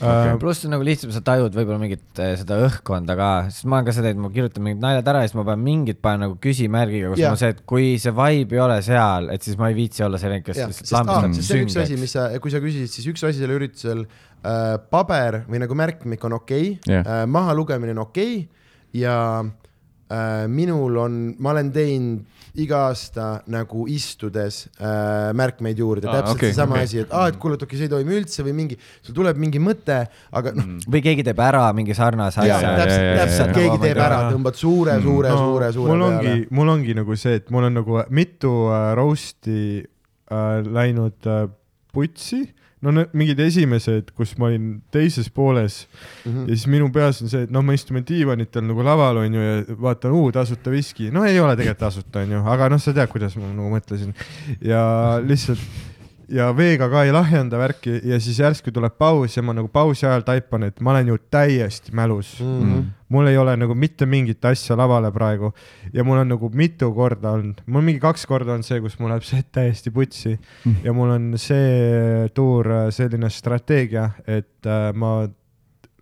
[0.00, 3.78] ja äh, pluss nagu lihtsam sa tajud võib-olla mingit eh, seda õhkkonda ka, sest ma
[3.78, 6.24] olen ka seda, et ma kirjutan mingid naljad ära ja siis ma pean mingid panen
[6.24, 7.34] nagu küsimärgiga, kus Jah.
[7.34, 10.20] ma see, et kui see vibe ei ole seal, et siis ma ei viitsi olla
[10.20, 12.62] see vend, kes lihtsalt lambistab sest see on üks asi, süngeks mis sa, kui sa
[12.64, 17.04] küsisid, siis üks asi sellel üritusel äh,, paber või nagu märkmik on okei okay, Jah.
[17.04, 18.64] äh,, maha lugemine on okei okay,
[19.04, 22.24] ja äh, minul on, ma olen teinud
[22.60, 26.88] iga aasta nagu istudes äh, märkmeid juurde, Aa, täpselt okei, seesama okei.
[26.88, 29.40] asi, et aa, et kuule, et okei, see ei toimi üldse või mingi, sul tuleb
[29.42, 29.96] mingi mõte,
[30.38, 32.60] aga noh, või keegi teeb ära mingi sarnase asja.
[32.62, 36.12] ja, täpselt, täpselt keegi teeb ära, tõmbad suure, suure, suure, suure mul peale.
[36.12, 41.48] ongi, mul ongi nagu see, et mul on nagu mitu äh, roast'i äh, läinud äh,
[41.94, 42.44] putsi,
[42.84, 46.30] no need mingid esimesed, kus ma olin teises pooles mm.
[46.30, 46.48] -hmm.
[46.48, 49.56] ja siis minu peas on see, et noh, me istume diivanitel nagu laval onju ja
[49.80, 53.36] vaatan, uu tasuta viski, no ei ole tegelikult tasuta onju, aga noh, sa tead, kuidas
[53.40, 54.14] ma nagu mõtlesin
[54.60, 54.84] ja
[55.24, 55.92] lihtsalt
[56.28, 60.06] ja veega ka ei lahjenda värki ja siis järsku tuleb paus ja ma nagu pausi
[60.06, 62.46] ajal taipan, et ma olen ju täiesti mälus mm..
[62.46, 62.84] Mm -hmm.
[63.08, 65.52] mul ei ole nagu mitte mingit asja lavale praegu
[65.92, 69.08] ja mul on nagu mitu korda olnud, mul mingi kaks korda on see, kus mul
[69.08, 70.74] läheb see täiesti putsi Mm.
[70.84, 75.28] ja mul on see tuur äh, selline strateegia, et äh, ma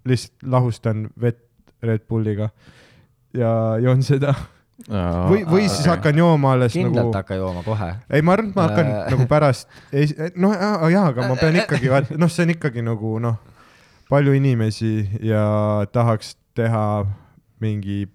[0.05, 1.49] lihtsalt lahustan vett
[1.83, 2.49] Red Bulliga
[3.35, 4.35] ja joon seda
[4.89, 7.91] või, või siis hakkan jooma alles kindlalt nagu hakka jooma kohe.
[8.11, 9.11] ei, ma arvan, et ma hakkan Äh.
[9.15, 9.69] nagu pärast,
[10.37, 10.55] noh,
[10.91, 13.37] jaa, aga ma pean ikkagi, noh, see on ikkagi nagu noh,
[14.11, 15.45] palju inimesi ja
[15.93, 17.05] tahaks teha
[17.63, 18.07] mingi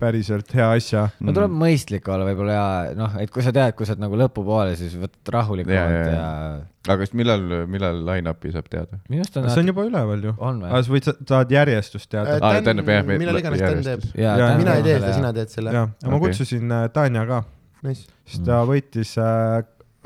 [0.00, 1.04] päriselt hea asja.
[1.22, 4.18] no tuleb mõistlik olla võib-olla ja noh, et kui sa tead, kui sa oled nagu
[4.18, 6.88] lõpupoole, siis võtad rahulikumalt Ja, ja, ja, ja.
[6.88, 8.98] aga kas millal, millal line-up'i saab teada?
[9.08, 10.34] minu arust on see on juba üleval ju.
[10.34, 10.82] või aga?
[10.86, 12.38] sa võid, saad järjestust teada.
[12.40, 14.08] Aa, tähendab, jah, millal iganes Dan teeb.
[14.16, 15.76] mina ei tee seda, sina teed selle.
[15.76, 16.26] ja, ja ma Okei.
[16.32, 17.42] kutsusin äh, Tanja ka,
[17.86, 18.08] Nice.
[18.26, 19.60] sest ta võitis äh,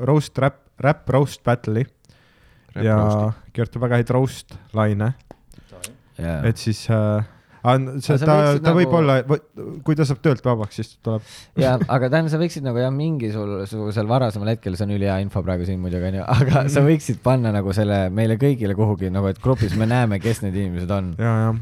[0.05, 1.87] roast rap, rap roast battle'i
[2.77, 2.99] ja
[3.55, 5.13] kirjutab väga häid roast laine,
[6.19, 6.39] jaa.
[6.47, 7.25] et siis äh,
[7.99, 9.39] see, ta, ta võib nagu- olla,
[9.85, 11.25] kui ta saab töölt vabaks, siis tuleb.
[11.59, 15.67] ja, aga Dan, sa võiksid nagu jah, mingisugusel varasemal hetkel, see on ülihea info praegu
[15.67, 19.75] siin muidugi onju, aga sa võiksid panna nagu selle meile kõigile kuhugi nagu, et grupis
[19.79, 21.13] me näeme, kes need inimesed on.
[21.19, 21.53] ja, ja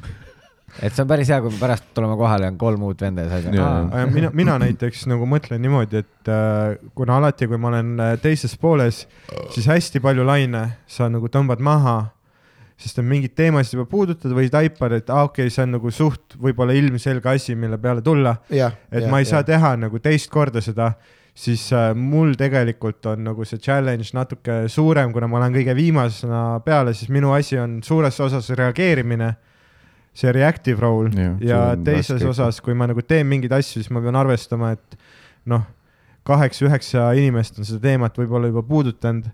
[0.83, 3.25] et see on päris hea, kui me pärast tuleme kohale ja on kolm uut venda
[3.25, 3.53] ja sa
[3.87, 8.13] Aga mina, mina näiteks nagu mõtlen niimoodi, et äh, kuna alati, kui ma olen äh,
[8.21, 9.05] teises pooles,
[9.55, 11.97] siis hästi palju laine sa nagu tõmbad maha,
[12.77, 15.91] sest on mingeid teemasid juba puudutad või taipad, et aa okei okay,, see on nagu
[15.93, 20.61] suht võib-olla ilmselge asi, mille peale tulla, et ma ei saa teha nagu teist korda
[20.61, 20.91] seda,
[21.37, 26.43] siis äh, mul tegelikult on nagu see challenge natuke suurem, kuna ma olen kõige viimasena
[26.65, 29.31] peale, siis minu asi on suures osas reageerimine,
[30.17, 31.11] see reactive role.
[31.45, 32.29] Ja on teises raske.
[32.33, 34.97] osas, kui ma nagu teen mingeid asju, siis ma pean arvestama, et
[35.49, 35.65] noh,
[36.27, 39.29] kaheksa-üheksa inimest on seda teemat võib-olla juba puudutanud.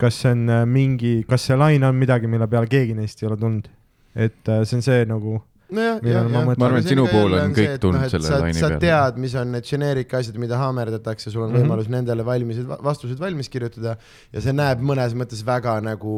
[0.00, 3.30] Kas see on äh, mingi, kas see laine on midagi, mille peale keegi neist ei
[3.30, 3.68] ole tulnud?
[4.16, 5.36] et äh, see on see nagu
[5.76, 6.46] nojah, jah, ma jah.
[6.46, 8.80] mõtlen- Ma arvan, et sinu puhul on kõik tulnud selle laine sa peale.
[8.84, 11.56] tead, mis on need generic asjad, mida hammerdatakse, sul on mm.
[11.56, 11.66] -hmm.
[11.66, 13.96] võimalus nendele valmis, vastused valmis kirjutada
[14.32, 16.16] ja see näeb mõnes mõttes väga nagu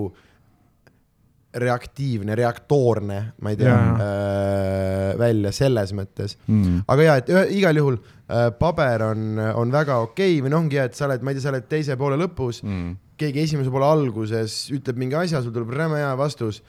[1.58, 4.87] reaktiivne, reaktoorne, ma ei tea äh,,
[5.20, 6.38] välja selles mõttes.
[6.46, 6.86] mm..
[6.88, 10.64] aga ja, et ühe, igal juhul äh, paber on, on väga okei okay, või noh,
[10.64, 12.98] ongi, et sa oled, ma ei tea, sa oled teise poole lõpus mm., Mm.
[13.18, 16.62] keegi esimese poole alguses ütleb mingi asja, sul tuleb räme hea vastus.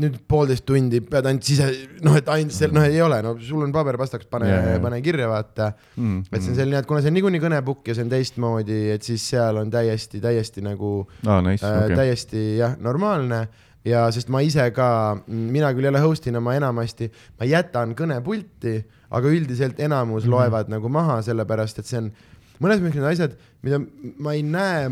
[0.00, 1.66] nüüd poolteist tundi pead ainult sise,
[2.06, 4.78] noh, et ainult seal, noh, ei ole, no sul on paber pastaks, pane jaa.
[4.80, 5.66] pane kirja, vaata.
[5.98, 6.22] Mm.
[6.30, 9.04] et see on selline, et kuna see on niikuinii kõnepukk ja see on teistmoodi, et
[9.04, 10.94] siis seal on täiesti, täiesti nagu
[11.26, 11.98] aa, nice, äh, okei.
[12.00, 13.42] täiesti jah, normaalne
[13.84, 14.88] ja sest ma ise ka,
[15.28, 18.78] mina küll jälle host ina, ma enamasti, ma jätan kõnepulti,
[19.14, 20.34] aga üldiselt enamus mm -hmm.
[20.36, 22.12] loevad nagu maha, sellepärast et see on
[22.62, 23.80] mõnes mõttes need asjad, mida
[24.18, 24.88] ma ei näe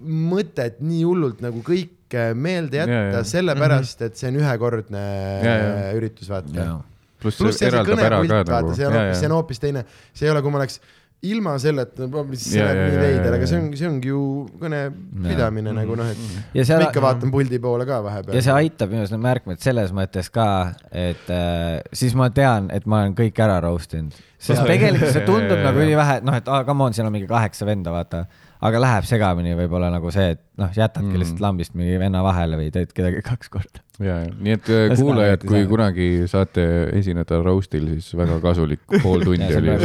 [0.00, 5.02] mõtet nii hullult nagu kõike meelde jätta sellepärast et see on ühekordne
[5.44, 5.90] Ja, ja.
[5.98, 6.80] üritus, vaata.
[7.20, 8.74] pluss see see, see ära kõnepult, vaata, nagu.
[8.74, 9.84] see on hoopis, see on hoopis teine,
[10.14, 10.80] see ei ole, kui ma oleks
[11.26, 13.62] ilma selleta, siis see Ja, läheb ja, nii ja, veider, ja, aga see ja.
[13.62, 14.20] on, see ongi ju
[14.60, 14.80] kõne
[15.26, 16.20] pidamine nagu noh, et
[16.56, 18.38] ja ma seal ikka vaatan puldi poole ka vahepeal.
[18.38, 20.46] ja see aitab minu arust need märkmed selles mõttes ka,
[20.88, 24.16] et äh, siis ma tean, et ma olen kõik ära roast inud.
[24.40, 27.68] sest tegelikult see tundub nagu ülivähe, noh, et aa, come on, siin on mingi kaheksa
[27.68, 28.24] venda, vaata.
[28.64, 31.20] aga läheb segamini võib-olla nagu see, et noh, jätadki mm.
[31.20, 33.84] lihtsalt lambist mingi venna vahele või teed kedagi kaks korda.
[34.00, 35.70] ja, ja nii et äh, kuulajad, kui saab.
[35.70, 36.66] kunagi saate
[36.96, 39.76] esineda roast'il, siis väga kasulik pool tundi oli.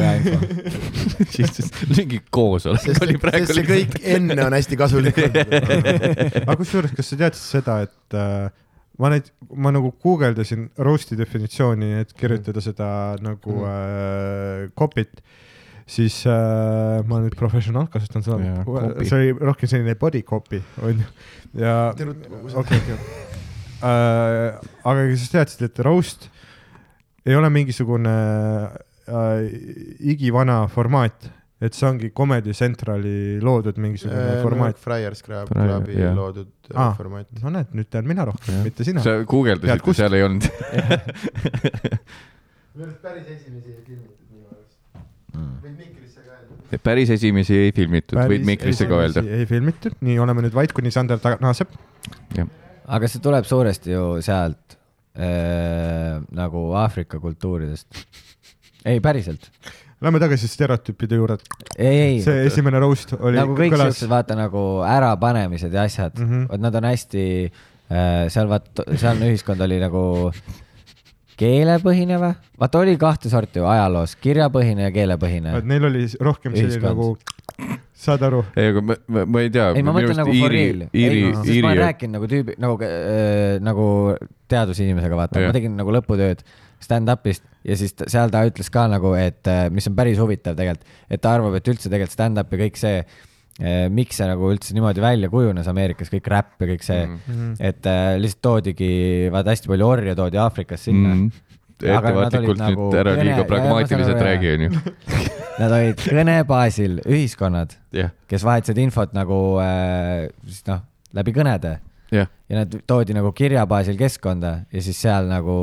[1.35, 3.49] siis mingi koosolek oli, praegu.
[3.49, 5.57] sest see kõik enne on hästi kasulik olnud.
[6.45, 8.49] aga kusjuures, kas sa teadsid seda, et äh,
[9.01, 12.89] ma neid, ma nagu guugeldasin roast'i definitsiooni, et kirjutada seda
[13.23, 15.23] nagu äh, copy't,
[15.85, 21.05] siis äh, ma nüüd professionaal kasutan seda copy., see oli rohkem selline body copy onju
[21.61, 22.97] ja okei, okei.
[23.85, 26.29] Aga kas sa teadsid, et roast
[27.25, 28.13] ei ole mingisugune
[29.09, 29.45] äh,
[30.13, 31.27] igivana formaat,
[31.65, 34.77] et see ongi Comedy Centrali loodud mingisugune formaat.
[34.81, 36.13] Friars Club- Clubi jah.
[36.17, 36.89] loodud Aa.
[36.89, 36.93] ah.
[36.97, 37.29] formaat.
[37.41, 38.65] no näed, nüüd tean mina rohkem, Jah.
[38.67, 39.03] mitte sina.
[39.05, 40.01] sa guugeldasid kust?
[40.01, 40.49] seal ei olnud.
[43.05, 44.77] päris esimesi ei filmitud minu arust.
[45.63, 46.81] võid mikrisse ka öelda.
[46.89, 49.25] päris esimesi ei filmitud, võid mikrisse ka öelda.
[49.39, 51.73] ei filmitud, nii oleme nüüd vait, kuni Sander naaseb.
[52.87, 54.77] Aga see tuleb suuresti ju sealt
[55.17, 58.05] äh, nagu Aafrika kultuuridest.
[58.85, 59.49] ei, päriselt.
[60.03, 61.37] Lähme tagasi stereotüüpide juurde.
[61.75, 66.27] see esimene roast oli, nagu kõik kõlas siuksed, vaata nagu ärapanemised ja asjad mm.
[66.29, 66.51] -hmm.
[66.51, 70.03] vot nad on hästi äh, seal vaat, sealne ühiskond oli nagu
[71.39, 72.35] keelepõhine või?
[72.59, 75.55] vaata oli kahte sorti ju ajaloos, kirjapõhine ja keelepõhine.
[75.63, 77.15] neil oli rohkem selline nagu,
[78.05, 79.69] saad aru, ei, aga ma, ma, ma ei tea.
[79.75, 80.85] ei, ma mõtlen nagu for real.
[80.85, 83.87] Sest ma olen Iiri, rääkinud nagu tüübi, nagu äh,, nagu
[84.51, 86.43] teadusinimesega, vaata, ma tegin nagu lõputööd
[86.83, 90.57] stand-up'ist ja siis ta, seal ta ütles ka nagu, et äh, mis on päris huvitav
[90.59, 92.99] tegelikult, et ta arvab, et üldse tegelikult stand-up ja kõik see,
[93.95, 97.53] miks see nagu üldse niimoodi välja kujunes Ameerikas, kõik räpp ja kõik see mm, -hmm.
[97.63, 98.89] et äh, lihtsalt toodigi,
[99.31, 101.21] vaata hästi palju orje toodi Aafrikast sinna mm.
[101.21, 101.44] -hmm.
[101.83, 104.69] Aga nad olid ettevaatlikult nagu nüüd ära kõne- liiga pragmaatiliselt räägi, onju.
[105.61, 110.81] Nad olid kõne baasil ühiskonnad, jah, kes vahetasid infot nagu äh, siis noh,
[111.15, 111.77] läbi kõnede
[112.15, 115.55] jah, ja nad toodi nagu kirja baasil keskkonda ja siis seal nagu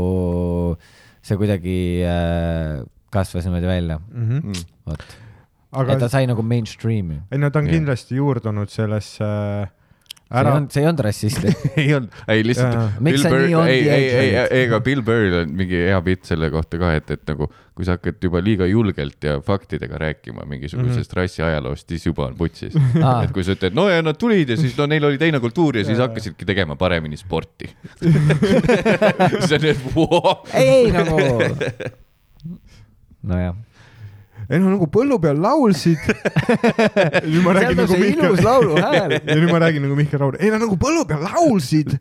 [1.23, 1.77] see kuidagi
[2.09, 2.81] äh,
[3.13, 4.31] kasvas niimoodi välja, mm.
[4.31, 4.65] -hmm.
[4.89, 5.05] vot.
[5.73, 7.21] aga et ta sai nagu mainstream'i.
[7.31, 7.77] ei no ta on Jah.
[7.77, 9.69] kindlasti juurdunud sellesse äh,
[10.41, 11.45] ära, olnud, see ei olnud rassist.
[11.83, 13.01] ei olnud, ei lihtsalt.
[13.05, 16.29] Miks sa nii on ei, ei, ei, ei, ega Bill Burr'il on mingi hea bitt
[16.29, 20.45] selle kohta ka, et, et nagu kui sa hakkad juba liiga julgelt ja faktidega rääkima
[20.49, 21.17] mingisugusest mm -hmm.
[21.17, 23.25] rassiajaloost, siis juba on putsis Aa.
[23.25, 25.77] et kui sa ütled, no ja nad tulid ja siis no neil oli teine kultuur
[25.77, 27.69] ja siis hakkasidki tegema paremini sporti.
[29.49, 29.81] see on nüüd,
[30.55, 31.17] ei, ei nagu.
[33.23, 33.57] nojah.
[34.53, 36.03] Ei no nagu põllu peal laulsid.
[37.31, 39.17] nüüd ma räägin nagu Mihkel ilus, lauluhääl.
[39.17, 41.97] ja nüüd ma räägin nagu Mihkel Raud, ei no nagu põllu peal laulsid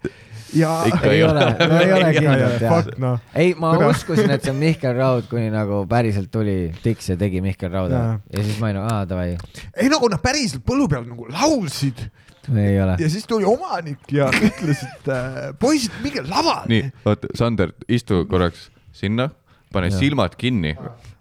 [0.58, 0.72] ja.
[1.08, 2.74] Ei ole, no ei ole kindlalt jah.
[2.74, 3.92] Fuck noh, ei, ma Kuule.
[3.96, 8.02] uskusin, et see on Mihkel Raud, kuni nagu päriselt tuli Dix ja tegi Mihkel Rauda
[8.02, 8.18] Jaa.
[8.36, 9.38] ja siis ma olin, aa davai,
[9.76, 12.04] ei nagu nad päriselt põllu peal nagu laulsid
[12.52, 12.98] ei ole.
[13.00, 16.68] ja siis tuli omanik ja ütles, et äh, poisid, minge lavale.
[16.72, 19.30] nii, oota, Sander, istu korraks sinna,
[19.72, 20.00] pane Jah.
[20.02, 20.76] silmad kinni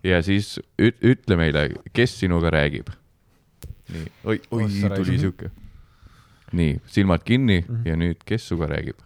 [0.05, 2.89] ja siis üt, ütle meile, kes sinuga räägib.
[3.90, 4.66] nii, oi, oi,
[4.97, 5.51] tuli siuke.
[6.52, 7.86] nii, silmad kinni Mhm.
[7.86, 8.97] ja nüüd, kes sinuga räägib?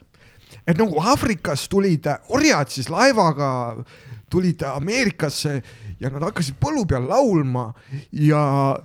[0.66, 3.84] et nagu Aafrikas tulid orjad siis laevaga,
[4.30, 5.62] tulid Ameerikasse
[6.00, 7.72] ja nad hakkasid põllu peal laulma
[8.12, 8.76] ja,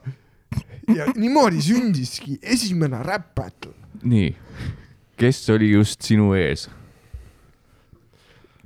[0.95, 3.73] ja niimoodi sündiski esimene rap battle.
[4.03, 4.36] nii,
[5.18, 6.69] kes oli just sinu ees?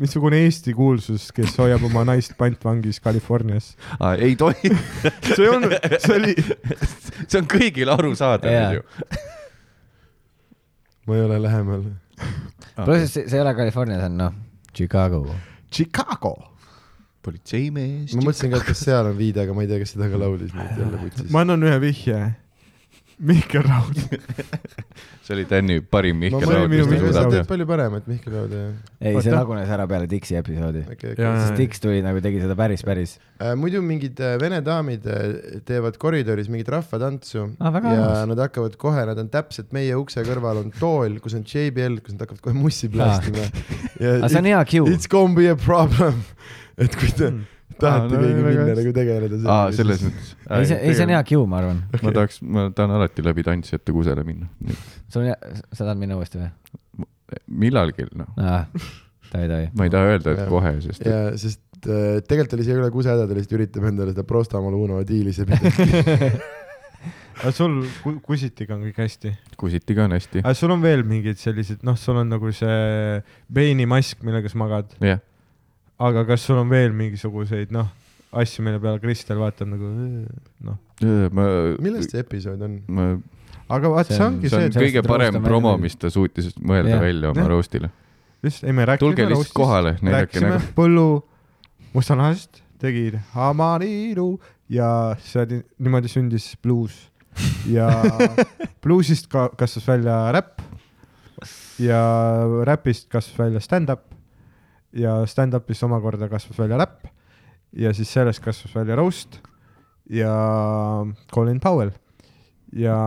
[0.02, 3.74] Missugune Eesti kuulsus, kes hoiab oma naist pantvangis Californias.
[4.18, 4.72] ei tohi
[5.38, 5.68] see on,
[5.98, 6.36] see oli,
[7.28, 8.72] see on kõigile arusaadav Jaa.
[8.78, 8.86] ju.
[11.08, 11.86] ma ei ole lähemal.
[12.80, 14.42] pluss see, see ei ole California, see on noh,
[14.74, 15.28] Chicago.
[15.74, 16.34] Chicago.
[17.24, 18.16] politseimees.
[18.18, 20.20] ma mõtlesin ka, et kas seal on viide, aga ma ei tea, kes seda ka
[20.20, 21.30] laulis nüüd jälle putsis.
[21.32, 22.18] ma annan ühe vihje.
[23.20, 24.00] Mihkel Raud.
[25.24, 27.36] see oli Tänni parim Mihkel oli Raud, minu ta suudab Raud.
[27.36, 27.46] teha.
[27.50, 28.64] palju paremat Mihkel Raud ja.
[29.00, 30.84] ei, see lagunes ära peale Dixi episoodi.
[30.88, 31.34] okei, Jaa.
[31.34, 31.46] okei.
[31.46, 33.16] sest Dix tuli nagu tegi seda päris, päris.
[33.60, 38.28] muidu mingid äh, vene daamid äh, teevad koridoris mingit rahvatantsu väga ja armas.
[38.34, 42.18] nad hakkavad kohe, nad on täpselt meie ukse kõrval on tool, kus on JBL, kus
[42.18, 43.48] nad hakkavad kohe mussi plastima.
[44.18, 44.86] aga see on hea cue.
[44.94, 46.24] It's gonna be a problem.
[46.84, 47.30] et kui te
[47.80, 50.04] tahate no keegi minna nagu tegeleda aa, selles.
[50.06, 50.34] mõttes.
[50.48, 51.82] ei, see, ei see on hea cue, ma arvan.
[52.02, 54.50] ma tahaks, ma tahan alati läbi tantsijate kusele minna.
[55.08, 55.38] sul on hea,
[55.72, 56.52] sa tahad minna uuesti või?
[57.48, 58.30] millalgi, noh.
[58.38, 58.64] aa,
[59.32, 59.70] tohi, tohi.
[59.78, 62.82] ma ei taha öelda, et kohe, sest et ja sest äh, tegelikult oli see ei
[62.84, 65.72] ole kusehäda, ta lihtsalt üritab endale seda Prostamol Uno diili sebida.
[67.42, 69.34] aga sul ku- Kusitiga on kõik hästi?
[69.60, 70.44] kusitiga on hästi.
[70.44, 73.22] aga sul on veel mingid sellised, noh, sul on nagu see
[73.54, 75.20] veinimask, millega sa magad, jah,
[76.08, 77.88] aga kas sul on veel mingisuguseid, noh,
[78.34, 79.92] asju, mille peale Kristel vaatab nagu
[80.68, 80.78] noh,
[81.38, 81.48] ma,
[81.84, 82.80] millest see episood on?
[82.88, 83.08] ma,
[83.74, 86.52] aga vaat see See on- ongi see see, on kõige parem promo mis ta suutis
[86.60, 87.04] mõelda Jah.
[87.06, 87.52] välja oma Jah.
[87.54, 87.92] roastile.
[88.44, 90.74] just, ei me rääkisime tulge lihtsalt kohale, näidake nägu.
[90.76, 91.08] põllu
[91.94, 94.28] mustanahast, tegid Hamaniidu
[94.74, 94.90] ja
[95.22, 96.96] see oli, niimoodi sündis bluus
[97.70, 97.88] ja
[98.84, 100.60] bluusist ka kasvas välja räpp
[101.82, 102.02] ja
[102.68, 104.10] räpist kasvas välja stand-up
[104.94, 107.08] ja stand-up'ist omakorda kasvas välja räpp
[107.74, 109.40] ja siis sellest kasvas välja roast
[110.10, 110.34] ja
[111.34, 111.92] Colin Powell
[112.74, 112.98] ja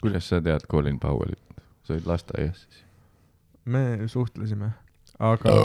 [0.00, 1.42] kuidas sa tead Colin Powellit?
[1.84, 2.84] sa olid lasteaias siis?
[3.64, 4.70] me suhtlesime,
[5.18, 5.56] aga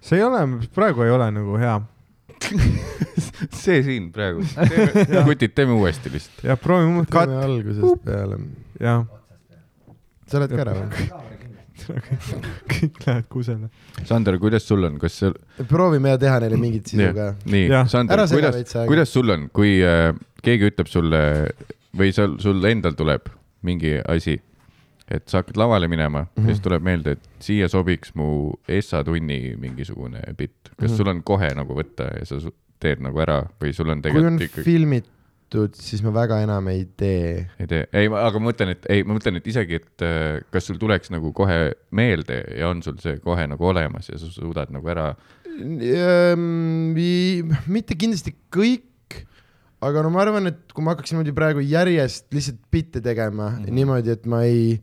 [0.00, 0.40] see ei ole,
[0.74, 1.80] praegu ei ole nagu hea
[3.64, 4.44] see siin praegu.
[5.28, 6.44] kutid, teeme uuesti lihtsalt.
[6.44, 8.38] ja proovime kat- teeme algusest peale.
[8.80, 9.04] ja
[10.26, 11.06] sa oled ka ära või?
[12.72, 13.70] kõik lähevad kusele.
[14.04, 15.30] Sander, kuidas sul on, kas sa,
[15.70, 17.30] proovime ja teha neile mingit sisu ka.
[17.50, 18.58] nii Sander kuidas
[18.88, 20.10] kuidas sul on, kui äh,
[20.44, 21.22] keegi ütleb sulle
[21.96, 23.30] või sul, sul endal tuleb
[23.64, 24.36] mingi asi,
[25.08, 26.28] et sa hakkad lavale minema mm.
[26.34, 26.48] -hmm.
[26.48, 30.70] ja siis tuleb meelde, et siia sobiks mu Essa tunni mingisugune bitt.
[30.76, 30.94] kas mm.
[30.94, 30.96] -hmm.
[30.96, 32.40] sul on kohe nagu võtta ja sa
[32.80, 34.64] teed nagu ära või sul on kui on tegelikult ikkagi,
[35.54, 37.46] filmitud, siis ma väga enam ei tee.
[37.60, 40.68] ei tee, ei, aga ma mõtlen, et ei, ma mõtlen, et isegi, et äh, kas
[40.68, 44.72] sul tuleks nagu kohe meelde ja on sul see kohe nagu olemas ja sa suudad
[44.74, 45.12] nagu ära,
[47.70, 49.20] mitte kindlasti kõik,
[49.84, 53.62] aga no ma arvan, et kui ma hakkaksin niimoodi praegu järjest lihtsalt bitte tegema mm.
[53.62, 53.78] -hmm.
[53.78, 54.80] niimoodi, et ma ei,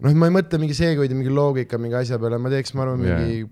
[0.00, 3.02] noh, ma ei mõtle mingi seekoodi mingi loogika mingi asja peale, ma teeks, ma arvan,
[3.02, 3.48] mingi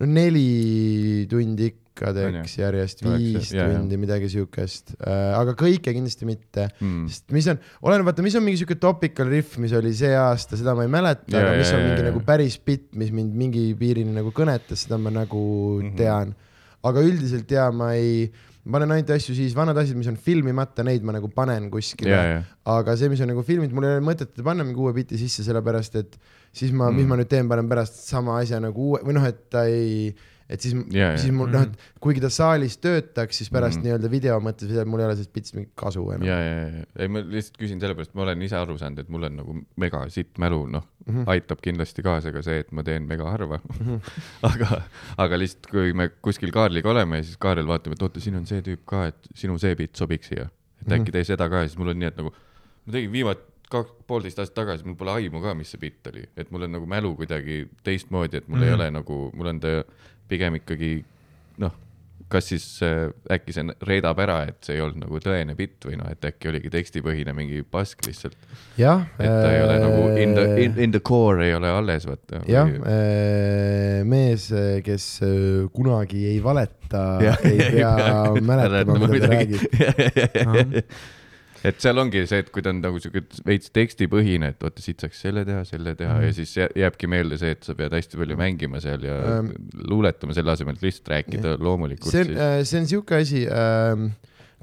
[0.00, 7.06] no neli tundi ikka teeks järjest, viis tundi, midagi siukest, aga kõike kindlasti mitte mm.
[7.12, 10.58] sest mis on, oleneb, vaata, mis on mingi siuke topical riff, mis oli see aasta,
[10.60, 12.10] seda ma ei mäleta, aga mis on jaa, mingi jaa.
[12.10, 15.90] nagu päris bitt, mis mind mingi piirini nagu kõnetas, seda ma nagu mm.
[15.90, 15.98] -hmm.
[16.00, 16.36] tean.
[16.82, 18.30] aga üldiselt jaa, ma ei,
[18.64, 22.14] ma panen ainult asju siis, vanad asjad, mis on filmimata, neid ma nagu panen kuskile
[22.14, 22.42] ja, ja,
[22.78, 25.44] aga see, mis on nagu filmid, mul ei ole mõtet panna mingi uue biti sisse,
[25.44, 26.16] sellepärast et
[26.52, 26.96] siis ma Mm.
[26.96, 30.14] mis ma nüüd teen, panen pärast sama asja nagu uue või noh, et ta ei,
[30.50, 31.12] et siis jaa.
[31.20, 33.82] siis mul noh, et kuigi ta saalis töötaks, siis pärast Mm.
[33.82, 33.86] mm.
[33.86, 36.26] nii-öelda video mõttes mul ei ole sellest bitist mingit kasu enam.
[36.26, 39.28] ja, ja, ja, ei ma lihtsalt küsin sellepärast, ma olen ise aru saanud, et mul
[39.28, 41.12] on nagu mega sitt mälu, noh mm.
[41.14, 41.28] -hmm.
[41.34, 43.86] aitab kindlasti kaasa ka see, et ma teen mega harva mm.
[43.86, 44.00] -hmm.
[44.50, 44.82] aga,
[45.16, 48.46] aga lihtsalt, kui me kuskil Kaarliga oleme ja siis Kaarel vaatab, et oota, siin on
[48.46, 50.50] see tüüp ka, et sinu see bitt sobiks siia.
[50.80, 51.00] et Mhm.
[51.00, 52.30] äkki tee seda ka ja siis mul on nii, et nagu
[52.86, 53.40] ma tegin viimati
[53.70, 56.72] kaks, poolteist aastat tagasi, mul pole aimu ka, mis see bitt oli, et mul on
[56.72, 58.66] nagu mälu kuidagi teistmoodi, et mul mm -hmm.
[58.66, 58.80] ei Mhm.
[58.80, 59.84] ole nagu, mul on ta
[60.30, 61.00] pigem ikkagi
[61.60, 61.74] noh,
[62.30, 65.98] kas siis äh, äkki see reedab ära, et see ei olnud nagu tõene bitt või
[65.98, 68.38] noh, et äkki oligi tekstipõhine mingi pask lihtsalt,
[68.78, 69.04] jah.
[69.18, 72.44] et ta ei ole nagu in the, in, in the core ei ole alles, vaata.
[72.50, 72.70] jah,
[74.06, 74.50] mees,
[74.86, 75.38] kes äh,
[75.74, 77.06] kunagi ei valeta,
[77.50, 77.94] ei pea
[78.52, 80.84] mäletama, mida ta räägib.
[81.64, 85.02] et seal ongi see, et kui ta on nagu siuke veits tekstipõhine, et oota, siit
[85.02, 86.24] saaks selle teha, selle teha mm.
[86.28, 89.52] ja siis jää- jääbki meelde see, et sa pead hästi palju mängima seal ja Ähm,
[89.90, 92.70] luuletama selle asemel, et lihtsalt rääkida loomulikult see on, siis.
[92.72, 94.08] see on siuke asi äh,,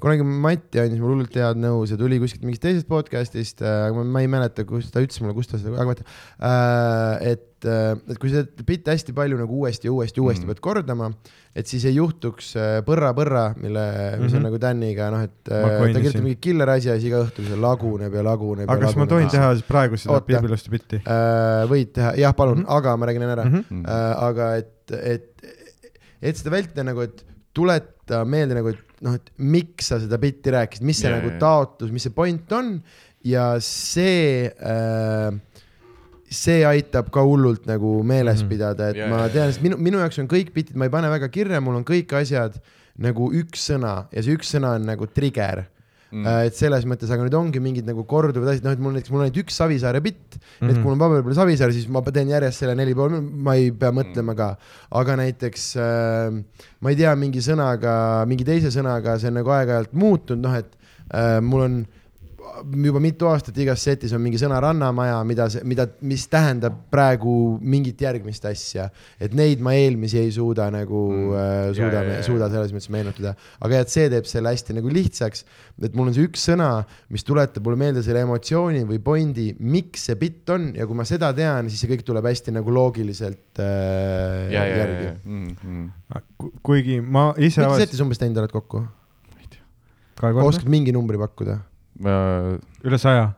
[0.02, 4.04] kunagi Mati andis mulle hullult head nõu, see tuli kuskilt mingist teisest podcast'ist äh,, aga
[4.06, 7.98] ma, ei mäleta, kus ta ütles mulle, kus ta seda, aga vaata äh,, et äh,,
[8.06, 10.52] et kui sa bitte hästi palju nagu uuesti ja uuesti, uuesti mm.
[10.52, 11.10] pead kordama,
[11.58, 14.24] et siis ei juhtuks äh, põrra-põrra, mille, mis mm -hmm.
[14.28, 14.46] on Mhm.
[14.46, 17.58] nagu Daniga, noh, et äh, ta kirjutab mingi killer asja ja siis iga õhtul see
[17.66, 18.70] laguneb ja laguneb.
[18.70, 20.26] aga kas ma tohin teha siis praegu seda Oota.
[20.30, 21.02] piibiluste bitti?
[21.02, 21.66] äh,?
[21.66, 22.64] võid teha, jah, palun mm.
[22.64, 22.76] -hmm.
[22.78, 23.64] aga ma räägin enne ära mm.
[23.64, 23.88] -hmm.
[23.88, 25.48] äh, aga et, et,
[26.22, 30.50] et seda vältida nagu, et tuleta meelde nagu, et noh, et miks sa seda bitti
[30.54, 32.78] rääkisid, mis see yeah, nagu taotlus, mis see point on
[33.26, 35.30] ja see äh,
[36.28, 38.48] see aitab ka hullult nagu meeles Mhm.
[38.50, 41.08] pidada, et Jaa, ma tean, sest minu, minu jaoks on kõik bitid, ma ei pane
[41.08, 42.58] väga kirja, mul on kõik asjad
[42.98, 45.64] nagu üks sõna ja see üks sõna on nagu trigger
[46.08, 46.22] Mm.
[46.22, 46.46] mm..
[46.48, 49.20] et selles mõttes, aga nüüd ongi mingid nagu korduvad asjad, noh, et mul näiteks, mul
[49.20, 50.70] on ainult üks Savisaare bitt mm, -hmm.
[50.70, 50.80] et Mhm.
[50.80, 53.70] kui mul on paberi peal Savisaar, siis ma teen järjest selle neli pool, ma ei
[53.70, 54.56] pea mõtlema ka.
[54.90, 56.40] aga näiteks äh,
[56.80, 60.72] ma ei tea, mingi sõnaga, mingi teise sõnaga, see on nagu aeg-ajalt muutunud, noh et
[61.12, 61.86] äh, mul on
[62.84, 68.00] juba mitu aastat igas setis on mingi sõna rannamaja, mida, mida, mis tähendab praegu mingit
[68.04, 68.88] järgmist asja.
[69.20, 71.34] et neid ma eelmisi ei suuda nagu Mm.
[71.38, 73.34] äh,, suuda suuda selles mõttes meenutada.
[73.60, 75.44] aga et see teeb selle hästi nagu lihtsaks,
[75.82, 80.08] et mul on see üks sõna, mis tuletab mulle meelde selle emotsiooni või pointi, miks
[80.08, 83.60] see bitt on ja kui ma seda tean, siis see kõik tuleb hästi nagu loogiliselt
[83.62, 85.08] äh, ja, ja, järgi.
[85.24, 85.88] Mm, mm.
[86.62, 88.84] kuigi ma ise mitu avast- setis umbes teinud oled kokku?
[90.18, 91.60] oskad mingi numbri pakkuda?
[92.02, 92.14] Ma
[92.86, 93.28] üle saja.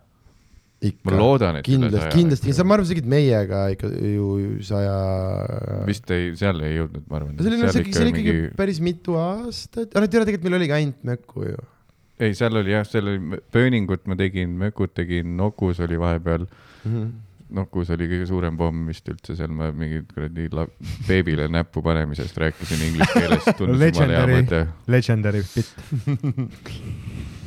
[0.80, 1.16] ikka ma.
[1.20, 2.12] loodan, et üle kindlasti, saja.
[2.14, 4.28] kindlasti, sa, ma arvan, sa tegid meiega ikka ju
[4.64, 4.94] saja.
[5.88, 7.34] vist ei, seal ei jõudnud, ma arvan.
[7.36, 10.76] see oli, see oli, see oli ikkagi päris mitu aastat, aga tead, tegelikult meil oligi
[10.78, 11.64] ainult Mökku ju.
[12.20, 16.48] ei, seal oli jah, seal oli pööningut ma tegin, Mökut tegin, Nokus oli vahepeal.
[17.50, 20.46] Nokus oli kõige suurem pomm vist üldse seal, ma mingi kuradi
[21.08, 23.50] beebile näppu panemisest rääkisin inglise keeles,
[23.82, 24.62] Legendary.
[24.86, 25.74] Legendary bitt.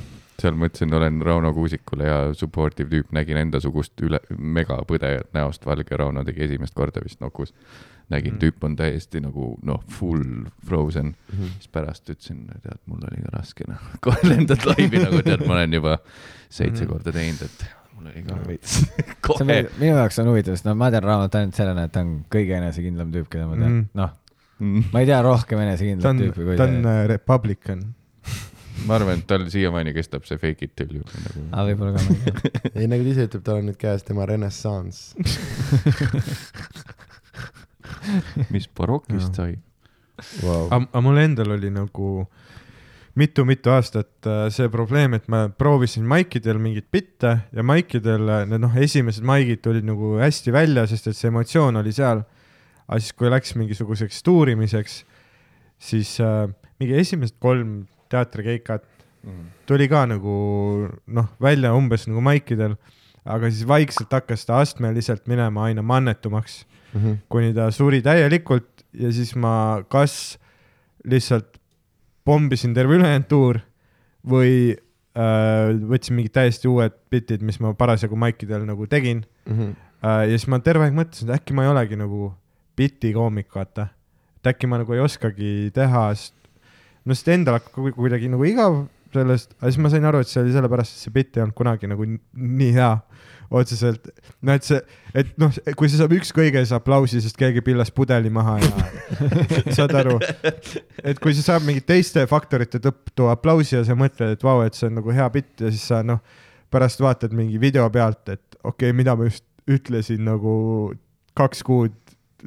[0.43, 6.23] seal mõtlesin, olen Rauno Kuusikule hea supportive tüüp, nägin endasugust üle, megapõdejat näost, valge Rauno
[6.27, 7.53] tegi esimest korda vist Nokus.
[8.11, 11.37] nägin mm., tüüp on täiesti nagu noh, full frozen mm.
[11.37, 11.53] -hmm.
[11.57, 15.53] siis pärast ütlesin, tead, mul oli ka raske noh, kohe lendad laivi nagu tead, ma
[15.53, 15.97] olen juba
[16.49, 16.91] seitse Mhm.
[16.91, 17.65] korda teinud, et
[17.95, 18.83] mul oli ka veits
[19.39, 22.03] on kohe minu jaoks on huvitav, sest no ma tean Raamot ainult sellena, et ta
[22.03, 23.89] on kõige enesekindlam tüüp, keda ma tean mm..
[23.93, 24.13] noh,
[24.59, 24.91] mm..
[24.93, 27.85] ma ei tea rohkem ta enesekindlat on tüüpi, kui ta on äh, republican.
[28.87, 32.01] Ma arvan, et tal siiamaani kestab see fake it till you nagu aga võib-olla ka
[32.03, 32.33] ma ei tea.
[32.81, 34.99] ei, nagu ta ise ütleb, tal on nüüd käes tema renessanss.
[38.53, 39.53] mis barokist sai.
[40.43, 40.65] Wow.
[40.69, 42.07] aga mul endal oli nagu
[43.19, 48.61] mitu-mitu aastat äh, see probleem, et ma proovisin maikidel mingeid bitte ja maikidel äh, need
[48.63, 52.19] noh, esimesed maigid tulid nagu hästi välja, sest et see emotsioon oli seal.
[52.87, 55.03] aga siis, kui läks mingisuguseks tuurimiseks,
[55.81, 56.47] siis äh,
[56.81, 58.85] mingi esimesed kolm teatrikeikat
[59.69, 60.33] tuli ka nagu
[61.07, 62.73] noh, välja umbes nagu maikidel,
[63.25, 67.13] aga siis vaikselt hakkas ta astmeliselt minema aina mannetumaks Mhm.
[67.31, 70.37] kuni ta suri täielikult ja siis ma kas
[71.09, 71.55] lihtsalt
[72.25, 73.57] pommisin terve ülejäänud tuur
[74.27, 74.75] või
[75.17, 79.71] äh, võtsin mingid täiesti uued bitid, mis ma parasjagu maikidel nagu tegin Mhm.
[80.03, 82.33] äh, ja siis ma terve aeg mõtlesin, et äkki ma ei olegi nagu
[82.77, 83.87] bitikoomik, vaata.
[84.37, 86.09] et äkki ma nagu ei oskagi teha,
[87.05, 90.29] no sest endal hakkab ku- kuidagi nagu igav sellest, aga siis ma sain aru, et
[90.29, 92.91] see oli sellepärast, et see bitt ei olnud kunagi nagu nii hea
[93.53, 94.09] otseselt.
[94.41, 94.79] no et see,
[95.13, 98.71] et noh, kui see saab üks kõiges aplausi, sest keegi pillas pudeli maha ja
[99.77, 100.17] saad aru,
[101.03, 104.77] et kui see saab mingite teiste faktorite tõttu aplausi ja sa mõtled, et vau, et
[104.77, 106.23] see on nagu hea bitt ja siis sa noh,
[106.73, 110.53] pärast vaatad mingi video pealt, et okei okay,, mida ma just ütlesin nagu
[111.37, 111.93] kaks kuud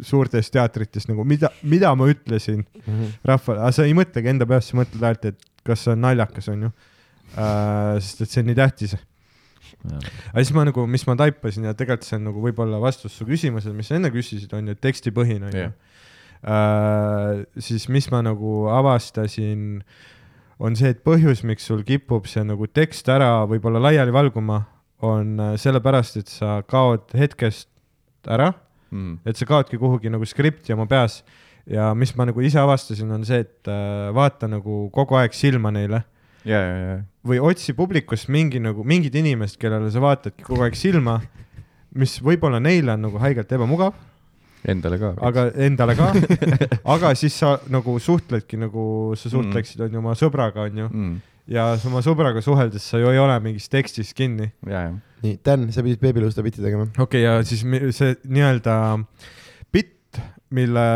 [0.02, 3.12] suurtes teatrites nagu mida, mida ma ütlesin Mhm.
[3.24, 6.48] rahvale, aga sa ei mõtlegi enda peas, sa mõtled ainult, et kas see on naljakas,
[6.48, 7.98] onju uh,.
[8.00, 8.96] sest et see on nii tähtis.
[9.86, 13.24] aga siis ma nagu, mis ma taipasin ja tegelikult see on nagu võib-olla vastus su
[13.28, 17.46] küsimusele, mis sa enne küsisid, on ju tekstipõhine, onju Jah..
[17.58, 19.82] siis mis ma nagu avastasin,
[20.62, 24.62] on see, et põhjus, miks sul kipub see nagu tekst ära võib-olla laiali valguma,
[25.04, 27.68] on äh, sellepärast, et sa kaod hetkest
[28.26, 28.54] ära
[28.90, 29.18] Mm.
[29.26, 31.22] et sa kaodki kuhugi nagu skripti oma peas
[31.66, 35.72] ja mis ma nagu ise avastasin, on see, et äh, vaata nagu kogu aeg silma
[35.74, 36.04] neile
[36.46, 40.78] ja, ja, ja, või otsi publikust mingi nagu mingid inimesed, kellele sa vaatadki kogu aeg
[40.78, 41.18] silma,
[41.98, 43.96] mis võib-olla neile on nagu haigelt ebamugav,
[44.66, 45.12] endale ka.
[45.26, 46.12] aga endale ka,
[46.94, 51.18] aga siis sa nagu suhtledki nagu sa suhtleksid, on ju, oma sõbraga, on ju, mm..
[51.56, 54.52] ja oma sõbraga suheldes sa ju ei ole mingis tekstis kinni.
[54.70, 56.86] ja, ja, nii, Dan, sa pidid beebiluusta bitti tegema.
[56.98, 57.62] okei okay,, ja siis
[57.96, 58.76] see nii-öelda
[59.72, 60.20] bitt,
[60.50, 60.86] mille,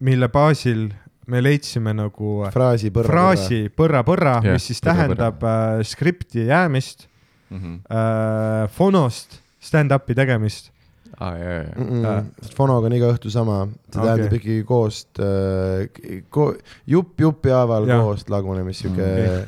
[0.00, 0.88] mille baasil
[1.26, 3.10] me leidsime nagu fraasi põrra.
[3.10, 4.94] fraasi põrra-põrra, Jah, mis siis põrra-põrra.
[4.94, 7.08] tähendab äh, skripti jäämist
[7.50, 7.74] Mhm.
[7.86, 10.72] äh,, fonost stand-up'i tegemist
[11.20, 12.06] ja, Mm -mm.
[12.06, 12.24] Äh.
[12.54, 14.06] fonoga on iga õhtu sama, see Okei.
[14.08, 16.54] tähendab ikkagi koost äh, ko,,
[16.86, 19.44] jupp jupi haaval koost lagunemist, siuke Okei.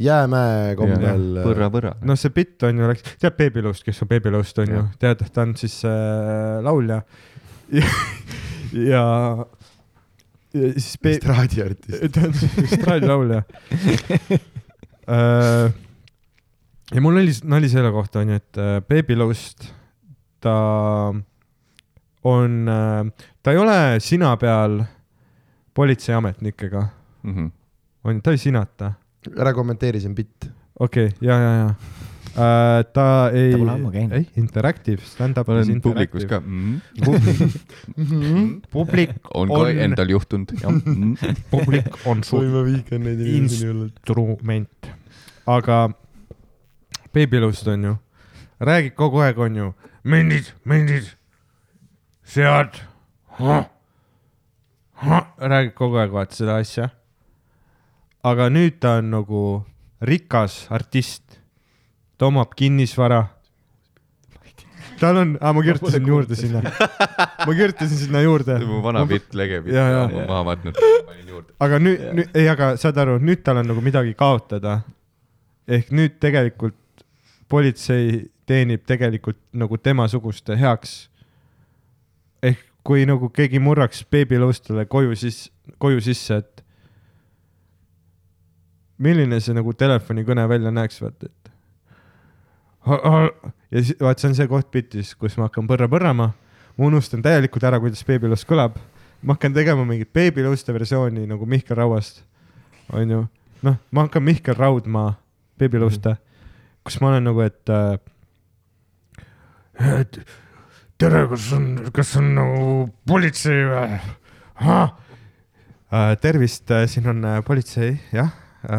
[0.00, 1.40] Jäämäe kombel.
[1.44, 1.94] põrra-põrra.
[2.06, 4.78] noh, see bitt on ju, läks, tead Baby Lust, kes on Baby Lust on ju
[4.80, 7.00] Jah., tead, ta on siis äh, laulja
[7.72, 7.84] ja,
[8.72, 9.04] ja,
[10.54, 12.06] ja siis estraadiartist.
[12.14, 13.42] ta on estraadilaulja
[15.08, 15.72] äh,.
[16.94, 19.68] ja mul oli nali selle kohta onju, et äh, Baby Lust,
[20.40, 20.54] ta
[22.28, 23.10] on äh,,
[23.42, 24.80] ta ei ole sina peal
[25.74, 26.88] politseiametnikega,
[27.22, 27.50] Mhm.
[28.04, 28.92] on ju, ta ei sinata,
[29.36, 30.48] ära kommenteeri, see on bitt.
[30.78, 31.68] okei okay,, ja, ja, ja
[32.38, 32.84] äh,.
[32.94, 34.16] ta ei Ta pole ammu, käinud.
[34.18, 36.40] ei, interactive, stand-up ma olen publikus ka.
[36.40, 36.80] mm..
[38.76, 41.16] publik on ka On- endal juhtunud, jah mm..
[41.50, 42.22] publik on
[43.38, 44.92] instrument,
[45.46, 45.88] aga
[47.12, 47.96] beebilust on ju,
[48.60, 49.72] räägid kogu aeg, on ju,
[50.04, 51.10] mendid, mendid,
[52.24, 52.78] sead,
[55.38, 56.90] räägid kogu aeg, vaata seda asja.
[58.28, 59.42] Aga nüüd ta on nagu
[60.04, 61.38] rikas artist,
[62.18, 63.26] ta omab kinnisvara.
[64.98, 66.62] tal on, ma kirjutasin juurde sinna,
[67.46, 68.58] ma kirjutasin sinna juurde.
[68.66, 71.54] mu vana bitt, lege bitt, ma maha võtnud, panin juurde.
[71.66, 74.80] aga nüüd, nüüd, ei, aga saad aru, nüüd tal on nagu midagi kaotada.
[75.68, 77.04] ehk nüüd tegelikult
[77.48, 81.08] politsei teenib tegelikult nagu temasuguste heaks.
[82.42, 86.57] ehk kui nagu keegi murraks beebilõustele koju siis, koju sisse, et
[89.02, 91.50] milline see nagu telefonikõne välja näeks, vaata, et.
[92.88, 96.30] ja siis, vaat see on see koht bitis, kus ma hakkan põrra põrrama,
[96.78, 98.78] ma unustan täielikult ära, kuidas beebilõust kõlab.
[99.22, 102.22] ma hakkan tegema mingit beebilõuste versiooni nagu Mihkel Rauast,
[102.92, 103.24] onju.
[103.62, 105.16] noh, ma hakkan Mihkel Raudmaa
[105.58, 106.16] beebilõuste,
[106.86, 107.98] kus ma olen nagu, et äh,
[109.78, 110.20] et
[110.98, 112.62] tere, kas on, kas on nagu
[113.06, 114.00] politsei või?
[116.22, 118.32] tervist, siin on äh, politsei, jah,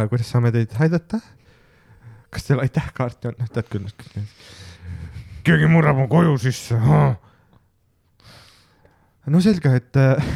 [0.10, 1.20] kuidas saame teid aidata?
[2.30, 3.88] kas teil aitäh kaarti on, noh tead küll.
[5.48, 6.78] keegi murrab mu koju sisse.
[9.26, 10.34] no selge, et äh,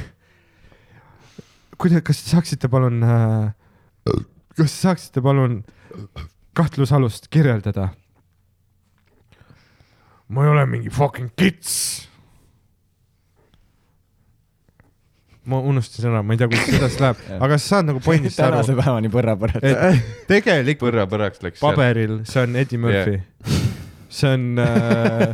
[1.77, 3.51] kuidas, kas te saaksite palun äh,,
[4.57, 5.61] kas te saaksite palun
[6.57, 7.89] kahtlusalust kirjeldada?
[10.33, 12.09] ma ei ole mingi fucking kits.
[15.45, 18.39] Ma unustasin ära, ma ei tea, kuidas see edasi läheb, aga sa saad nagu pointist
[18.39, 18.75] aru tänase.
[18.79, 19.59] päevani põrra-põrra.
[19.59, 21.63] et tegelikult põrra-põraks läks.
[21.63, 23.65] paberil, see on Eddie Murphy yeah..
[24.07, 25.33] see on äh,,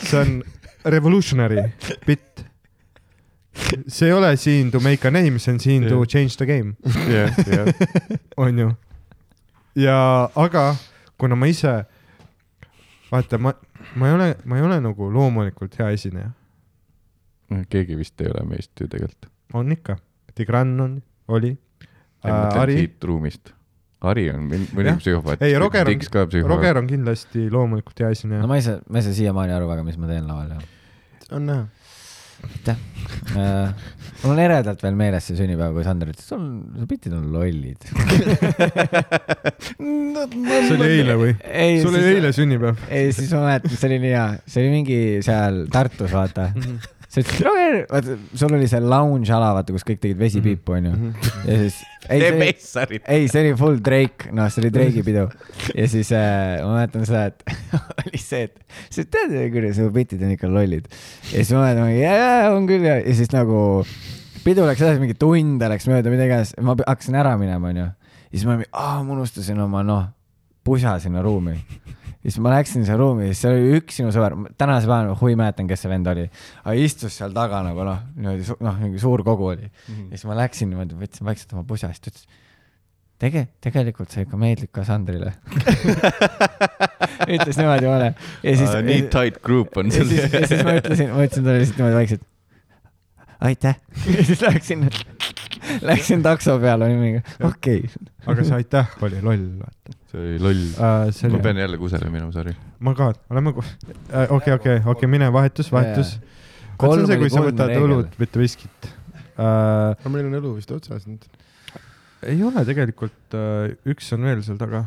[0.00, 0.38] see on
[0.96, 1.66] revolutionary
[2.06, 2.44] bitt.
[3.86, 6.08] see ei ole siin to make a name, see on siin to Jah.
[6.16, 6.74] change the game,
[7.12, 7.28] jah.
[8.36, 8.70] onju.
[9.76, 9.98] ja,
[10.34, 10.64] aga
[11.20, 11.74] kuna ma ise,
[13.12, 13.52] vaata, ma,
[13.94, 16.32] ma ei ole, ma ei ole nagu loomulikult hea esineja,
[17.68, 19.33] keegi vist ei ole meist ju tegelikult.
[19.52, 19.98] On ikka,
[20.34, 20.96] Tigran on,
[21.28, 21.52] oli
[22.24, 23.52] Ari, siit ruumist.
[24.04, 25.42] Ari on mõni psühhopaat.
[25.44, 26.48] ei Roger on.
[26.48, 29.68] Roger on kindlasti loomulikult hea esineja no ma ei saa, ma ei saa siiamaani aru
[29.70, 30.60] väga, mis ma teen laval ja
[31.32, 31.64] on näha.
[32.68, 33.70] äh,.
[34.22, 36.42] mul on eredalt veel meeles see sünnipäev, kui Sander ütles, sul,
[36.76, 37.86] su bitid on lollid.
[39.78, 41.32] see oli eile või?
[41.48, 42.82] ei, sul oli eile sünnipäev?
[42.90, 46.50] ei, siis ma mäletan, see oli nii hea, see oli mingi seal Tartus, vaata.
[47.14, 50.94] sa ütlesid, Roger, vaata, sul oli see lounge ala, vaata, kus kõik tegid vesipiipu, onju.
[51.46, 51.76] ja siis,
[53.14, 55.28] ei, see oli, full Drake, noh, see oli Drake'i pidu.
[55.70, 57.46] ja siis äh, ma mäletan seda, et
[58.02, 60.90] oli see, et sa tead, kuidas su bitid on ikka lollid.
[61.30, 63.60] ja siis ma mäletan, jaa, on küll ja, ja siis nagu
[64.44, 67.88] pidu läks edasi, mingi tund läks mööda, mida iganes, ma hakkasin ära minema, onju.
[67.94, 70.08] ja siis ma, aa, ma unustasin oma, noh,
[70.64, 71.60] pusa sinna ruumi.
[72.24, 75.36] Siis ma läksin sinna ruumi siis seal oli üks sinu sõber, tänase päevani ma huvi
[75.38, 76.24] mäletan, kes see vend oli.
[76.62, 79.68] aga istus seal taga nagu noh, niimoodi, noh, mingi suur kogu oli.
[79.68, 82.26] ja siis ma läksin niimoodi, võtsin vaikselt oma pusa, siis ta ütles,
[83.22, 85.34] tege-, tegelikult sa ikka meeldid ka Sandrile.
[87.34, 88.76] ütles niimoodi mulle ja siis.
[88.88, 90.08] nii tight group on sul.
[90.16, 92.24] ja siis ma ütlesin, ma ütlesin talle lihtsalt niimoodi vaikselt.
[93.50, 93.80] aitäh.
[94.16, 94.88] ja siis läksin,
[95.90, 98.08] läksin takso peale, mingi, okei okay..
[98.30, 100.64] aga see aitäh oli loll, vaata see oli loll.
[100.76, 101.08] uh,.
[101.14, 102.54] see ma pean jälle kusele minema, sorry.
[102.84, 103.72] ma ka, oleme koos.
[104.28, 106.16] okei, okei, okei, mine vahetus, vahetus.
[106.16, 106.34] see
[106.80, 109.94] kolm on see, kui sa võtad õlut, mitte viskit uh,.
[109.94, 111.26] aga meil on õlu vist otsas nüüd.
[112.30, 114.86] ei ole tegelikult uh,, üks on veel seal taga,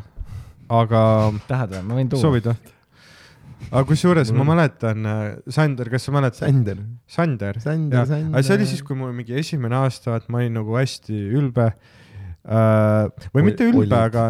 [0.80, 1.04] aga
[1.50, 2.24] tahad või, ma võin tuua.
[2.26, 2.76] soovid või?
[3.70, 5.06] Aga kusjuures ma on- mäletan,
[5.52, 6.40] Sander, kas sa mäletad?
[6.46, 6.78] Sander.
[7.06, 8.32] Sander, Sander, Sander.
[8.34, 11.66] aga see oli siis, kui mul mingi esimene aasta, et ma olin nagu hästi ülbe
[11.72, 13.08] uh,.
[13.34, 14.26] või Ol- mitte ülbe, aga,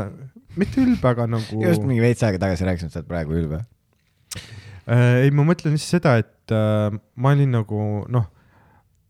[0.58, 1.60] mitte ülbe, aga nagu.
[1.62, 3.60] just mingi veits aega tagasi rääkisin, et sa oled praegu ülbe.
[4.88, 8.26] Äh, ei, ma mõtlen lihtsalt seda, et äh, ma olin nagu noh,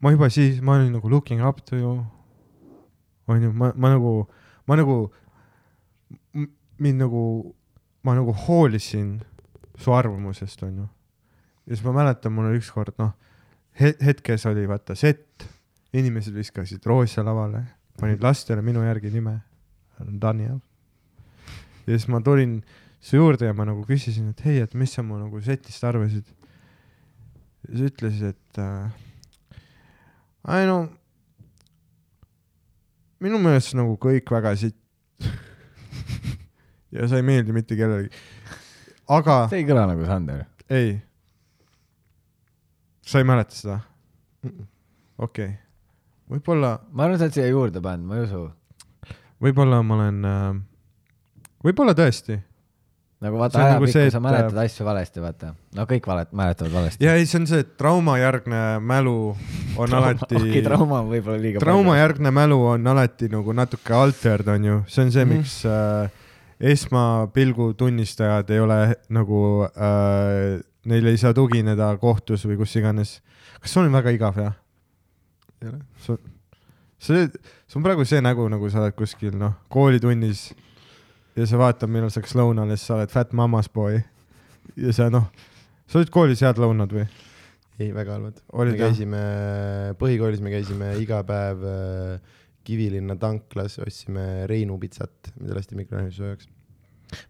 [0.03, 1.95] ma juba siis, ma olin nagu looking up to you.
[3.29, 4.27] onju, ma, ma nagu,
[4.67, 4.99] ma nagu,
[6.79, 7.23] mind nagu,
[8.03, 9.19] ma nagu hoolisin
[9.79, 10.89] su arvamusest, onju.
[11.67, 13.15] ja siis ma mäletan, mul oli ükskord noh
[13.81, 15.47] he, hetkes oli vaata set,
[15.97, 17.63] inimesed viskasid roosia lavale,
[18.01, 19.39] panid lastele minu järgi nime,
[19.99, 20.59] Daniel.
[21.87, 22.61] ja siis ma tulin
[23.01, 26.27] su juurde ja ma nagu küsisin, et hei, et mis sa mu nagu setist arvasid.
[27.69, 28.91] ja sa ütlesid, et äh,
[30.59, 30.89] ei no
[33.21, 34.79] minu meelest nagu kõik väga sitt.
[36.95, 38.15] ja sa ei meeldi mitte kellelegi.
[39.09, 40.45] Aga see ei kõla nagu Sander.
[40.71, 40.99] ei.
[43.09, 43.79] sa ei mäleta seda?
[45.19, 45.55] okei okay.,
[46.29, 48.43] võib-olla, ma arvan, sa oled siia juurde pannud, ma ei usu.
[49.43, 50.61] võib-olla ma olen äh,,
[51.65, 52.37] võib-olla tõesti
[53.19, 55.49] nagu vaata on nagu ajapikku sa et- mäletad asju valesti, vaata.
[55.75, 57.03] no kõik valet-, mäletavad valesti.
[57.05, 59.17] ja ei, see on see, et traumajärgne mälu
[59.81, 64.83] on alati okei, trauma on võib-olla liiga traumajärgne mälu on alati nagu natuke altered, onju,
[64.87, 65.35] see on see, Mhm.
[65.41, 66.11] miks äh,
[66.61, 68.79] esmapilgu tunnistajad ei ole
[69.15, 70.59] nagu äh,,
[70.89, 73.19] neile ei saa tugineda kohtus või kus iganes.
[73.61, 74.57] kas sul on väga igav, jah?
[75.63, 75.83] ei ole.
[76.99, 80.49] see, see on praegu see nägu, nagu sa oled kuskil noh, koolitunnis
[81.39, 84.01] ja sa vaatad, millal sa hakkas lõunale, siis sa oled fat mama's boy.
[84.77, 85.31] ja sa noh,
[85.87, 87.07] sa olid koolis head lõunad või?
[87.79, 88.41] ei, väga halvad.
[88.67, 89.23] Me käisime,
[90.01, 92.38] põhikoolis me käisime iga päev äh,
[92.69, 96.49] Kivilinna tanklas, ostsime Reinu pitsat, mida lasti mikrofoni soojaks.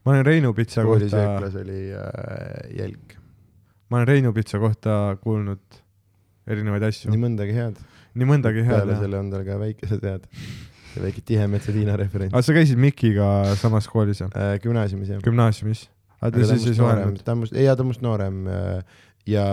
[0.04, 3.14] ma olen Reinu pitsa kohta, ööklas oli äh, jälk,
[3.90, 5.78] ma olen Reinu pitsa kohta kuulnud
[6.48, 7.78] erinevaid asju nii, mõndagi head.
[8.18, 10.26] nii mõndagi head peale selle on tal ka väikesed head,
[10.98, 13.28] väike Tihemetsa Tiina referents aga sa käisid Mikiga
[13.60, 14.34] samas koolis jah?
[14.34, 14.56] äh,.
[14.64, 15.22] gümnaasiumis jah.
[15.22, 15.86] gümnaasiumis?
[16.18, 17.22] aga ta siis ei suhelnud?
[17.22, 18.98] ta on must, ei, ta on must noorem äh,
[19.28, 19.44] ja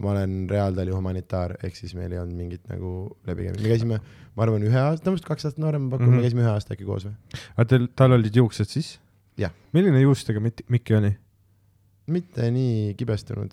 [0.00, 2.92] ma olen reaaltali humanitaar, ehk siis meil ei olnud mingit nagu
[3.28, 4.00] läbikäimist, me käisime,
[4.36, 6.12] ma arvan, ühe aasta, must kaks aastat noorem, pakun mm.
[6.12, 6.20] -hmm.
[6.20, 7.14] me käisime ühe aasta äkki koos või?
[7.56, 8.98] aga teil, tal olid juuksed siis?
[9.72, 11.12] Milline juustega Mikki oli?
[12.12, 13.52] mitte nii kibestunud.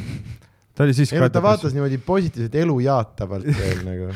[0.74, 4.14] ta oli siis ei ta vaatas niimoodi positiivselt elu jaatavalt veel nagu uh,.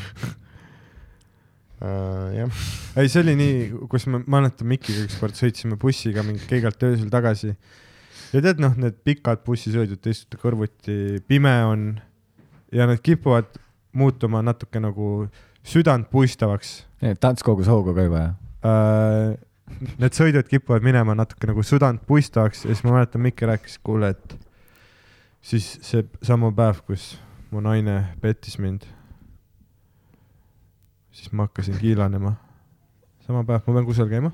[2.37, 2.51] jah,
[2.97, 3.57] ei, see oli nii,
[3.91, 7.53] kus ma mäletan Mikiga ükskord sõitsime bussiga mingi keigalt öösel tagasi
[8.33, 11.81] ja tead noh, need pikad bussisõidud, te istute kõrvuti, pime on
[12.73, 13.51] ja need kipuvad
[13.97, 15.27] muutuma natuke nagu
[15.67, 16.87] südant puistavaks
[17.21, 18.35] tants kogus hoogu ka juba, jah?
[18.65, 19.37] äh,.
[19.99, 24.13] Need sõidud kipuvad minema natuke nagu südant puistavaks ja siis ma mäletan, Mikki rääkis, kuule,
[24.15, 24.37] et
[25.43, 27.17] siis see sama päev, kus
[27.51, 28.87] mu naine pettis mind,
[31.11, 32.37] siis ma hakkasin kiilanema.
[33.27, 34.31] sama päev, ma pean kusagil käima,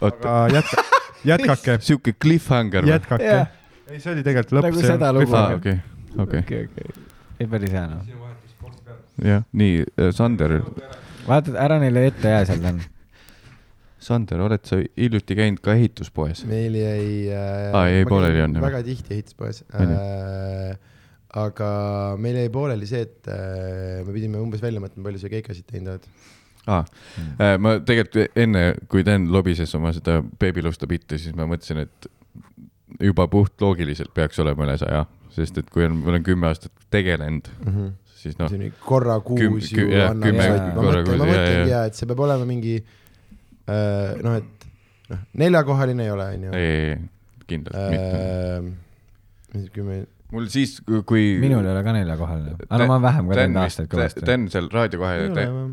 [0.00, 0.84] aga jätka,
[1.28, 2.94] jätkake, sihuke cliffhanger või?
[2.96, 3.56] jätkake Jah..
[3.90, 4.70] ei, see oli tegelikult lõpp.
[4.70, 5.36] Nagu seda lugu.
[5.36, 5.80] aa, okei,
[6.16, 7.08] okei, okei, okei.
[7.36, 8.23] ei, päris hea noh.
[9.22, 9.84] jah, nii,
[10.16, 10.58] Sander,
[11.28, 12.82] vaata, ära neile ette jää seal, Dan.
[14.04, 16.44] Sander, oled sa hiljuti käinud ka ehituspoes?
[16.48, 17.70] meil jäi äh,.
[17.72, 18.66] Aa, jäi pooleli on, jah?
[18.66, 19.86] väga tihti ehituspoes ju?
[19.88, 20.74] äh,.
[21.44, 21.70] aga
[22.20, 25.94] meil jäi pooleli see, et äh, me pidime umbes välja mõtlema, palju sa keikasid teinud
[25.94, 26.10] oled.
[26.66, 26.84] aa,
[27.60, 32.10] ma tegelikult enne, kui Dan lobises oma seda beebilusta bitti, siis ma mõtlesin, et
[33.00, 35.04] juba puht loogiliselt peaks olema üle saja,
[35.34, 37.48] sest et kui on, ma olen kümme aastat tegelenud,
[38.24, 38.52] siis noh,
[38.84, 41.66] korra kuus ju jah, annab kümme ma korra mõtlen, ma jaa.
[41.70, 44.66] ja, et see peab olema mingi äh, noh, et
[45.12, 46.56] noh, neljakohaline ei ole, onju.
[46.56, 48.74] ei, ei, ei, kindlalt mitte.
[49.54, 50.00] Äh, kümme,
[50.34, 50.76] mul siis,
[51.06, 51.36] kui.
[51.42, 52.58] minul ei ole ka neljakohaline.
[52.66, 54.26] aga no ma olen vähem ka teinud aastaid kõvasti.
[54.28, 55.64] Dan seal raadio ei kohe ole,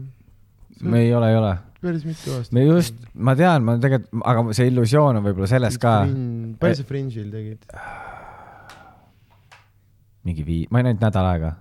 [0.81, 1.55] me ei ole, ei ole.
[1.81, 2.53] päris mitu aastat.
[2.57, 5.99] me just, ma tean, ma tegelikult, aga see illusioon on võib-olla selles ka
[6.61, 7.69] palju sa Fringe'il tegid?
[10.27, 11.51] mingi vii-, ma olin ainult nädal aega.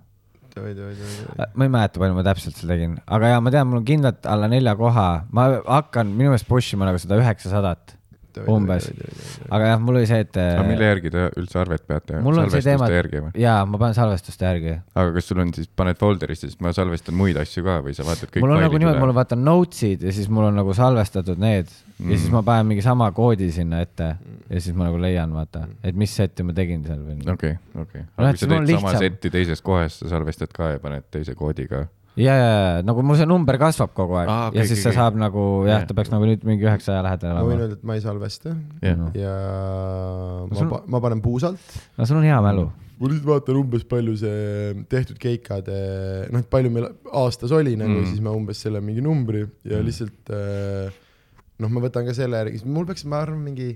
[0.59, 3.69] oi, oi, oi, ma ei mäleta, palju ma täpselt seal tegin, aga jaa, ma tean,
[3.71, 7.97] mul on kindlalt alla nelja koha, ma hakkan minu meelest push ima nagu seda üheksasadat.
[8.51, 8.89] Umbes.
[9.49, 10.39] aga jah, mul oli see, et.
[10.39, 12.23] aga mille järgi te üldse arvet peate?
[12.25, 13.45] mul on see teema salvestuste, järgi või?
[13.45, 14.75] jaa, ma panen salvestuste järgi.
[14.95, 18.07] aga kas sul on siis, paned folder'isse, sest ma salvestan muid asju ka või sa
[18.09, 20.77] vaatad kõik mul on nagu niimoodi, mul on vaata notes'id ja siis mul on nagu
[20.77, 22.11] salvestatud need mm.
[22.11, 24.15] ja siis ma panen mingi sama koodi sinna ette
[24.51, 27.21] ja siis ma nagu leian, vaata, et mis seti ma tegin seal või.
[27.31, 28.05] okei, okei.
[28.17, 31.37] Aga kui sa siis teed sama setti teises kohas, sa salvestad ka ja paned teise
[31.39, 31.85] koodi ka.
[32.17, 34.85] ja, ja, ja nagu mul see number kasvab kogu aeg ah, okei, ja siis okei,
[34.91, 35.23] see saab okei.
[35.23, 35.87] nagu jah, Jah.
[35.89, 37.65] ta peaks nagu nüüd mingi üheksaja lähedal ma võin olema.
[37.69, 39.11] öelda, et ma ei salvesta jah Noh.
[39.15, 39.35] ja
[40.51, 41.61] ma, sul- ma panen puusalt.
[41.99, 42.67] no sul on hea mälu.
[43.01, 45.77] ma lihtsalt vaatan umbes palju see tehtud keikade,
[46.33, 48.09] noh, et palju meil aastas oli nagu Mm.
[48.11, 49.87] siis ma umbes selle mingi numbri ja Mm.
[49.89, 50.91] lihtsalt äh,
[51.61, 53.71] noh, ma võtan ka selle järgi, mul peaks, ma arvan, mingi,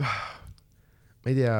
[0.00, 1.56] ma ei tea,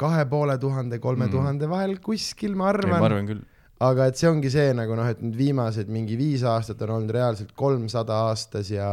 [0.00, 1.32] kahe poole tuhande, kolme Mm.
[1.32, 3.42] tuhande vahel kuskil, ma ma arvan, arvan küll.
[3.80, 7.10] Aga et see ongi see nagu noh, et nüüd viimased mingi viis aastat on olnud
[7.10, 8.86] reaalselt kolmsada aastas ja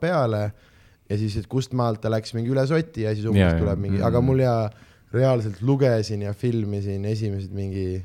[0.00, 0.52] peale
[1.10, 3.78] ja siis, et kust maalt ta läks mingi üle soti ja siis umbes Ja, tuleb
[3.78, 4.06] mingi, Mm.
[4.08, 4.70] aga mul ja
[5.12, 8.02] reaalselt lugesin ja filmisin esimesed mingi,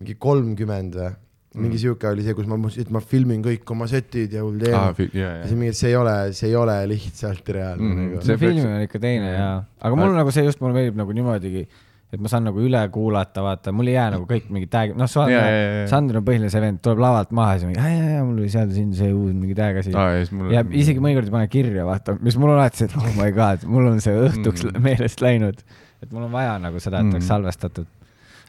[0.00, 1.10] mingi kolmkümmend või,
[1.54, 1.82] mingi Mm.
[1.82, 5.08] sihuke oli see, kus ma mõtlesin, et ma filmin kõik oma setid ja aa, teema.
[5.14, 5.54] ja, siis.
[5.58, 8.20] mingi, et see ei ole, see ei ole lihtsalt reaalne mm -hmm.
[8.20, 9.48] see See film peaks- on ikka teine ja,
[9.80, 11.66] aga mul nagu see just, mulle meeldib nagu niimoodi,
[12.10, 15.10] et ma saan nagu üle kuulata, vaata, mul ei jää nagu kõik mingi tag, noh,
[15.30, 15.42] ja.
[15.90, 18.50] Sander on põhiline see vend, tuleb lavalt maha ja siis mingi, ja, ja mul oli
[18.50, 19.94] seal siin see uus mingi tag asi.
[20.54, 23.30] ja isegi mõnikord ei pane kirja, vaata, mis mul on alati see, et oh my
[23.36, 24.82] god, mul on see õhtuks mm.
[24.88, 25.62] meelest läinud.
[26.02, 27.28] et mul on vaja nagu seda, et oleks Mm.
[27.28, 27.86] salvestatud.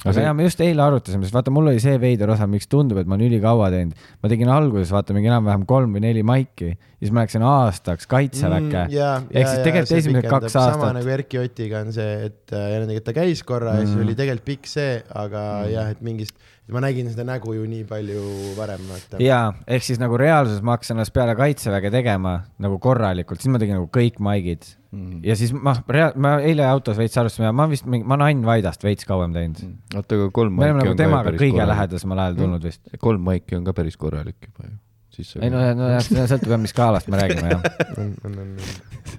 [0.02, 2.66] Aga see- ja me just eile arutasime, sest vaata, mul oli see veider osa, miks
[2.72, 3.94] tundub, et ma olen ülikaua teinud.
[4.24, 8.88] ma tegin alguses vaata mingi enam-vähem kolm või neli maiki, siis ma läksin aastaks kaitseväkke
[8.88, 9.28] mm,.
[9.30, 13.14] Ehk siis tegelikult esimesed kaks sama aastat- nagu Erki Otiga on see, et äh, ta
[13.14, 13.78] käis korra mm.
[13.78, 14.08] ja siis Mm.
[14.08, 15.72] oli tegelikult pikk see, aga mm.
[15.76, 16.34] jah, et mingist,
[16.72, 18.26] ma nägin seda nägu ju nii palju
[18.58, 19.22] varem, vaata.
[19.24, 23.60] jaa, ehk siis nagu reaalsuses ma hakkasin alles peale kaitseväge tegema nagu korralikult, siis ma
[23.62, 25.22] tegin nagu kõik maigid Mhm.
[25.24, 25.72] ja siis ma,
[26.20, 29.62] ma eile autos veits arvestasin ja ma vist, ma olen Ain Vaidast veits kauem teinud
[29.64, 29.78] mm..
[29.96, 31.72] oota, aga kolm maiki nagu on ka temaga päris kõige korralik.
[31.72, 32.82] lähedasemal ajal tulnud vist.
[33.00, 34.74] kolm maiki on ka päris korralik juba ju.
[35.16, 37.62] Siis ei no, no jah, see sõltub jah, mis skaalast me räägime jah,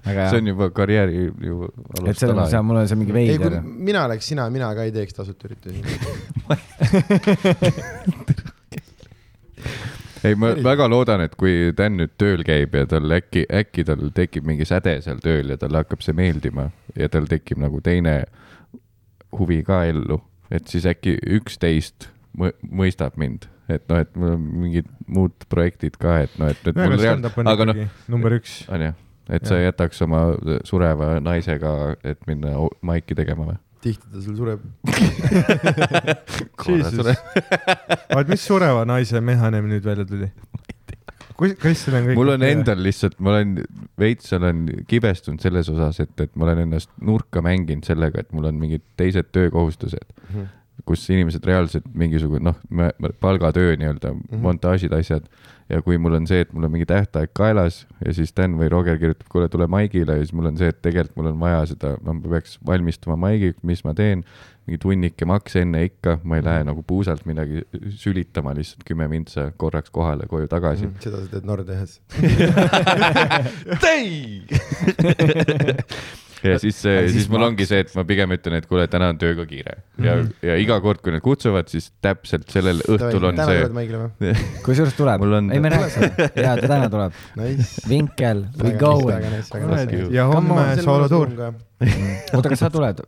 [0.03, 1.15] väga see on juba karjääri
[1.47, 1.53] ju
[2.03, 3.61] et selles mõttes jah, mul on see mingi ei, kui veider.
[3.91, 5.79] mina oleks sina, mina ka ei teeks tasuta üritusi.
[10.23, 14.03] ei, ma väga loodan, et kui Dan nüüd tööl käib ja tal äkki, äkki tal
[14.15, 18.13] tekib mingi säde seal tööl ja talle hakkab see meeldima ja tal tekib nagu teine
[19.37, 20.19] huvi ka ellu,
[20.53, 21.99] et siis äkki üksteist
[22.37, 26.59] mõ- mõistab mind, et noh, et mul on mingid muud projektid ka, et noh, et,
[26.67, 26.99] et aga mul
[27.43, 27.75] on aga noh,
[28.11, 28.51] number üks.
[28.71, 28.91] on ju,
[29.29, 29.69] et sa Jah.
[29.69, 30.21] jätaks oma
[30.67, 31.71] sureva naisega,
[32.03, 32.49] et minna
[32.81, 33.57] maiki tegema või?
[33.83, 34.61] tihti ta sul sureb.
[38.15, 40.29] vaat mis sureva naise mehhaneem nüüd välja tuli?
[41.37, 42.17] kus, kas seal on kõik?
[42.19, 43.55] mul on endal lihtsalt, ma olen
[43.99, 48.49] veits olen kibestunud selles osas, et, et ma olen ennast nurka mänginud sellega, et mul
[48.49, 50.05] on mingid teised töökohustused,
[50.85, 52.55] kus inimesed reaalselt mingisugune noh,
[53.19, 54.19] palgatöö nii-öelda mm.
[54.19, 54.37] -hmm.
[54.43, 55.23] montaažid, asjad.
[55.69, 58.67] ja kui mul on see, et mul on mingi tähtaeg kaelas ja siis Dan või
[58.69, 61.65] Roger kirjutab, kuule, tule maigile ja siis mul on see, et tegelikult mul on vaja
[61.65, 64.23] seda, ma peaks valmistuma maigiks, mis ma teen.
[64.67, 66.49] mingi tunnike maks enne ikka, ma ei Mhm.
[66.49, 70.87] lähe nagu puusalt midagi sülitama lihtsalt kümme mintsa korraks kohale, koju tagasi.
[70.99, 72.01] seda sa teed Nordeas.
[76.43, 79.11] ja siis, Aga siis siis mul ongi see, et ma pigem ütlen, et kuule, täna
[79.13, 80.47] on tööga kiire ja mm, -hmm.
[80.49, 84.33] ja iga kord, kui nad kutsuvad, siis täpselt sellel õhtul on see
[84.65, 86.09] kusjuures tuleb Mul, on- ei me rääkisime,
[86.45, 87.19] jaa, ta täna tuleb.
[87.39, 87.83] Nice.
[87.89, 90.01] Vinkel, we nice.
[90.13, 91.29] ja Come homme on, soolotuur.
[92.35, 93.01] oota, kas sa tuled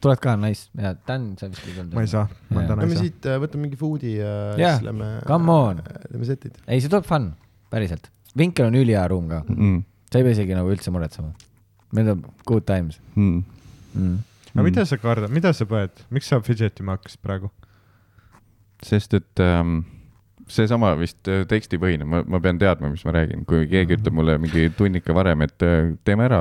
[0.00, 1.94] tuled ka, nice, jaa, Dan, sa vist ei tulnud.
[1.96, 3.04] ma ei saa, ma täna ei me saa.
[3.06, 5.12] siit äh, võtame mingi food'i ja siis lähme.
[5.26, 5.84] come on..
[6.06, 6.58] teeme setid.
[6.66, 7.30] ei, see tuleb fun,
[7.72, 8.10] päriselt.
[8.38, 9.80] Vinkel on ülihea ruum ka, mm,.
[10.10, 11.32] sa ei pea isegi nagu üldse muretsema.
[11.96, 13.42] Meil on good times Mm.
[13.94, 14.18] mm..
[14.54, 17.50] aga mida sa kardad, mida sa põed, miks sa fidgetima hakkasid praegu?
[18.84, 19.82] sest et ähm,
[20.50, 24.36] seesama vist äh, tekstipõhine, ma, ma pean teadma, mis ma räägin, kui keegi ütleb mulle
[24.42, 26.40] mingi tunnika varem, et äh, teeme ära,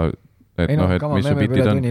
[0.59, 1.83] et noh, et mis su bitid on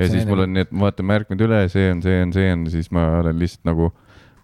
[0.00, 2.52] ja siis mul on nii, et ma vaatan märkmed üle, see on, see on, see
[2.54, 3.90] on, siis ma olen lihtsalt nagu,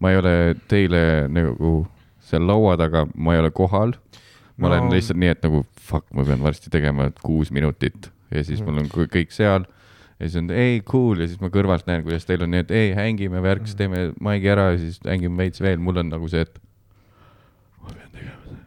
[0.02, 0.34] ma ei ole
[0.70, 1.76] teile nagu
[2.24, 3.94] seal laua taga, ma ei ole kohal.
[4.56, 4.68] ma.
[4.68, 8.62] No- olen lihtsalt nii, et nagu fuck, ma pean varsti tegema kuus minutit ja siis
[8.64, 9.66] mul on kõ- kõik seal.
[10.18, 11.22] ja siis on ei cool.
[11.22, 14.08] Ja siis ma kõrvalt näen, kuidas teil on nii, et ei hängime värk, siis teeme
[14.22, 16.58] maigi ära ja siis hängime veits veel, mul on nagu see, et
[17.82, 18.60] ma pean tegema seda,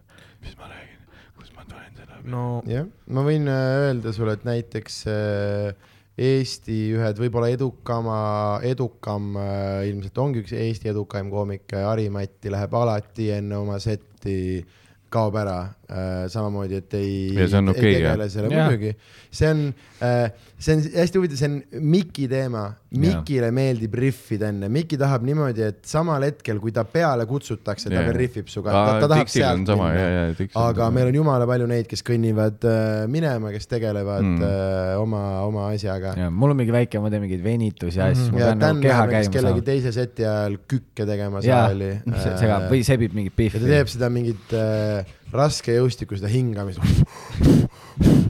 [0.46, 1.04] mis ma räägin,
[1.40, 6.76] kus ma tulen selle no jah, ma võin äh, öelda sulle, et näiteks äh, Eesti
[6.98, 8.18] ühed võib-olla edukama,
[8.66, 14.64] edukam äh, ilmselt ongi üks Eesti edukaim koomik, Harimati läheb alati enne oma setti,
[15.14, 15.58] kaob ära
[15.90, 17.94] äh,, samamoodi, et ei, Ja see on okei,
[18.34, 18.68] selle Jah.
[18.72, 18.94] muidugi.
[19.32, 19.62] see on
[20.04, 22.68] äh,, see on hästi huvitav, see on Miki teema.
[22.98, 27.98] Mikile meeldib riffida enne, Miki tahab niimoodi, et samal hetkel, kui ta peale kutsutakse, ta
[27.98, 28.06] Jaa.
[28.08, 30.86] veel rihvib suga, ta, ta tahab Dixil sealt on sama ja, minna ja on aga
[30.86, 30.96] sama.
[30.96, 34.38] meil on jumala palju neid, kes kõnnivad äh, minema, kes tegelevad Mm.
[34.40, 34.44] mm.
[34.44, 36.14] äh, oma, oma asjaga.
[36.18, 38.80] ja mul on mingi väike, ma teen mingeid venitusi ja asju, ma ja pean Dan
[38.80, 39.68] nagu keha läheb näiteks kellegi saama.
[39.68, 41.92] teise seti ajal kükke tegema saali.
[42.42, 43.92] segab või sebib mingit ja ta pihvi teeb.
[43.94, 46.82] seda mingit äh, raske jõustikku, seda hingamist.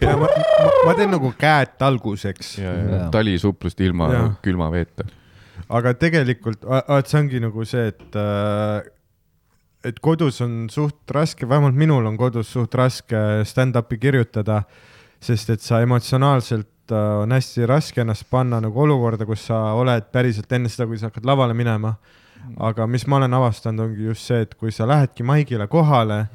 [0.00, 4.28] ja ma, ma, ma teen nagu käed talguseks, ja, ja talisuplust ilma Jaa.
[4.44, 5.06] külma veeta.
[5.68, 8.92] aga tegelikult, vaat see ongi nagu see, et äh,
[9.86, 14.62] et kodus on suht raske, vähemalt minul on kodus suht raske stand-up'i kirjutada,
[15.22, 20.10] sest et sa emotsionaalselt äh, on hästi raske ennast panna nagu olukorda, kus sa oled
[20.12, 21.96] päriselt enne seda, kui sa hakkad lavale minema.
[22.62, 26.26] aga mis ma olen avastanud, ongi just see, et kui sa lähedki maigile kohale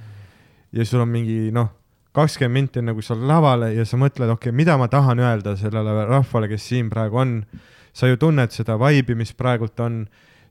[0.71, 1.69] ja sul on mingi noh,
[2.15, 5.21] kakskümmend minti enne kui sa oled lavale ja sa mõtled, okei okay,, mida ma tahan
[5.23, 7.41] öelda sellele rahvale, kes siin praegu on.
[7.93, 10.05] sa ju tunned seda vibe'i, mis praegult on,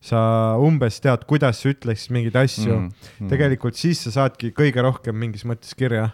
[0.04, 0.20] sa
[0.60, 3.20] umbes tead, kuidas sa ütleksid mingeid asju Mm, mm,.
[3.20, 3.28] Mm.
[3.32, 6.10] tegelikult siis sa saadki kõige rohkem mingis mõttes kirja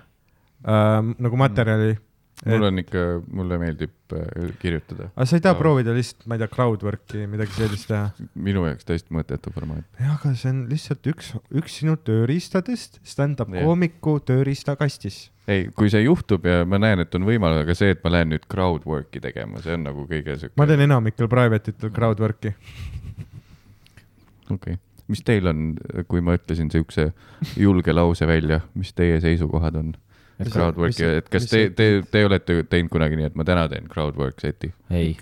[0.63, 2.03] äh, nagu materjali mm..
[2.45, 3.03] Mul on ikka,
[3.33, 5.09] mulle meeldib äh, kirjutada.
[5.15, 5.61] aga sa ei taha Jaa.
[5.61, 8.27] proovida lihtsalt, ma ei tea, crowdwork'i, midagi sellist teha?
[8.49, 9.87] minu jaoks täiesti mõttetu formaat.
[10.01, 11.33] jah, aga see on lihtsalt üks,
[11.63, 15.21] üks sinu tööriistadest stand-up koomiku tööriistakastis.
[15.49, 18.35] ei, kui see juhtub ja ma näen, et on võimalus, aga see, et ma lähen
[18.35, 20.57] nüüd crowd work'i tegema, see on nagu kõige siuke.
[20.61, 22.53] ma teen enamikel private itel crowdwork'i.
[24.51, 25.71] okei okay., mis teil on,
[26.11, 27.13] kui ma ütlesin siukse
[27.57, 29.95] julge lause välja, mis teie seisukohad on?
[30.39, 33.37] Et Crowd work'i, mis- et kas mis te te, te olete teinud kunagi nii, et
[33.41, 35.15] ma täna teen crowd work seti, ei,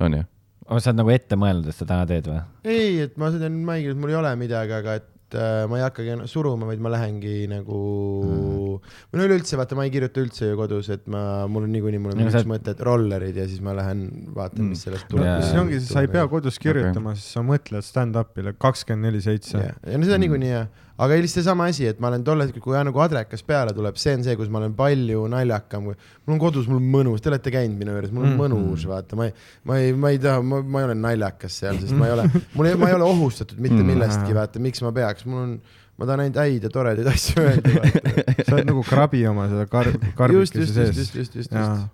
[0.00, 0.24] on jah?
[0.66, 2.40] sa oled nagu ette mõelnud, et sa täna teed või?
[2.64, 5.84] ei, et ma sõidan maigil, et mul ei ole midagi, aga et äh, ma ei
[5.84, 7.76] hakkagi suruma, vaid ma lähengi nagu
[8.24, 8.80] mm.,
[9.12, 11.20] või no üleüldse vaata, ma ei kirjuta üldse ju kodus, et ma,
[11.50, 12.50] mul on niikuinii, mul on Ja üks sa- sa...
[12.50, 14.06] mõte, et rollerid ja siis ma lähen
[14.36, 14.64] vaatan Mm.
[14.66, 15.42] mm., mis sellest tuleb Jaa.
[15.50, 19.58] see ongi, sa ei pea kodus kirjutama okay., siis sa mõtled stand-up'ile kakskümmend neli seitse.
[19.60, 20.24] ja, ja no seda Mm.
[20.26, 20.66] niikuinii jah,
[20.98, 24.14] aga lihtsalt seesama asi, et ma olen tol hetkel, kui nagu adrekas peale tuleb, see
[24.16, 27.52] on see, kus ma olen palju naljakam, mul on kodus, mul on mõnus, te olete
[27.52, 28.40] käinud minu juures, mul on Mm.
[28.44, 29.34] mõnus, vaata, ma ei,
[29.68, 32.24] ma ei, ma ei taha, ma, ma ei ole naljakas seal, sest ma ei ole,
[32.56, 33.90] mul ei, ma ei ole ohustatud mitte Mm.
[33.92, 35.52] millestki, vaata, miks ma peaks, mul on,
[35.98, 37.92] ma tahan ainult häid ja toredaid asju öelda.
[38.48, 41.52] sa oled nagu krabi oma seda kar-, just, karbikese just, just, sees just, just, just,
[41.52, 41.92] jaa just.,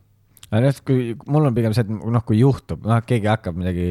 [0.53, 3.87] aga jah, kui mul on pigem see, et noh, kui juhtub, noh, keegi hakkab midagi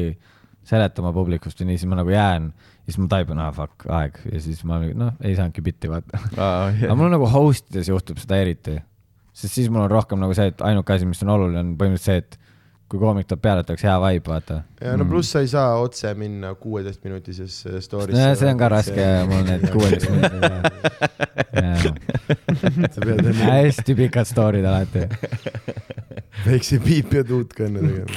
[0.68, 2.48] seletama publikust või nii, siis ma nagu jään,
[2.86, 4.20] siis ma taibun, aa fuck, aeg.
[4.30, 6.20] Ja siis ma noh, ei saanudki bitti vaata.
[6.36, 8.76] aga mul on nagu host ides juhtub seda eriti,
[9.34, 12.08] sest siis mul on rohkem nagu see, et ainuke asi, mis on oluline, on põhimõtteliselt
[12.08, 12.38] see, et
[12.92, 14.58] kui koomik tuleb peale, et oleks hea vibe, vaata.
[14.82, 17.54] ja no pluss sa ei saa otse minna kuueteistminutises
[17.86, 18.18] story'sse.
[18.20, 20.42] no see on ka raske, mul need kuueteist minutit.
[23.22, 25.06] enne hästi pikad story'd alati.
[26.46, 28.10] väikse piip ja tuutkõnne tegema.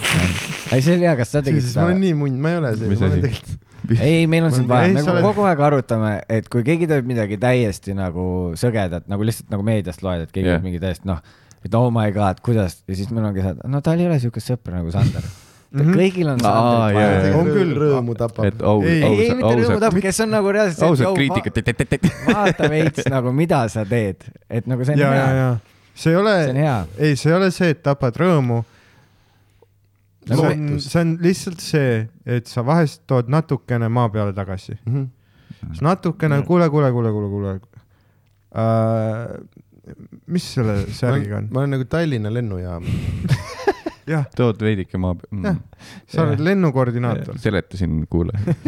[0.71, 2.03] ei, see oli hea, kas sa tegid siis ma olen seda?
[2.03, 3.55] nii munn, ma ei ole tegelikult,
[4.01, 7.39] ei, meil on siin vaja, me oled- kogu aeg arutame, et kui keegi teeb midagi
[7.41, 8.27] täiesti nagu
[8.59, 11.23] sõgedat, nagu lihtsalt nagu meediast loed, et keegi teeb mingi täiesti noh,
[11.65, 14.19] et oh my god, kuidas ja siis meil ongi see, et no tal ei ole
[14.21, 15.25] siukest sõpra nagu Sander.
[15.75, 15.95] Mhm.
[15.97, 17.31] kõigil on jaa, vaja.
[17.35, 17.71] On küll.
[17.75, 18.45] rõõmu tapab
[18.85, 21.57] Ei, ei, mitte rõõmu tapab, kes on nagu reaalselt see, ausalt kriitikat.
[22.29, 25.49] vaata veits nagu, mida sa teed, et nagu see on ja, ja, hea,
[25.95, 26.61] see ei ole see on,
[27.09, 28.61] ei, see ei ole see, et tapad rõõmu.
[30.25, 34.77] see Nagu- on, see on lihtsalt see, et sa vahest tood natukene maa peale tagasi.
[34.85, 35.09] Mhm.
[35.81, 37.59] natukene, kuule, kuule, kuule, kuule, kuule
[38.55, 39.43] uh,.
[40.27, 41.49] Mis selle särgiga on?
[41.53, 42.83] ma olen nagu Tallinna lennujaam.
[44.13, 45.57] jah, tood veidike maa peale Jah.
[46.13, 47.35] sa oled lennukoordinaator.
[47.41, 48.55] seletasin kuulajale.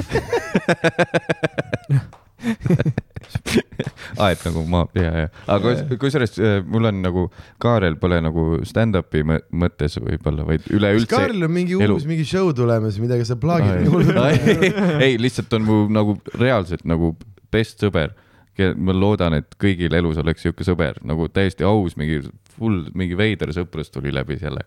[4.18, 7.26] aa, et nagu ma, ja, ja, aga kus- kusjuures äh, mul on nagu,
[7.62, 11.10] Kaarel pole nagu stand-up'i mõ- mõttes võib-olla, vaid üleüldse.
[11.12, 13.90] Karl on mingi uus, mingi show tulemas, midagi sa plaagid
[15.06, 17.14] ei, lihtsalt on mu nagu reaalselt nagu
[17.54, 18.14] best sõber.
[18.76, 22.22] Ma loodan, et kõigil elus oleks sihuke sõber nagu täiesti aus, mingi
[22.58, 24.66] full, mingi veider sõprus tuli läbi selle.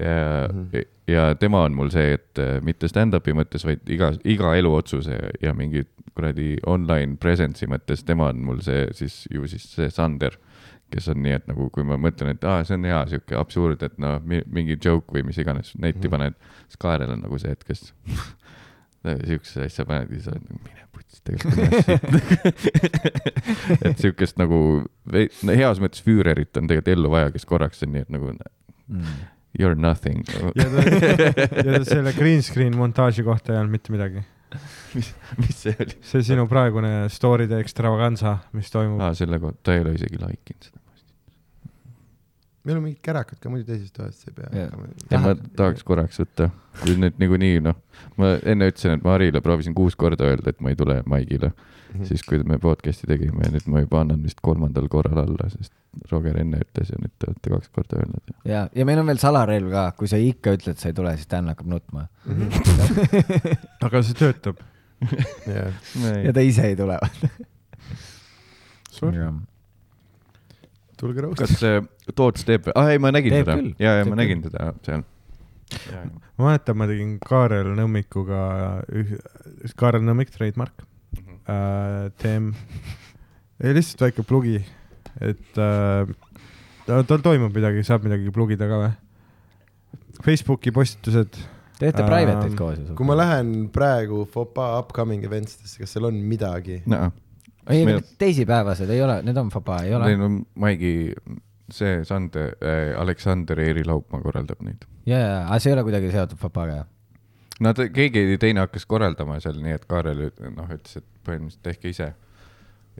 [0.00, 0.84] ja mm, -hmm.
[1.06, 5.54] ja tema on mul see, et äh, mitte stand-up'i mõttes, vaid iga, iga eluotsuse ja
[5.54, 5.84] mingi
[6.14, 10.36] kuradi online presence'i mõttes, tema on mul see siis ju siis see Sander
[10.90, 13.82] kes on nii, et nagu kui ma mõtlen, et aa, see on hea sihuke absurd,
[13.86, 16.10] et noh, mingi joke või mis iganes netti Mhm.
[16.10, 16.34] paned,
[16.66, 17.92] siis Kaarel on nagu see, et kes
[19.26, 22.90] siukse asja paned ja sa oled nagu mine putsi, tegelikult
[23.88, 28.06] et siukest nagu no, heas mõttes Füürerit on tegelikult ellu vaja, kes korraks on nii,
[28.08, 28.34] et nagu
[28.90, 29.06] Mm.
[29.54, 30.24] you are nothing.
[30.58, 30.82] ja ta,
[31.62, 34.24] ja ta selle green screen montaaži kohta ei olnud mitte midagi.
[34.98, 35.94] mis, mis see oli?
[36.02, 40.56] see sinu praegune story'de extravaganza, mis toimub aa, selle kohta, ta ei ole isegi like
[40.56, 40.79] inud seda.
[42.70, 44.88] Meil on mingid kärakad ka muidu teises toas, sa ei pea hakkama.
[45.10, 46.50] ja ma tahaks korraks võtta,
[46.84, 47.76] kui nüüd niikuinii noh,
[48.20, 51.50] ma enne ütlesin, et ma Harile proovisin kuus korda öelda, et ma ei tule Maigile,
[51.90, 52.04] Mhm.
[52.06, 55.72] siis kui me podcast'i tegime ja nüüd ma juba annan vist kolmandal korral alla, sest
[56.12, 58.30] Roger enne ütles ja nüüd te olete kaks korda öelnud.
[58.46, 61.26] ja, ja meil on veel salarelv ka, kui sa ikka ütled, sa ei tule, siis
[61.32, 62.04] Dan hakkab nutma.
[63.88, 64.62] aga see töötab.
[65.50, 65.74] jah,
[66.22, 66.94] ja ta ise ei tule.
[71.00, 71.40] Tulge rõõmsalt.
[71.40, 71.80] kas äh,
[72.14, 74.20] Toots teeb, ah ei, ma nägin Teeb teda ja, ja ma küll.
[74.22, 75.04] nägin teda seal.
[76.38, 78.40] ma mäletan, ma tegin Kaarel Nõmmikuga,
[79.78, 80.82] Kaarel Nõmmik, trademark
[81.46, 82.50] äh,, teem,
[83.62, 84.58] lihtsalt väike plugi,
[85.22, 86.10] et äh,
[86.88, 88.90] ta- tal toimub midagi, saab midagi plugida ka või?
[90.20, 91.38] Facebooki postitused,
[91.80, 92.94] teete Ähm, private'id koos ju?
[92.98, 96.82] kui ma lähen praegu Fopa upcoming events desse, kas seal on midagi?
[96.90, 97.08] näe,
[97.74, 100.24] ei, meil- teisipäevased ei ole, need on vaba, ei ole neil.
[100.26, 100.94] on Maigi,
[101.70, 104.86] see Sander äh,, Aleksander Eeri Laupmaa korraldab neid.
[105.06, 106.84] ja, ja, aga see ei ole kuidagi seotud vabaga.
[107.60, 112.12] Nad, keegi teine hakkas korraldama seal, nii et Kaarel noh, ütles, et põhimõtteliselt tehke ise.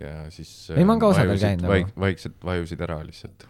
[0.00, 0.50] ja siis.
[0.74, 1.94] Ei, ma olen ka osadel käinud vaik,.
[1.98, 3.46] vaikselt vajusid ära lihtsalt.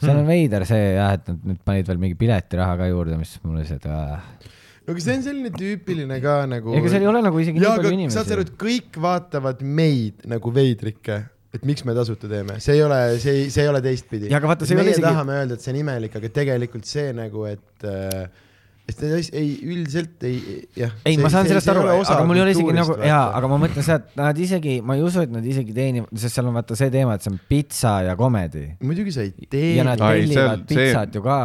[0.00, 3.36] seal on veider see jah, et nad nüüd panid veel mingi piletiraha ka juurde, mis
[3.44, 4.48] mul lihtsalt äh....
[4.90, 6.74] Aga see on selline tüüpiline ka nagu.
[6.78, 8.56] ega seal ei ole nagu isegi jaa, nii palju aga saad sa aru, inimesi et.
[8.66, 11.16] kõik vaatavad meid nagu veidrikke,
[11.54, 14.28] et miks me tasuta teeme, see ei ole, see ei, see ei ole teistpidi.
[14.30, 16.28] Ja aga vaata, see ei ole meie isegi- tahame öelda, et see on imelik, aga
[16.42, 18.28] tegelikult see nagu, et äh,
[18.90, 20.38] et see ei- ei, üldiselt ei,
[20.78, 20.90] jah.
[21.06, 23.86] ei, ma saan sellest aru, aga mul ei ole isegi nagu jaa, aga ma mõtlen
[23.86, 26.78] seda, et nad isegi, ma ei usu, et nad isegi teenivad, sest seal on vaata
[26.78, 28.64] see teema, et see on pitsa ja komedi.
[28.82, 31.38] muidugi sa ei ja nad tellivad see- pitsat ju ka.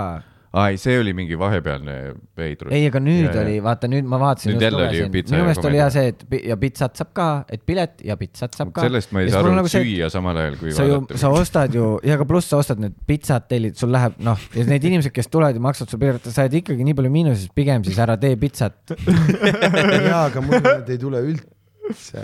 [0.56, 1.94] Aa ei, see oli mingi vahepealne
[2.38, 2.72] veidrus.
[2.74, 4.54] ei, aga nüüd Ja, oli, vaata nüüd ma vaatasin.
[4.54, 7.10] Nüüd jälle oli ju pitsa minu ja meelest oli jah see, et ja pitsat saab
[7.18, 8.86] ka, et pilet ja pitsat saab ka.
[8.86, 11.20] sellest ma ei saa aru, et süüa samal ajal, kui sa ju, vaadata.
[11.26, 14.68] sa ostad ju, ja aga pluss sa ostad need pitsad, tellid, sul läheb noh, ja
[14.70, 17.84] need inimesed, kes tulevad ja maksavad sulle pilet, sa oled ikkagi nii palju miinuses, pigem
[17.88, 18.96] siis ära tee pitsat.
[20.10, 22.24] jaa, aga mul need ei tule üldse.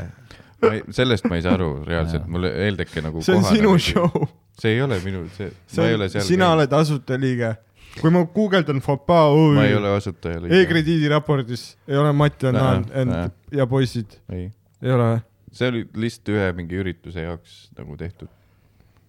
[0.62, 3.92] ma ei, sellest ma ei saa aru reaalselt, mulle Eeldeke nagu see on sinu mingi-
[3.92, 4.28] show.
[4.62, 7.56] see ei ole minu, see, ma ei ole seal sina oled asutaja
[8.00, 12.84] kui ma guugeldan Fopaa ma ei OÜ ole asutaja e-krediidi raportis ei ole Mati näe.
[13.02, 14.50] and ja poisid, ei,
[14.82, 15.24] ei ole või?
[15.52, 18.32] see oli lihtsalt ühe mingi ürituse jaoks nagu tehtud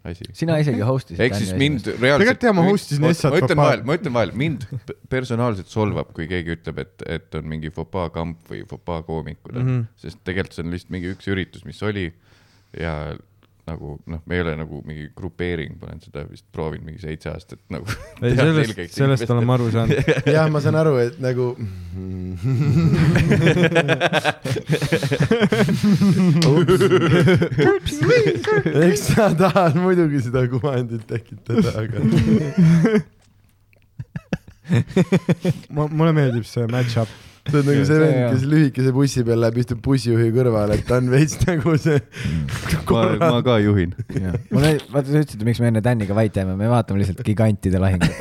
[0.04, 0.26] asi.
[0.36, 1.22] sina isegi host'isid.
[1.22, 2.24] ehk siis mind reaalselt.
[2.24, 4.66] Tegelikult jah, ma hostisin Essat ma ütlen vahel, ma ütlen vahel, mind
[5.12, 9.68] personaalselt solvab, kui keegi ütleb, et, et on mingi Fopaa kamp või Fopaa koomikud mm.
[9.68, 9.84] -hmm.
[10.02, 12.08] sest tegelikult see on lihtsalt mingi üks üritus, mis oli
[12.78, 12.96] ja
[13.66, 17.30] nagu noh, me ei ole nagu mingi grupeering, ma olen seda vist proovinud mingi seitse
[17.30, 17.86] aastat nagu.
[18.22, 19.96] ei, sellest, sellest olen ma aru saanud.
[20.26, 21.56] jah, ma saan aru, et nagu
[28.82, 31.98] eks sa tahad muidugi seda kuvandit tekitada, aga
[35.98, 37.10] mulle meeldib see match-up.
[37.48, 40.84] Sa oled nagu see See, vend, kes lühikese bussi peal läheb, istub bussijuhi kõrval, et
[40.88, 41.98] ta on veits nagu see
[42.90, 43.90] ma, ma ka juhin.
[44.52, 47.78] mul oli, vaata sa ütlesid, miks me enne Täniga vait jääme, me vaatame lihtsalt gigantide
[47.82, 48.12] lahingut.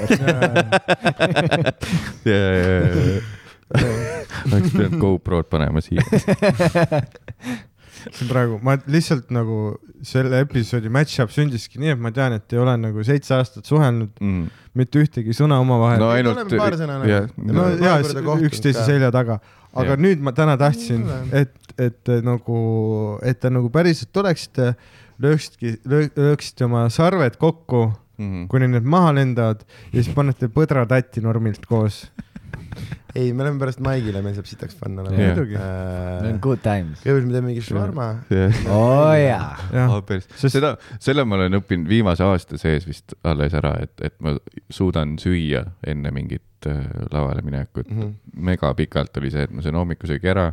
[3.72, 6.03] oleks pidanud GoPro-d panema siia.
[8.32, 12.76] praegu, ma lihtsalt nagu selle episoodi match-up sündiski nii, et ma tean, et ei ole
[12.82, 14.49] nagu seitse aastat suhelnud Mm.
[14.78, 16.11] mitte ühtegi sõna omavahel no no,.
[16.18, 17.10] ainult oleme paar sõna nagu.
[17.10, 19.40] jah, no no, jaa üksteise selja taga,
[19.73, 19.99] aga Jah.
[20.07, 22.60] nüüd ma täna tahtsin et, et nagu,
[23.23, 24.73] et te nagu päriselt tuleksite,
[25.22, 27.91] lööksidki, lööksite oma sarved kokku,
[28.22, 28.48] Mhm.
[28.52, 32.03] kuni need maha lendavad ja siis panete põdratatti normilt koos.
[33.18, 35.34] ei, me läheme pärast Maigile, meil saab sitaks olema Jah.
[35.34, 36.40] muidugi, äh,.
[36.44, 37.02] Good times.
[37.03, 38.07] kõigepealt me teeme mingi švarma.
[38.72, 39.52] oo jaa.
[39.76, 39.95] jah,
[40.36, 40.73] sest seda,
[41.03, 44.36] selle ma olen õppinud viimase aasta sees vist alles ära, et, et ma
[44.73, 48.02] suudan süüa enne mingit äh, lavale minekut mm.
[48.02, 48.18] -hmm.
[48.52, 50.52] mega pikalt oli see, et ma söön hommikusöögi ära,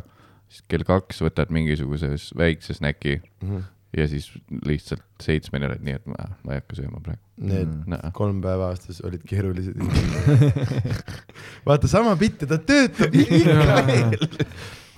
[0.49, 3.19] siis kell kaks võtad mingisuguse väikse snäki
[3.97, 4.29] ja siis
[4.65, 7.97] lihtsalt seitsmeni oled nii, et ma, ma ei hakka sööma praegu Need no..
[8.15, 9.77] kolm päeva aastas olid keerulised.
[11.67, 14.17] vaata, sama bitt ja ta töötab ikka veel.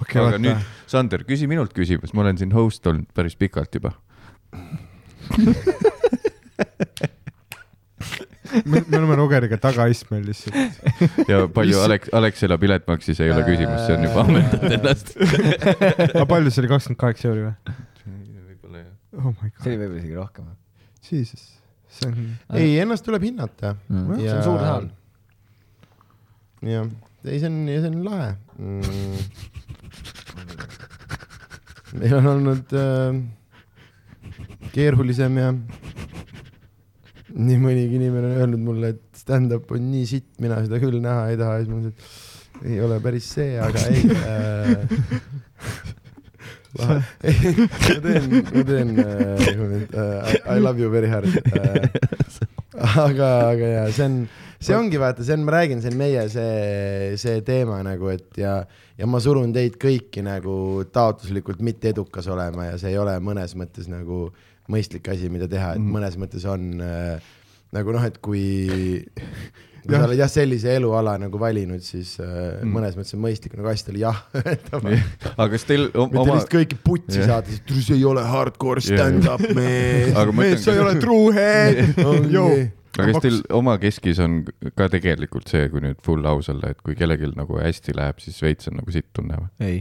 [0.02, 3.78] okei, aga nüüd vaata,, Sander, küsi minult küsimus, ma olen siin host olnud päris pikalt
[3.78, 3.94] juba.
[8.66, 10.82] me, me oleme Rogeriga tagaistmel lihtsalt.
[11.30, 15.14] ja palju Alex, Alexela pilet maksis, ei ole küsimus, see on juba ammendanud ennast.
[16.10, 17.56] aga palju see oli, kakskümmend kaheksa euri või?
[19.18, 20.48] Oh my see god, oli võib-olla isegi rohkem.
[21.08, 21.44] jesus,
[21.92, 22.16] see on,
[22.60, 23.76] ei, ennast tuleb hinnata.
[23.90, 24.16] Mm.
[24.22, 24.88] see on suur saal.
[26.72, 26.90] jah,
[27.26, 29.16] ei, see on, see on lahe mm..
[32.02, 33.22] meil on olnud äh,
[34.72, 35.54] keerulisem ja
[37.32, 41.32] nii mõnigi inimene on öelnud mulle, et stand-up on nii sitt, mina seda küll näha
[41.32, 41.96] ei taha ja siis ma mõtlesin,
[42.62, 44.82] et ei ole päris see, aga ei äh.
[46.80, 47.56] ei,
[47.92, 51.90] ma teen, ma teen äh, I, I love you very hard äh.
[53.06, 54.16] aga, aga jaa, see on,
[54.62, 58.40] see ongi vaata, see on, ma räägin, see on meie see, see teema nagu, et
[58.40, 58.56] ja,
[58.98, 60.56] ja ma surun teid kõiki nagu
[60.96, 64.30] taotluslikult mitte edukas olema ja see ei ole mõnes mõttes nagu
[64.72, 65.92] mõistlik asi, mida teha, et Mhm.
[65.98, 67.20] mõnes mõttes on äh,
[67.76, 69.04] nagu noh, et kui
[69.82, 72.28] kui sa oled jah, sellise eluala nagu valinud, siis äh,
[72.62, 72.74] mm.
[72.76, 74.82] mõnes mõttes on mõistlik nagu oli jah öelda.
[74.86, 77.32] mitte aga kas teil oma, lihtsalt kõiki putsi Jah.
[77.32, 80.14] saada, siis see ei ole hardcore stand-up mees.
[80.38, 81.98] mees, sa ei ole true head,
[82.34, 82.52] joo.
[82.98, 84.42] aga kas teil oma keskis on
[84.78, 88.38] ka tegelikult see, kui nüüd full aus olla, et kui kellelgi nagu hästi läheb, siis
[88.46, 89.72] veits on nagu sitt tunne või?
[89.72, 89.80] ei.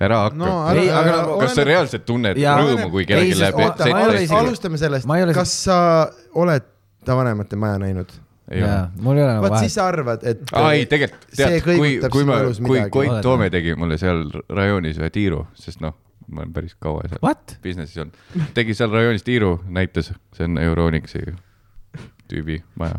[0.00, 2.56] ära hakka No ära- kas sa reaalselt tunned Jaa.
[2.64, 3.62] rõõmu, kui kellelgi läheb
[4.40, 5.06] alustame sellest
[5.38, 5.78] kas sa
[6.40, 6.66] oled
[7.04, 8.10] ta vanemate maja näinud?
[8.50, 8.76] ole.
[9.04, 9.76] mul ei ole nagu vaat vahet siis.
[9.78, 12.80] sa arvad, et aa ei, tegelikult tead, kui, kui ma, kui.
[12.90, 15.94] Koit Toome tegi mulle seal rajoonis ühe tiiru, sest noh,
[16.30, 17.56] ma olen päris kaua seal What?
[17.62, 18.18] business'is olnud,
[18.56, 21.22] tegi seal rajoonis tiiru, näitas, see on Euronixi
[22.30, 22.98] tüübi maja.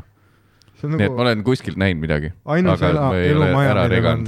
[0.84, 2.32] on nii et ma nagu olen kuskilt näinud midagi.
[2.46, 4.26] ainus aga ela, ma ei ole elumaja, ära millel on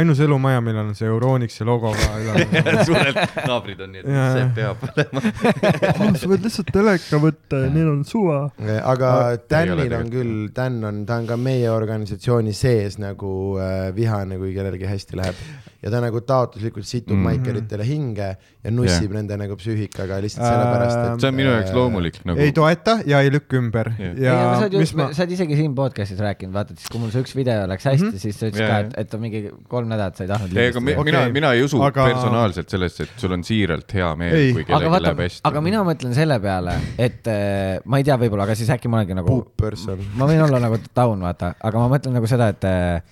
[0.00, 2.80] ainus elumaja, millel on see Euronixi logo ka üleval.
[2.88, 4.26] suured naabrid on nii, et Jaa.
[4.34, 5.22] see peab olema.
[6.20, 8.40] sa võid lihtsalt teleka võtta ja neil on suva.
[8.82, 13.88] aga ei Danil on küll, Dan on, ta on ka meie organisatsiooni sees nagu äh,
[13.96, 15.46] vihane, kui kellelgi hästi läheb
[15.86, 17.24] ja ta nagu taotluslikult situb mm -hmm.
[17.30, 18.28] maikeritele hinge
[18.64, 19.16] ja nussib yeah.
[19.20, 22.40] nende nagu psüühikaga lihtsalt sellepärast, et see on minu jaoks loomulik nagu.
[22.40, 25.22] ei toeta ja ei lükka ümber ei, ja aga sa oled ju mis, ma, sa
[25.22, 28.04] oled isegi siin podcast'is rääkinud, vaata, et siis kui mul see üks video läks hästi
[28.04, 28.10] mm.
[28.10, 28.24] -hmm.
[28.24, 30.70] siis sa ütlesid Jaa, ka, et, et on mingi kolm nädalat sa ei tahtnud ei,
[30.72, 31.10] aga mi- Okei.
[31.12, 32.14] mina, mina ei usu Aga- aga...
[32.14, 35.44] personaalselt sellesse, et sul on siiralt hea meel Ei., kui aga kellelgi vaata läheb, hästi.
[35.50, 39.00] aga mina mõtlen selle peale, et äh, ma ei tea, võib-olla, aga siis äkki ma
[39.02, 39.38] olengi nagu
[40.18, 43.02] ma võin olla nagu down, vaata, aga ma mõtlen nagu seda, et äh,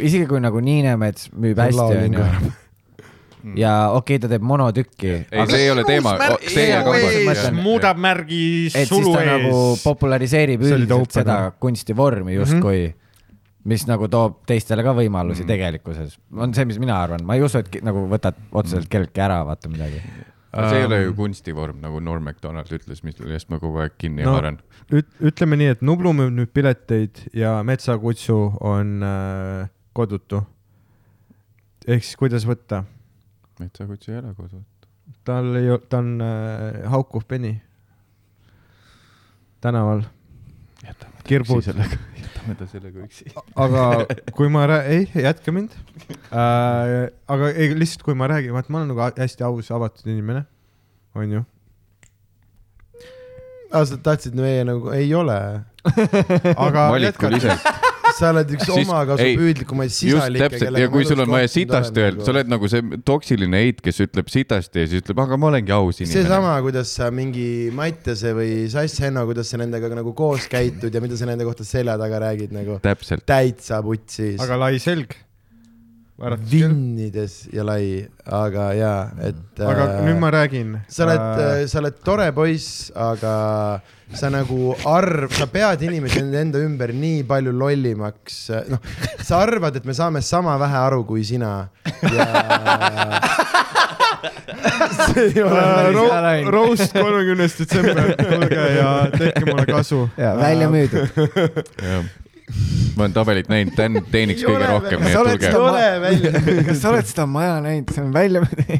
[0.00, 2.52] isegi kui nagu Niinemets müüb hästi, onju.
[3.58, 6.14] ja okei okay,, ta teeb monotükki, ei, see ei ole teema,
[7.56, 9.82] muudab märgi et siis sulu ta nagu ees.
[9.84, 13.01] populariseerib See oli üldiselt seda aga- kunstivormi justkui mm, -hmm.
[13.64, 15.52] Mis nagu toob teistele ka võimalusi mm -hmm.
[15.52, 16.18] tegelikkuses.
[16.36, 19.68] on see, mis mina arvan, ma ei usu, et nagu võtad otseselt kelleltki ära, vaata
[19.68, 20.02] midagi.
[20.52, 24.34] see ei ole ju kunstivorm, nagu Norm Macdonald ütles, millest ma kogu aeg kinni No.
[24.34, 24.58] haaran.
[24.92, 30.42] üt-, ütleme nii, et Nublu müüb nüüd pileteid ja Metsakutsu on äh, kodutu.
[31.86, 32.84] ehk siis kuidas võtta?
[33.60, 34.62] metsakutsu ei ole kodus.
[35.24, 37.60] tal ei, ta on äh, haukuv peni
[39.60, 40.02] tänaval.
[41.24, 41.62] kirbud,
[42.42, 43.30] jätame ta sellega üksi.
[43.56, 45.70] aga kui ma rää-, ei, jätke mind
[46.32, 47.10] äh,.
[47.28, 50.44] aga ei, lihtsalt kui ma räägin, vaat ma olen nagu hästi aus, avatud inimene,
[51.14, 51.44] onju.
[53.72, 55.38] aa, sa tahtsid meie nagu, ei ole.
[56.56, 57.81] aga valikuliselt.
[58.22, 62.52] Sa oled üks Siis- omakasupüüdlikumaid sisalikke, ja kui sul on vaja sitast öelda, sa oled
[62.52, 66.14] nagu see toksiline heit, kes ütleb sitasti ja siis ütleb, aga ma olengi aus inimene.
[66.14, 71.02] seesama, kuidas sa mingi Mattiase või Sass Henno, kuidas sa nendega nagu koos käitud ja
[71.04, 74.40] mida sa nende kohta selja taga räägid nagu täitsa putsis.
[74.42, 75.16] aga lai selg.
[76.22, 79.58] vinnides ja lai, aga jaa, et.
[79.58, 80.76] aga nüüd ma räägin.
[80.86, 83.82] sa oled, sa oled tore poiss, aga
[84.14, 88.38] sa nagu arv, sa pead inimesi enda- ümber nii palju lollimaks,
[88.70, 88.80] noh,
[89.24, 91.68] sa arvad, et me saame sama vähe aru kui sina
[92.12, 92.26] ja
[95.12, 96.06] see ei ole Ro
[96.54, 100.08] roast kolmekümnes detsember, tulge ja tehke mulle kasu.
[100.16, 101.08] ja välja müüdud.
[102.96, 108.04] ma olen tabelit näinud, Dan teeniks kõige rohkem, kas sa oled seda maja näinud, see
[108.04, 108.76] on välja müüdud.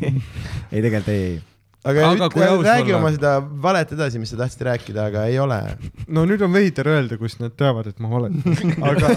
[0.73, 1.41] ei, tegelikult ei, ei.
[1.85, 3.33] Aga, Aga kui ütle, räägi olla- oma seda
[3.67, 5.61] valet edasi, mis sa tahtsid rääkida, aga ei ole.
[6.09, 8.39] no nüüd on veider öelda, kust nad teavad, et ma olen,
[8.91, 9.11] aga,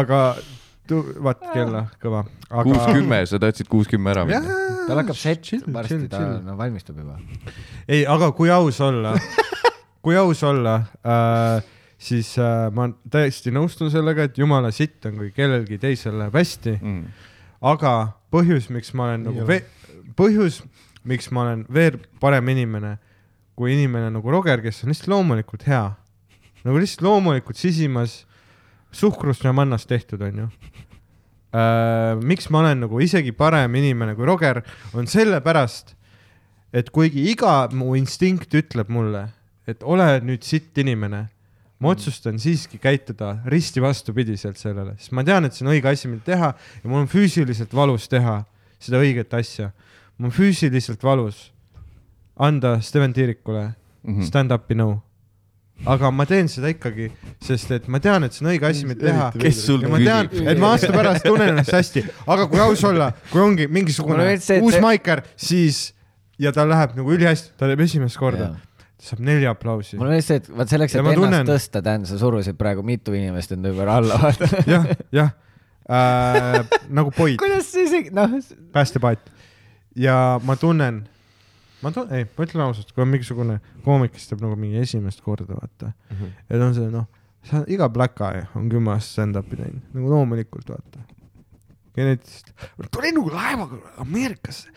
[0.00, 0.20] aga
[0.88, 2.24] tu- vaat kella kõva.
[2.62, 4.58] kuus kümme, sa tahtsid kuus kümme ära minna.
[4.86, 7.18] tal hakkab set varsti ta no, valmistub juba.
[7.88, 9.14] ei, aga kui aus olla,
[10.02, 11.62] kui aus olla äh,,
[12.02, 16.78] siis äh, ma täiesti nõustun sellega, et jumala sitt on, kui kellelgi teisel läheb hästi,
[16.82, 17.04] Mm.
[17.62, 17.92] aga
[18.34, 19.46] põhjus, miks ma olen nagu
[20.18, 20.56] põhjus,
[21.08, 22.96] miks ma olen veel parem inimene
[23.58, 25.84] kui inimene nagu Roger, kes on lihtsalt loomulikult hea,
[26.64, 28.22] nagu lihtsalt loomulikult sisimas
[28.92, 30.48] suhkrust ja mannast tehtud, onju.
[32.24, 34.62] miks ma olen nagu isegi parem inimene kui Roger,
[34.96, 35.94] on sellepärast,
[36.72, 39.26] et kuigi iga mu instinkt ütleb mulle,
[39.68, 41.26] et ole nüüd sitt inimene,
[41.82, 46.08] ma otsustan siiski käituda risti vastupidiselt sellele, sest ma tean, et see on õige asi,
[46.08, 48.40] mida teha ja mul on füüsiliselt valus teha
[48.82, 49.72] seda õiget asja.
[50.22, 51.50] On füüsiliselt valus
[52.36, 53.72] anda Steven Tiirikule
[54.04, 54.22] Mhm.
[54.26, 55.00] stand-up'i nõu.
[55.86, 57.08] aga ma teen seda ikkagi,
[57.42, 59.28] sest et ma tean, et see on õige asi, mida teha.
[59.38, 60.46] kes sul ja ma tean, küsib?
[60.52, 64.56] et ma aasta pärast tunnen ennast hästi, aga kui aus olla, kui ongi mingisugune see,
[64.58, 65.92] et uus see- maiker, siis
[66.38, 70.06] ja tal läheb nagu ülihästi, ta teeb esimest korda, ta saab neli aplausi mul.
[70.06, 73.52] on lihtsalt, vaat selleks, et ma ennast tunnen- tõsta, tähendab, sa surusid praegu mitu inimest
[73.52, 74.62] enda ümber alla, vaata.
[74.66, 75.30] jah, jah
[75.90, 78.28] äh,, nagu poid, kuidas see isegi, noh,
[78.72, 79.18] päästepaat.
[79.96, 81.02] Ja ma tunnen,
[81.82, 85.22] ma tunnen, ei, ma ütlen ausalt, kui on mingisugune koomik, kes teeb nagu mingi esimest
[85.24, 86.16] korda, vaata mm.
[86.16, 86.32] -hmm.
[86.48, 87.06] ja ta on see, noh,
[87.48, 91.04] sa iga Black Eye on kümme aastat stand-up'i teinud, nagu loomulikult, vaata.
[91.94, 92.54] geneetiliselt,
[92.90, 94.70] tuli nagu laevaga Ameerikasse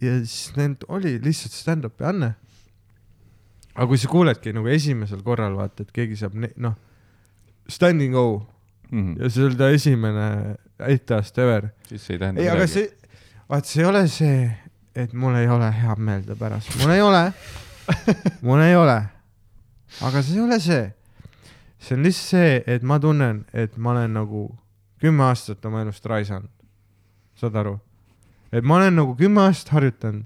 [0.00, 2.34] ja siis neil oli lihtsalt stand-up'i anne.
[3.74, 6.74] aga kui sa kuuledki nagu esimesel korral, vaata, et keegi saab, noh,
[7.68, 8.54] standing O
[8.94, 9.16] Mhm.
[9.22, 10.26] ja see oli ta esimene
[10.78, 12.90] etteaste ever siis see ei tähenda ei, see,
[13.48, 14.50] vaat see ei ole see,
[14.94, 17.22] et mul ei ole head meelde pärast, mul ei ole,
[18.46, 18.98] mul ei ole.
[20.00, 20.84] aga see ei ole see.
[21.78, 24.46] see on lihtsalt see, et ma tunnen, et ma olen nagu
[25.02, 26.50] kümme aastat oma elust raisanud.
[27.36, 27.78] saad aru?
[28.52, 30.24] et ma olen nagu kümme aastat harjutanud,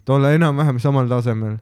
[0.00, 1.58] et olla enam-vähem samal tasemel,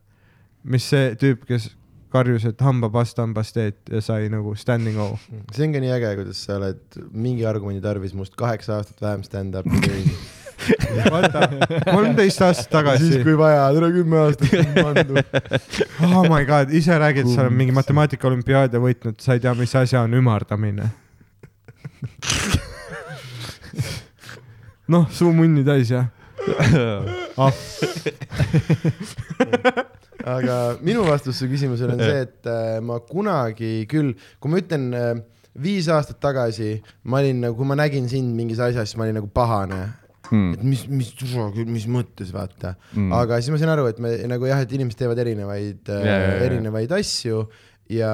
[0.65, 1.73] mis see tüüp, kes
[2.15, 5.09] karjus, et hambapasta on pasteet ja sai nagu standing O.
[5.53, 9.81] see ongi nii äge, kuidas sa oled mingi argumendi tarvis must kaheksa aastat vähem stand-up'i
[9.83, 10.34] teinud.
[11.95, 15.21] Kolmteist aastat tagasi siis, kui vaja, tule kümme aastat on pandud.
[16.11, 19.75] oh my god, ise räägid, sa oled mingi matemaatika olümpiaade võitnud, sa ei tea, mis
[19.79, 20.91] asi on ümardamine.
[24.93, 26.11] noh, suu munni täis jah
[27.41, 27.53] ah,.
[30.35, 34.87] aga minu vastus su küsimusele on see, et äh, ma kunagi küll, kui ma ütlen
[34.97, 35.15] äh,
[35.61, 39.21] viis aastat tagasi, ma olin nagu, kui ma nägin sind mingis asjas, siis ma olin
[39.21, 39.83] nagu pahane.
[40.31, 40.55] Mm.
[40.55, 41.13] et mis, mis,
[41.67, 43.13] mis mõttes vaata Mm.
[43.13, 46.19] aga siis ma sain aru, et me nagu jah, et inimesed teevad erinevaid Ja, ja,
[46.23, 46.41] ja.
[46.47, 47.45] erinevaid asju
[47.93, 48.13] ja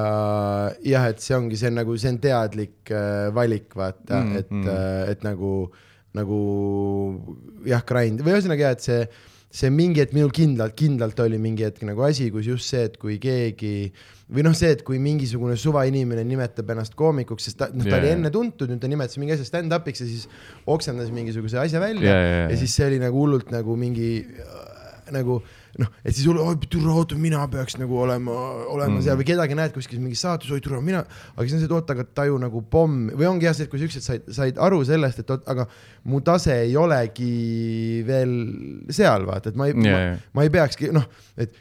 [0.83, 4.51] jah, et see ongi, see on nagu, see on teadlik äh, valik, vaata Mm, et
[4.51, 4.65] mm.
[4.65, 5.53] mm., et nagu
[6.11, 6.37] nagu
[7.67, 9.05] jah, grind või ühesõnaga jah, et see,
[9.61, 12.97] see mingi hetk minul kindlalt, kindlalt oli mingi hetk nagu asi, kus just see, et
[12.99, 13.91] kui keegi
[14.31, 18.01] või noh, see, et kui mingisugune suvainimene nimetab ennast koomikuks, sest ta, noh, ta Jaa,
[18.01, 20.27] oli enne tuntud, nüüd ta nimetas mingi asja stand-up'iks ja siis
[20.71, 22.51] oksendas mingisuguse asja välja Jaa, jaa, jaa.
[22.53, 24.61] ja siis see oli nagu hullult nagu mingi äh,
[25.11, 25.41] nagu
[25.79, 28.33] noh, et siis oi türa, oota, mina peaks nagu olema,
[28.71, 29.03] olema mm.
[29.05, 31.03] seal või kedagi näed kuskil mingis saates, oi türa, mina,
[31.35, 33.71] aga siis on see, et oota, aga taju nagu pomm või ongi jah see, et
[33.71, 35.67] kui ükskord said, said aru sellest, et oot, aga
[36.11, 37.31] mu tase ei olegi
[38.07, 38.35] veel
[38.91, 40.19] seal, vaata, et ma ei Jaa, ma, jaa.
[40.37, 41.07] ma ei peakski noh,
[41.39, 41.55] et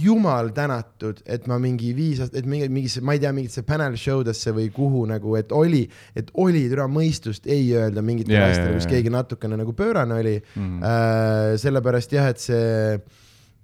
[0.00, 3.96] jumal tänatud, et ma mingi viis aastat, et mingi, mingisse, ma ei tea, mingitesse panel
[4.00, 5.82] show desse või kuhu nagu, et oli,
[6.16, 8.92] et oli türa mõistust ei öelda mingitele Jaa, asjadele, jaa, kus jaa.
[8.96, 10.82] keegi natukene nagu pöörane oli Mhm.
[10.82, 11.56] äh,.
[11.60, 13.00] sellepärast jah, et see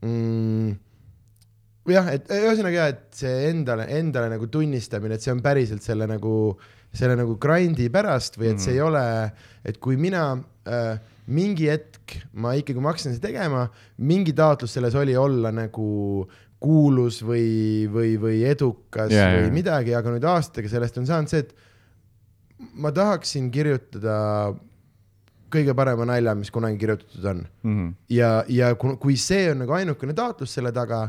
[0.02, 0.72] mm,
[1.88, 6.06] jah, et ühesõnaga jah, et see endale, endale nagu tunnistamine, et see on päriselt selle
[6.10, 6.34] nagu,
[6.92, 9.04] selle nagu grind'i pärast või et see ei ole,
[9.64, 10.26] et kui mina
[10.68, 10.98] äh,
[11.28, 13.66] mingi hetk ma ikkagi, kui ma hakkasin seda tegema,
[14.00, 15.88] mingi taotlus selles oli olla nagu
[16.58, 19.54] kuulus või, või, või edukas yeah, või jaa.
[19.54, 21.52] midagi, aga nüüd aastatega sellest on saanud see, et
[22.82, 24.16] ma tahaksin kirjutada
[25.52, 27.88] kõige parema nalja, mis kunagi kirjutatud on Mhm.
[28.12, 31.06] ja, ja kui, kui see on nagu ainukene taotlus selle taga,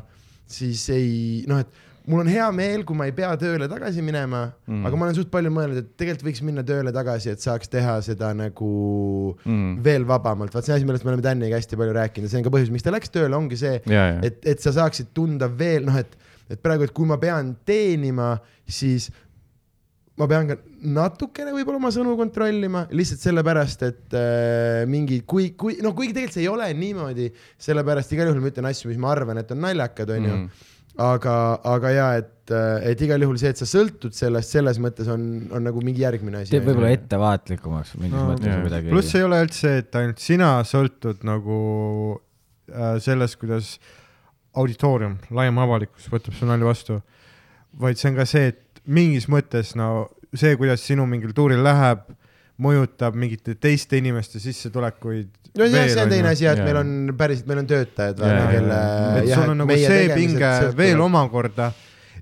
[0.50, 4.48] siis ei noh, et mul on hea meel, kui ma ei pea tööle tagasi minema
[4.50, 4.82] mm.
[4.88, 8.00] Aga ma olen suht palju mõelnud, et tegelikult võiks minna tööle tagasi, et saaks teha
[8.06, 8.72] seda nagu
[9.44, 9.80] mm.
[9.86, 12.54] Veel vabamalt, vaat see asi, millest me oleme Daniga hästi palju rääkinud, see on ka
[12.56, 13.78] põhjus, miks ta läks tööle, ongi see,
[14.26, 16.18] et, et sa saaksid tunda veel noh, et,
[16.50, 18.36] et praegu, et kui ma pean teenima,
[18.70, 19.10] siis
[20.20, 25.78] ma pean ka natukene võib-olla oma sõnu kontrollima, lihtsalt sellepärast, et äh, mingi, kui, kui
[25.84, 27.30] noh, kuigi tegelikult see ei ole niimoodi,
[27.70, 30.68] sellepärast igal juhul ma ütlen asju, mis ma arvan, et on naljakad, onju Mhm.
[31.00, 31.36] aga,
[31.72, 32.54] aga ja et,
[32.90, 35.24] et igal juhul see, et sa sõltud sellest, selles mõttes on,
[35.56, 36.54] on nagu mingi järgmine asi.
[36.54, 38.94] teeb võib-olla ettevaatlikuks mingis No, mõttes või midagi.
[38.94, 41.60] pluss ei ole üldse, et ainult sina sõltud nagu
[42.74, 43.76] äh, sellest, kuidas
[44.60, 47.00] auditoorium, laiem avalikkus võtab su nalja vastu,
[47.80, 52.02] vaid see on ka see, et mingis mõttes no see, kuidas sinu mingil tuuril läheb,
[52.60, 55.30] mõjutab mingite teiste inimeste sissetulekuid.
[55.58, 56.66] no jah, see on teine asi et Jaa.
[56.68, 58.82] meil on päriselt, meil on töötajad, jaa, kelle
[59.22, 61.06] et sul on nagu see pinge veel.
[61.06, 61.72] omakorda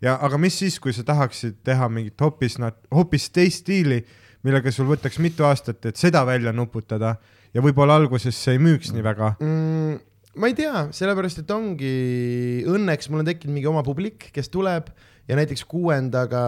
[0.03, 2.57] ja, aga mis siis, kui sa tahaksid teha mingit hoopis,
[2.93, 4.01] hoopis teist stiili,
[4.45, 7.15] millega sul võtaks mitu aastat, et seda välja nuputada
[7.53, 9.33] ja võib-olla alguses see ei müüks nii väga.
[9.41, 9.99] mm,.
[10.37, 11.93] ma ei tea, sellepärast et ongi,
[12.69, 14.91] õnneks mul on tekkinud mingi oma publik, kes tuleb
[15.27, 16.43] ja näiteks kuuendaga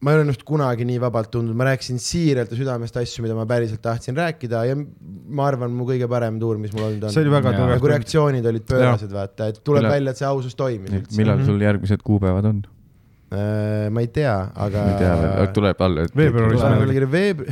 [0.00, 3.34] ma ei ole ennast kunagi nii vabalt tundnud, ma rääkisin siiralt ja südamest asju, mida
[3.34, 7.10] ma päriselt tahtsin rääkida ja ma arvan, mu kõige parem tuur, mis mul olnud on.
[7.14, 7.90] see oli väga tugev nagu.
[7.94, 11.16] reaktsioonid olid pöörased, vaata, et tuleb Millal- välja, et see ausus toimis üldse.
[11.18, 12.62] millal sul järgmised kuupäevad on?
[13.28, 14.84] Äh, ma ei tea, aga.
[14.86, 16.06] ma ei tea veel, tuleb alla.
[16.16, 17.42] Veebruaris kuidagi veeb-,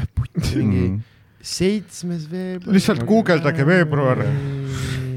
[0.55, 1.01] mingi Mhm.
[1.43, 2.73] seitsmes veebruar.
[2.79, 4.23] Lihtsalt guugeldage veebruar.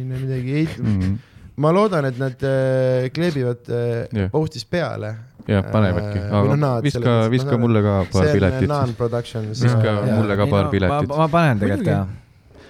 [0.10, 1.14] midagi, Mhm.
[1.58, 4.30] ma loodan, et nad äh, kleebivad äh, Jah.
[4.32, 5.14] post'is peale.
[5.48, 8.70] jah, panevadki, Äh, aga nad viska viska mulle ka paar piletit.
[9.64, 11.10] Viska mulle ka paar piletit.
[11.18, 12.08] ma panen tegelikult jah.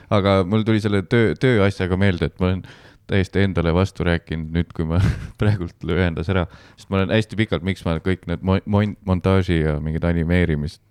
[0.09, 2.63] aga mul tuli selle töö, tööasjaga meelde, et ma olen
[3.09, 4.99] täiesti endale vastu rääkinud nüüd, kui ma
[5.41, 6.45] praegult ühendas ära,
[6.77, 10.81] sest ma olen hästi pikalt, miks ma kõik need mo- mon- montaaži ja mingid animeerimist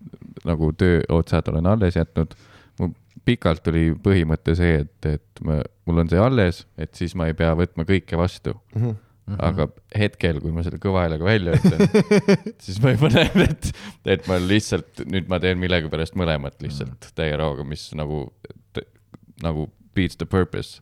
[0.46, 2.34] nagu töö otsad olen alles jätnud.
[2.80, 2.90] mul
[3.26, 7.34] pikalt oli põhimõte see, et, et ma, mul on see alles, et siis ma ei
[7.38, 8.54] pea võtma kõike vastu.
[9.28, 9.38] Mhm.
[9.44, 9.68] aga
[9.98, 11.82] hetkel, kui ma selle kõva häälega välja ütlen,
[12.64, 13.70] siis ma juba näen, et,
[14.16, 18.26] et ma lihtsalt nüüd ma teen millegipärast mõlemat lihtsalt täie raoga, mis nagu,
[19.44, 20.80] nagu beats the purpose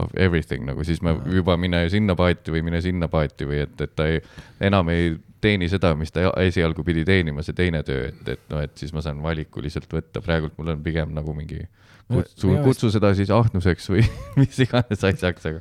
[0.00, 3.76] of everything nagu siis ma juba mine sinna paati või mine sinna paati või et,
[3.84, 4.22] et ta ei,
[4.64, 5.12] enam ei
[5.42, 8.92] teeni seda, mis ta esialgu pidi teenima, see teine töö, et, et noh, et siis
[8.94, 11.64] ma saan valikuliselt võtta, praegult mul on pigem nagu mingi
[12.12, 14.04] kutsu kutsu seda siis ahnuseks või
[14.40, 15.60] mis iganes asjaks, aga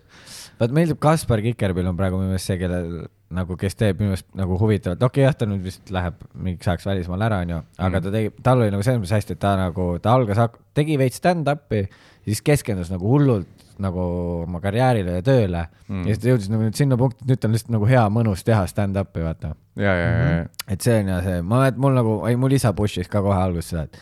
[0.61, 4.27] vaat meeldib Kaspar Kikerpil on praegu minu meelest see, kellel nagu, kes teeb minu meelest
[4.37, 7.97] nagu huvitavalt, okei okay, jah, ta nüüd vist läheb mingiks ajaks välismaale ära, onju, aga
[7.97, 8.03] Mhm.
[8.05, 11.17] ta tegi, tal oli nagu selles mõttes hästi, et ta nagu, ta algas, tegi veits
[11.21, 11.87] stand-up'i,
[12.27, 13.47] siis keskendus nagu hullult
[13.81, 13.99] nagu
[14.43, 15.95] oma karjäärile ja tööle Mm.
[15.95, 16.01] mm.
[16.07, 18.43] ja siis ta jõudis nagu nüüd sinna punkti, et nüüd on lihtsalt nagu hea mõnus
[18.45, 19.55] teha stand-up'i, vaata.
[19.75, 22.51] ja, ja, ja, ja et see on ja see, ma mäletan, mul nagu, ei mul
[22.53, 23.97] isa push'is ka kohe alguses seda, et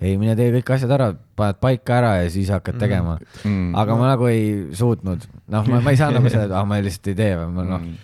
[0.00, 3.50] ei, mine tee kõik asjad ära, paned paika ära ja siis hakkad tegema mm..
[3.50, 3.70] mm.
[3.82, 5.22] aga ma nagu ei suutnud,
[5.54, 7.80] noh, ma, ma ei saa nagu seda, et ah, ma lihtsalt ei tee või noh,
[7.84, 7.94] Mm.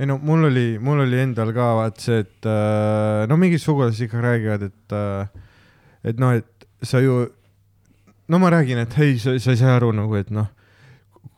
[0.00, 4.06] ei no mul oli, mul oli endal ka vaat see, et äh, no mingid sugulased
[4.06, 5.42] ikka räägivad, et äh,,
[6.12, 7.18] et noh, et sa ju,
[8.30, 10.46] no ma räägin, et ei, sa, sa ei saa aru nagu, et noh,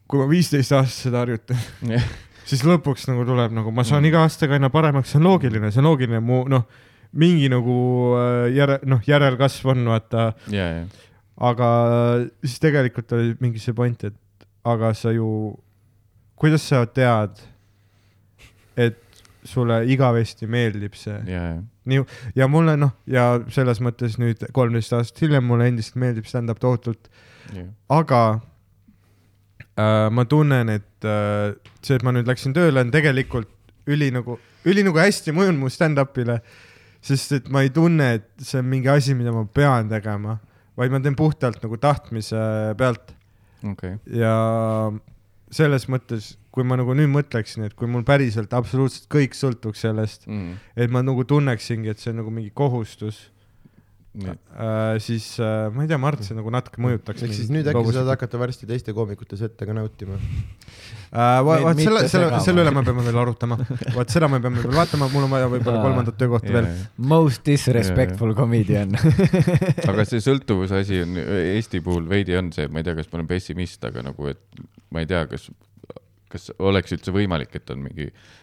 [0.06, 1.58] kui ma viisteist aastat seda harjutan,
[1.88, 2.04] Jah.
[2.46, 4.10] siis lõpuks nagu tuleb nagu ma saan Mm.
[4.12, 6.66] iga aastaga aina paremaks, see on loogiline, see on loogiline, mu noh,
[7.12, 7.76] mingi nagu
[8.18, 11.08] äh, järe, noh, järelkasv on vaata, ja, ja,
[11.42, 11.68] aga
[12.44, 15.26] siis tegelikult oli mingi see point, et aga sa ju,
[16.40, 17.40] kuidas sa tead,
[18.78, 19.00] et
[19.44, 21.18] sulle igavesti meeldib see?
[21.26, 21.58] Ja, ja,
[21.90, 22.04] nii
[22.38, 27.10] ja mulle noh, ja selles mõttes nüüd kolmteist aastat hiljem mulle endiselt meeldib stand-up tohutult,
[27.52, 28.22] ja, aga
[29.76, 31.52] äh, ma tunnen, et äh,
[31.82, 33.50] see, et ma nüüd läksin tööle, on tegelikult
[33.90, 36.38] üli nagu, üli nagu hästi mõjunud mu stand-up'ile,
[37.02, 40.38] sest et ma ei tunne, et see on mingi asi, mida ma pean tegema,
[40.78, 42.38] vaid ma teen puhtalt nagu tahtmise
[42.78, 43.10] pealt
[43.72, 44.36] okei, ja
[45.52, 50.26] selles mõttes, kui ma nagu nüüd mõtleksin, et kui mul päriselt absoluutselt kõik sõltuks sellest,
[50.28, 50.54] Mm.
[50.76, 53.31] et ma nagu tunneksingi, et see on nagu mingi kohustus
[54.12, 57.22] äh,, siis äh, ma ei tea, Mart, see nagu natuke mõjutaks.
[57.24, 60.18] ehk siis nüüd äkki saad hakata varsti teiste koomikute sette ka nautima.
[60.18, 61.38] äh,.
[61.46, 63.56] vaat selle, selle, selle üle me peame veel arutama.
[63.96, 66.68] vaat seda me peame veel vaatama, mul on vaja võib-olla kolmandat töökohta veel.
[67.12, 68.92] Most disrespectful comedian.
[69.90, 73.20] aga see sõltuvuse asi on Eesti puhul veidi on see, ma ei tea, kas ma
[73.22, 75.48] olen pessimist, aga nagu, et ma ei tea, kas,
[76.32, 78.41] kas oleks üldse võimalik, et on mingi kuradi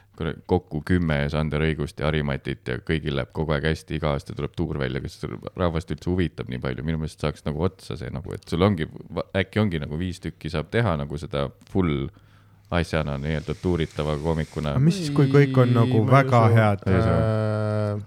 [0.50, 4.56] kokku kümme Sander Õigust ja Harimatit ja kõigil läheb kogu aeg hästi, iga aasta tuleb
[4.58, 5.20] tuur välja, kas
[5.58, 8.88] rahvast üldse huvitab nii palju, minu meelest saaks nagu otsa see nagu, et sul ongi,
[9.38, 12.10] äkki ongi nagu viis tükki saab teha nagu seda full
[12.76, 16.84] asjana nii-öelda tuuritava koomikuna mis siis, kui kõik on nagu väga head?
[16.86, 17.22] Ei saa.
[17.22, 18.04] head.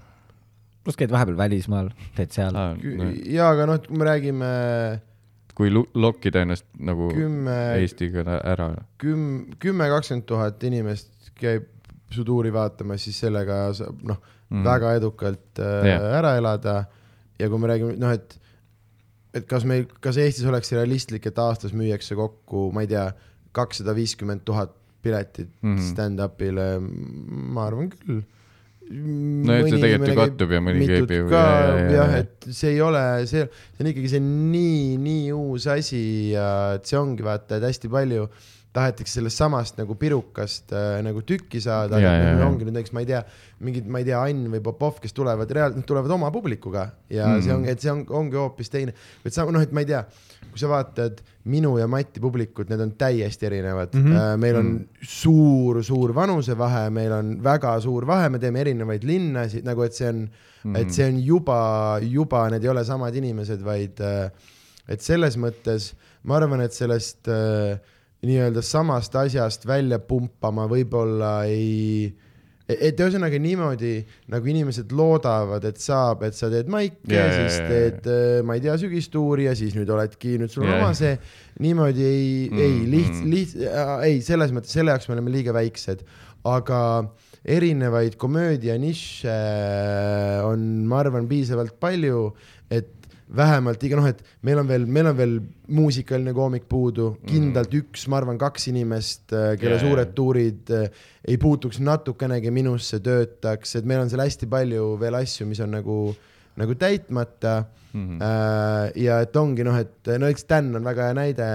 [0.84, 2.58] pluss käid vahepeal välismaal, teed seal.
[3.26, 4.52] ja, aga noh, kui me räägime
[5.58, 8.70] kui lokkida ennast nagu kümme, Eestiga ära.
[9.02, 11.68] küm-, kümme, kakskümmend tuhat inimest käib
[12.14, 14.20] su tuuri vaatamas, siis sellega saab noh
[14.52, 16.06] mm., väga edukalt äh, Jah.
[16.20, 16.84] ära elada.
[17.38, 18.36] ja kui me räägime noh, et,
[19.34, 23.08] et kas meil, kas Eestis oleks realistlik, et aastas müüakse kokku, ma ei tea,
[23.56, 25.74] kakssada viiskümmend tuhat piletit mm.
[25.74, 25.88] -hmm.
[25.90, 26.68] stand-up'ile,
[27.52, 28.22] ma arvan küll.
[28.92, 32.06] No et see tegelikult ju kattub ja mõni käib ju- jah, ja.
[32.18, 36.02] et see ei ole, see, see on ikkagi see nii, nii uus asi
[36.34, 38.26] ja et see ongi vaata, et hästi palju
[38.72, 42.46] tahetakse sellest samast nagu pirukast äh, nagu tükki saada, aga ja, ja.
[42.46, 43.20] ongi nüüd näiteks, ma ei tea,
[43.64, 47.28] mingid, ma ei tea, Ann või Popov, kes tulevad reaalselt, nad tulevad oma publikuga ja
[47.28, 47.42] mm.
[47.44, 48.94] See on, et see on, ongi hoopis teine,
[49.24, 50.00] et sa noh, et ma ei tea,
[50.48, 51.20] kui sa vaatad
[51.52, 54.08] minu ja Mati publikut, need on täiesti erinevad mm.
[54.08, 54.40] -hmm.
[54.40, 55.04] meil on mm.
[55.18, 60.08] suur, suur vanusevahe, meil on väga suur vahe, me teeme erinevaid linnasid nagu, et see
[60.08, 60.28] on mm,
[60.64, 60.80] -hmm.
[60.80, 64.30] et see on juba, juba need ei ole samad inimesed, vaid äh,
[64.88, 65.92] et selles mõttes
[66.24, 67.78] ma arvan, et sellest äh,
[68.26, 72.12] nii-öelda samast asjast välja pumpama võib-olla ei
[72.72, 73.96] et ühesõnaga niimoodi
[74.32, 78.62] nagu inimesed loodavad, et saab, et sa teed maike yeah,, siis teed äh, ma ei
[78.64, 81.16] tea, sügistuuri ja siis nüüd oledki, nüüd sul on Ja, oma see,
[81.60, 83.58] niimoodi ei mm,, Mm, ei liht- mm., liht-,
[84.06, 86.06] ei selles mõttes, selle jaoks me oleme liiga väiksed,
[86.48, 86.80] aga
[87.42, 89.36] erinevaid komöödia nišše
[90.46, 92.28] on, ma arvan, piisavalt palju,
[93.36, 95.36] vähemalt iga noh, et meil on veel, meil on veel
[95.72, 99.84] muusikaline koomik puudu, kindlalt üks, ma arvan, kaks inimest, kelle Jaa, yeah.
[99.86, 105.20] suured tuurid äh, ei puutuks natukenegi minusse, töötaks, et meil on seal hästi palju veel
[105.22, 106.00] asju, mis on nagu,
[106.60, 108.16] nagu täitmata Mhm.
[108.16, 108.92] mm..
[109.04, 111.48] ja et ongi noh, et no eks Dan on väga hea näide,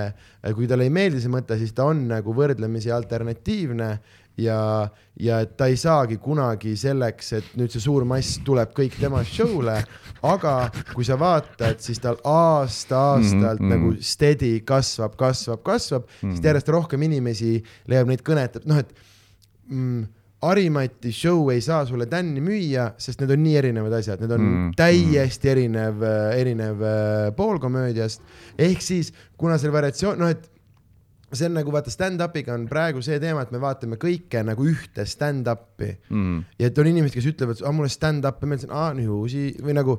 [0.53, 3.89] kui talle ei meeldi see mõte, siis ta on nagu võrdlemisi alternatiivne
[4.37, 4.89] ja,
[5.19, 9.23] ja et ta ei saagi kunagi selleks, et nüüd see suur mass tuleb kõik tema
[9.25, 9.77] show'le,
[10.23, 10.55] aga
[10.93, 13.77] kui sa vaatad, siis tal aasta-aastalt mm Mhm, -hmm.
[13.77, 13.89] mhm.
[13.89, 16.31] nagu steady kasvab, kasvab, kasvab mm, -hmm.
[16.35, 18.93] sest järjest rohkem inimesi leiab neid kõnetab, noh et
[19.69, 20.05] mm,
[20.41, 24.41] Harimati show ei saa sulle tänni müüa, sest need on nii erinevad asjad, need on
[24.41, 26.03] Mm, täiesti erinev,
[26.37, 28.21] erinev äh, pool komöödiast.
[28.57, 30.51] ehk siis, kuna seal variatsioon, noh et
[31.35, 35.03] see on nagu vaata stand-up'iga on praegu see teema, et me vaatame kõike nagu ühte
[35.05, 36.43] stand-up'i Mm.
[36.59, 39.97] ja et on inimesed, kes ütlevad, aa mulle stand-up'i meeldis, aa nii uusi või nagu,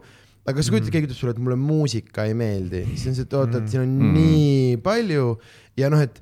[0.49, 3.35] aga sa kujutad, keegi ütleb sulle, et mulle muusika ei meeldi, siis on see, et
[3.37, 4.15] oota, et siin on Mm.
[4.17, 5.39] nii palju
[5.77, 6.17] ja noh, et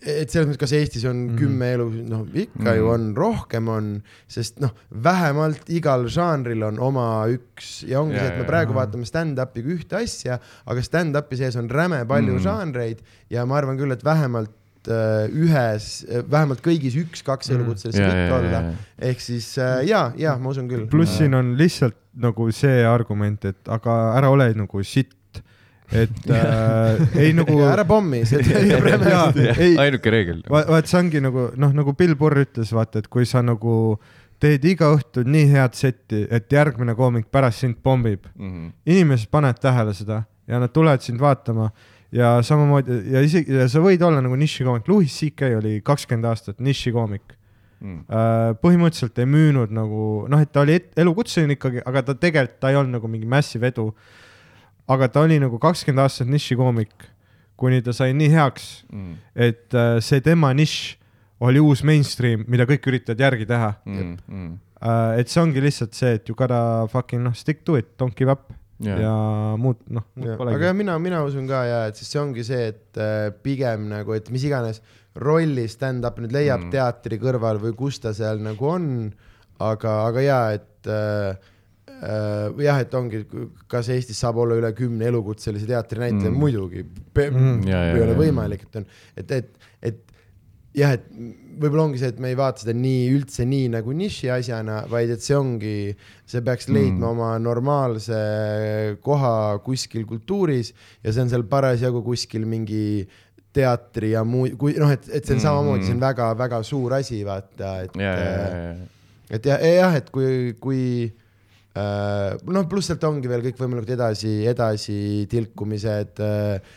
[0.00, 1.36] et selles mõttes, kas Eestis on mm.
[1.40, 2.78] kümme elu, noh ikka mm.
[2.78, 3.90] ju on, rohkem on,
[4.30, 4.72] sest noh,
[5.04, 8.80] vähemalt igal žanril on oma üks ja ongi Ja, see, et me praegu ja.
[8.82, 10.38] vaatame stand-up'i kui ühte asja,
[10.70, 12.38] aga stand-up'i sees on räme palju Mm.
[12.38, 12.44] mm.
[12.44, 14.52] žanreid ja ma arvan küll, et vähemalt
[14.88, 17.58] äh, ühes, vähemalt kõigis üks-kaks Mm.
[17.58, 18.62] elukutselist Ja, võiks ja, ja, olla
[19.10, 20.86] ehk siis äh, ja, ja ma usun küll.
[20.90, 25.14] pluss siin on lihtsalt nagu see argument, et aga ära ole nagu sitt,
[25.92, 27.58] et äh, ei nagu.
[27.68, 29.54] ära pommi, see tähendab jaa, räme.
[29.60, 30.42] ei, ainuke reegel.
[30.50, 33.98] vaat see ongi nagu noh, nagu Bill Burr ütles, vaata, et kui sa nagu
[34.40, 38.72] teed iga õhtu nii head setti, et järgmine koomik pärast sind pommib, Mhm.
[38.86, 41.70] inimesed panevad tähele seda ja nad tulevad sind vaatama
[42.12, 46.60] ja samamoodi ja isegi ja sa võid olla nagu nišikoomik, Louis CK oli kakskümmend aastat
[46.60, 47.22] nišikoomik.
[47.84, 48.06] Mm.
[48.62, 52.78] põhimõtteliselt ei müünud nagu noh, et ta oli elukutseline ikkagi, aga ta tegelikult, ta ei
[52.80, 53.90] olnud nagu mingi massive edu.
[54.88, 57.08] Aga ta oli nagu kakskümmend aastat nišikoomik,
[57.60, 59.14] kuni ta sai nii heaks, mm,
[59.46, 60.96] et äh, see tema nišš
[61.44, 64.50] oli uus mainstream, mida kõik üritavad järgi teha mm, mm.
[64.80, 65.14] uh,.
[65.20, 68.32] et see ongi lihtsalt see, et you gotta fucking noh, stick to it, don't give
[68.32, 68.52] up
[68.82, 68.98] Jaa.
[68.98, 69.14] ja
[69.60, 70.76] muud noh, muud aga polegi jah,.
[70.76, 74.30] mina, mina usun ka ja et siis see ongi see, et äh, pigem nagu, et
[74.34, 74.82] mis iganes
[75.14, 76.72] rolli stand-up nüüd leiab Mm.
[76.74, 78.86] teatri kõrval või kus ta seal nagu on,
[79.62, 81.52] aga, aga ja et äh,
[82.64, 83.22] jah, et ongi,
[83.70, 86.34] kas Eestis saab olla üle kümne elukutselise teatrinäitleja Mm.
[86.34, 87.44] mm., muidugi pe- Mm.
[87.44, 88.86] mm., Ja, ja, ei ole võimalik, et on,
[89.16, 89.50] et, et,
[89.82, 90.00] et
[90.74, 91.04] jah, et
[91.60, 95.10] võib-olla ongi see, et me ei vaata seda nii üldse nii nagu niši asjana, vaid
[95.14, 95.74] et see ongi,
[96.26, 97.00] see peaks leidma Mm.
[97.00, 97.10] mm.
[97.12, 100.72] oma normaalse koha kuskil kultuuris
[101.04, 103.06] ja see on seal parasjagu kuskil mingi
[103.54, 105.44] teatri ja muu, kui noh, et, et see on Mm.
[105.46, 108.74] samamoodi, see on väga-väga suur asi, vaata, et ja, ja, ja,
[109.30, 111.12] et jah, jah, et kui, kui äh,
[111.74, 116.74] noh, pluss sealt ongi veel kõikvõimalikud edasi, edasitilkumised äh,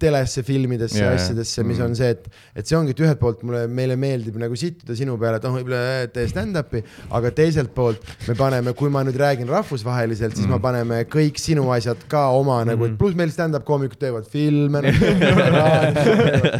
[0.00, 1.84] telesse, filmidesse yeah,, asjadesse, mis Mm.
[1.86, 2.26] on see, et,
[2.58, 5.54] et see ongi, et ühelt poolt mulle, meile meeldib nagu sittuda sinu peale, et noh,
[5.56, 6.82] võib-olla tee stand-up'i,
[7.16, 10.50] aga teiselt poolt me paneme, kui ma nüüd räägin rahvusvaheliselt, siis mm.
[10.50, 10.58] Mm.
[10.58, 12.72] me paneme kõik sinu asjad ka oma mm.
[12.72, 14.82] nagu, et pluss meil stand-up koomikud teevad filme,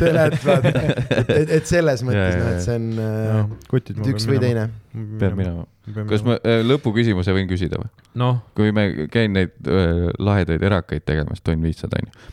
[0.00, 0.74] telet, vaata,
[1.18, 4.66] et, et, et selles mõttes noh, et see on äh, kutid ma üks või minema.
[4.70, 5.14] teine.
[5.20, 5.66] peab minema.
[6.10, 7.90] kas ma äh, lõpuküsimuse võin küsida või?
[8.20, 12.30] noh, kui me käin neid äh, lahedaid erakaid tegemas, tonn viissada onju,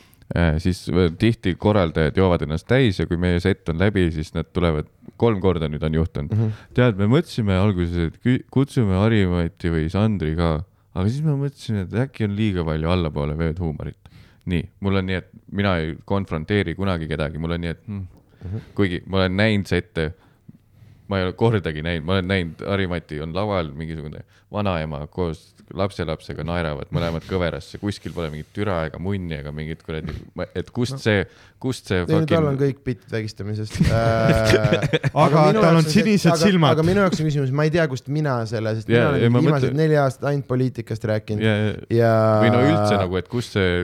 [0.60, 4.50] siis äh, tihti korraldajad joovad ennast täis ja kui meie set on läbi, siis nad
[4.54, 6.42] tulevad, kolm korda nüüd on juhtunud mm.
[6.42, 6.66] -hmm.
[6.76, 10.52] tead, me mõtlesime alguses, et kutsume Harimati või Sandri ka,
[10.94, 13.98] aga siis ma mõtlesin, et äkki on liiga palju allapoole vööd huumorit.
[14.48, 17.96] nii, mul on nii, et mina ei konfronteeri kunagi kedagi, mul on nii, et hmm,
[17.96, 18.70] mm -hmm.
[18.76, 20.14] kuigi ma olen näinud sette
[21.08, 26.46] ma ei ole kordagi näinud, ma olen näinud, Harimati on laval mingisugune vanaema koos lapselapsega
[26.48, 30.16] naeravad mõlemad kõverasse, kuskil pole mingit türa ega munni ega mingit kuradi,
[30.56, 31.26] et kust see,
[31.64, 34.96] kust see ei no tal on fucking kõik bitt vägistamisest äh,.
[35.12, 36.78] Aga tal on sinised silmad.
[36.78, 39.28] aga minu jaoks on küsimus, ma ei tea, kust mina selle, sest Jaa, mina ja
[39.28, 41.58] olen ma viimased mõtlen- neli aastat ainult poliitikast rääkinud ja,
[42.00, 42.16] ja.
[42.46, 43.84] või no üldse nagu, et kust see,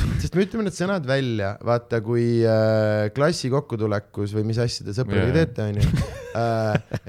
[0.22, 4.94] sest me ütleme need sõnad välja, vaata, kui äh, klassi kokkutulekus või mis asja te
[4.96, 5.36] sõpradega Jaa.
[5.38, 6.08] teete, onju.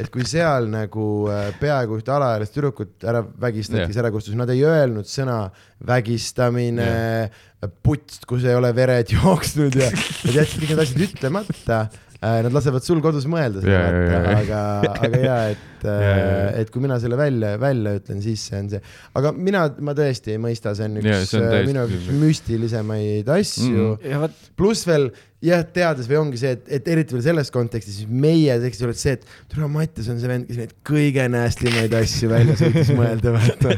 [0.02, 4.38] et kui seal nagu äh, peaaegu ühte alaealist tüdrukut ära vägistati yeah., siis ära kustus,
[4.40, 5.44] nad ei öelnud sõna
[5.88, 7.42] vägistamine yeah.,
[7.86, 11.84] putst, kus ei ole vered jooksnud ja nad jätsid kõik need asjad ütlemata.
[12.22, 14.42] Nad lasevad sul kodus mõelda seda Jaa, jaa, vaata, jaa.
[14.46, 16.52] aga, aga ja, et Jaa.
[16.62, 18.82] et kui mina selle välja, välja ütlen, siis see on see.
[19.18, 22.14] aga mina, ma tõesti ei mõista, see on üks Jaa, see on äh, minu jaoks
[22.22, 24.40] müstilisemaid asju mm.
[24.60, 25.10] Pluss veel
[25.42, 29.00] jah, teades või ongi see, et, et eriti veel selles kontekstis, siis meie tekstis oled
[29.00, 33.34] see, et tule Mattias on see vend, kes neid kõige näästimaid asju välja suutis mõelda,
[33.36, 33.74] vaata.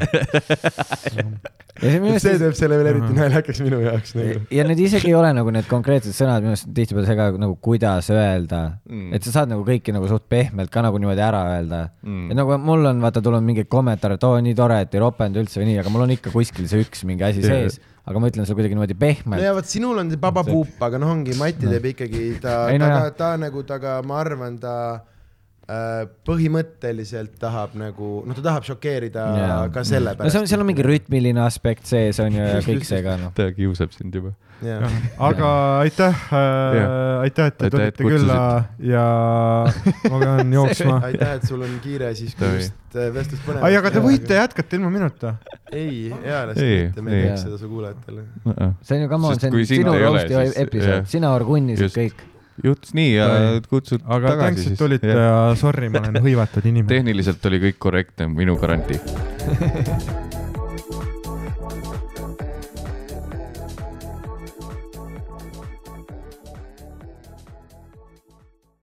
[1.83, 4.43] ja see et teeb selle veel eriti naljakaks minu jaoks nagu.
[4.53, 7.57] ja need isegi ei ole nagu need konkreetsed sõnad, minu arust tihtipeale see ka nagu
[7.63, 8.95] kuidas öelda Mm.
[8.95, 12.31] mm., et sa saad nagu kõiki nagu suht pehmelt ka nagu niimoodi ära öelda Mm.
[12.33, 15.45] et nagu mul on vaata tulnud mingeid kommentaare, et oo nii tore, et ei ropendanud
[15.45, 18.31] üldse või nii, aga mul on ikka kuskil see üks mingi asi sees, aga ma
[18.31, 19.39] ütlen seda kuidagi niimoodi pehmelt.
[19.39, 22.89] No ja vot sinul on see babapuup, aga noh, ongi Mati teeb ikkagi ta, ta
[22.91, 24.75] ta, ta nagu taga, ma arvan, ta
[26.27, 29.59] põhimõtteliselt tahab nagu, noh, ta tahab šokeerida Jaa.
[29.71, 30.35] ka no sellepärast.
[30.35, 33.31] seal, seal on mingi rütmiline aspekt sees on ju ja kõik see ka noh.
[33.37, 34.33] ta kiusab sind juba.
[35.23, 35.51] aga
[35.83, 36.91] aitäh äh, Jah.,
[37.23, 38.41] aitäh, et te tulite külla
[38.83, 39.05] ja
[40.11, 40.99] ma pean jooksma.
[41.07, 43.63] aitäh, et sul on kiire siis, kui just äh, vestlust põnev.
[43.63, 45.37] ai, aga te võite jätkata ilma minuta.
[45.71, 47.31] ei, eales Ei, mitte, me ei ei.
[47.31, 48.27] teeks seda su kuulajatele.
[48.83, 50.53] see on ju, come on, see on sinu ei jah.
[50.67, 52.27] episood, sina orgunnisid kõik.
[52.63, 53.29] Juhtus nii ja
[53.69, 54.77] kutsud aga tagasi siis.
[54.79, 56.91] tulite ja sorry, ma olen hõivatud inimene.
[56.91, 59.01] tehniliselt oli kõik korrektne, minu garantii.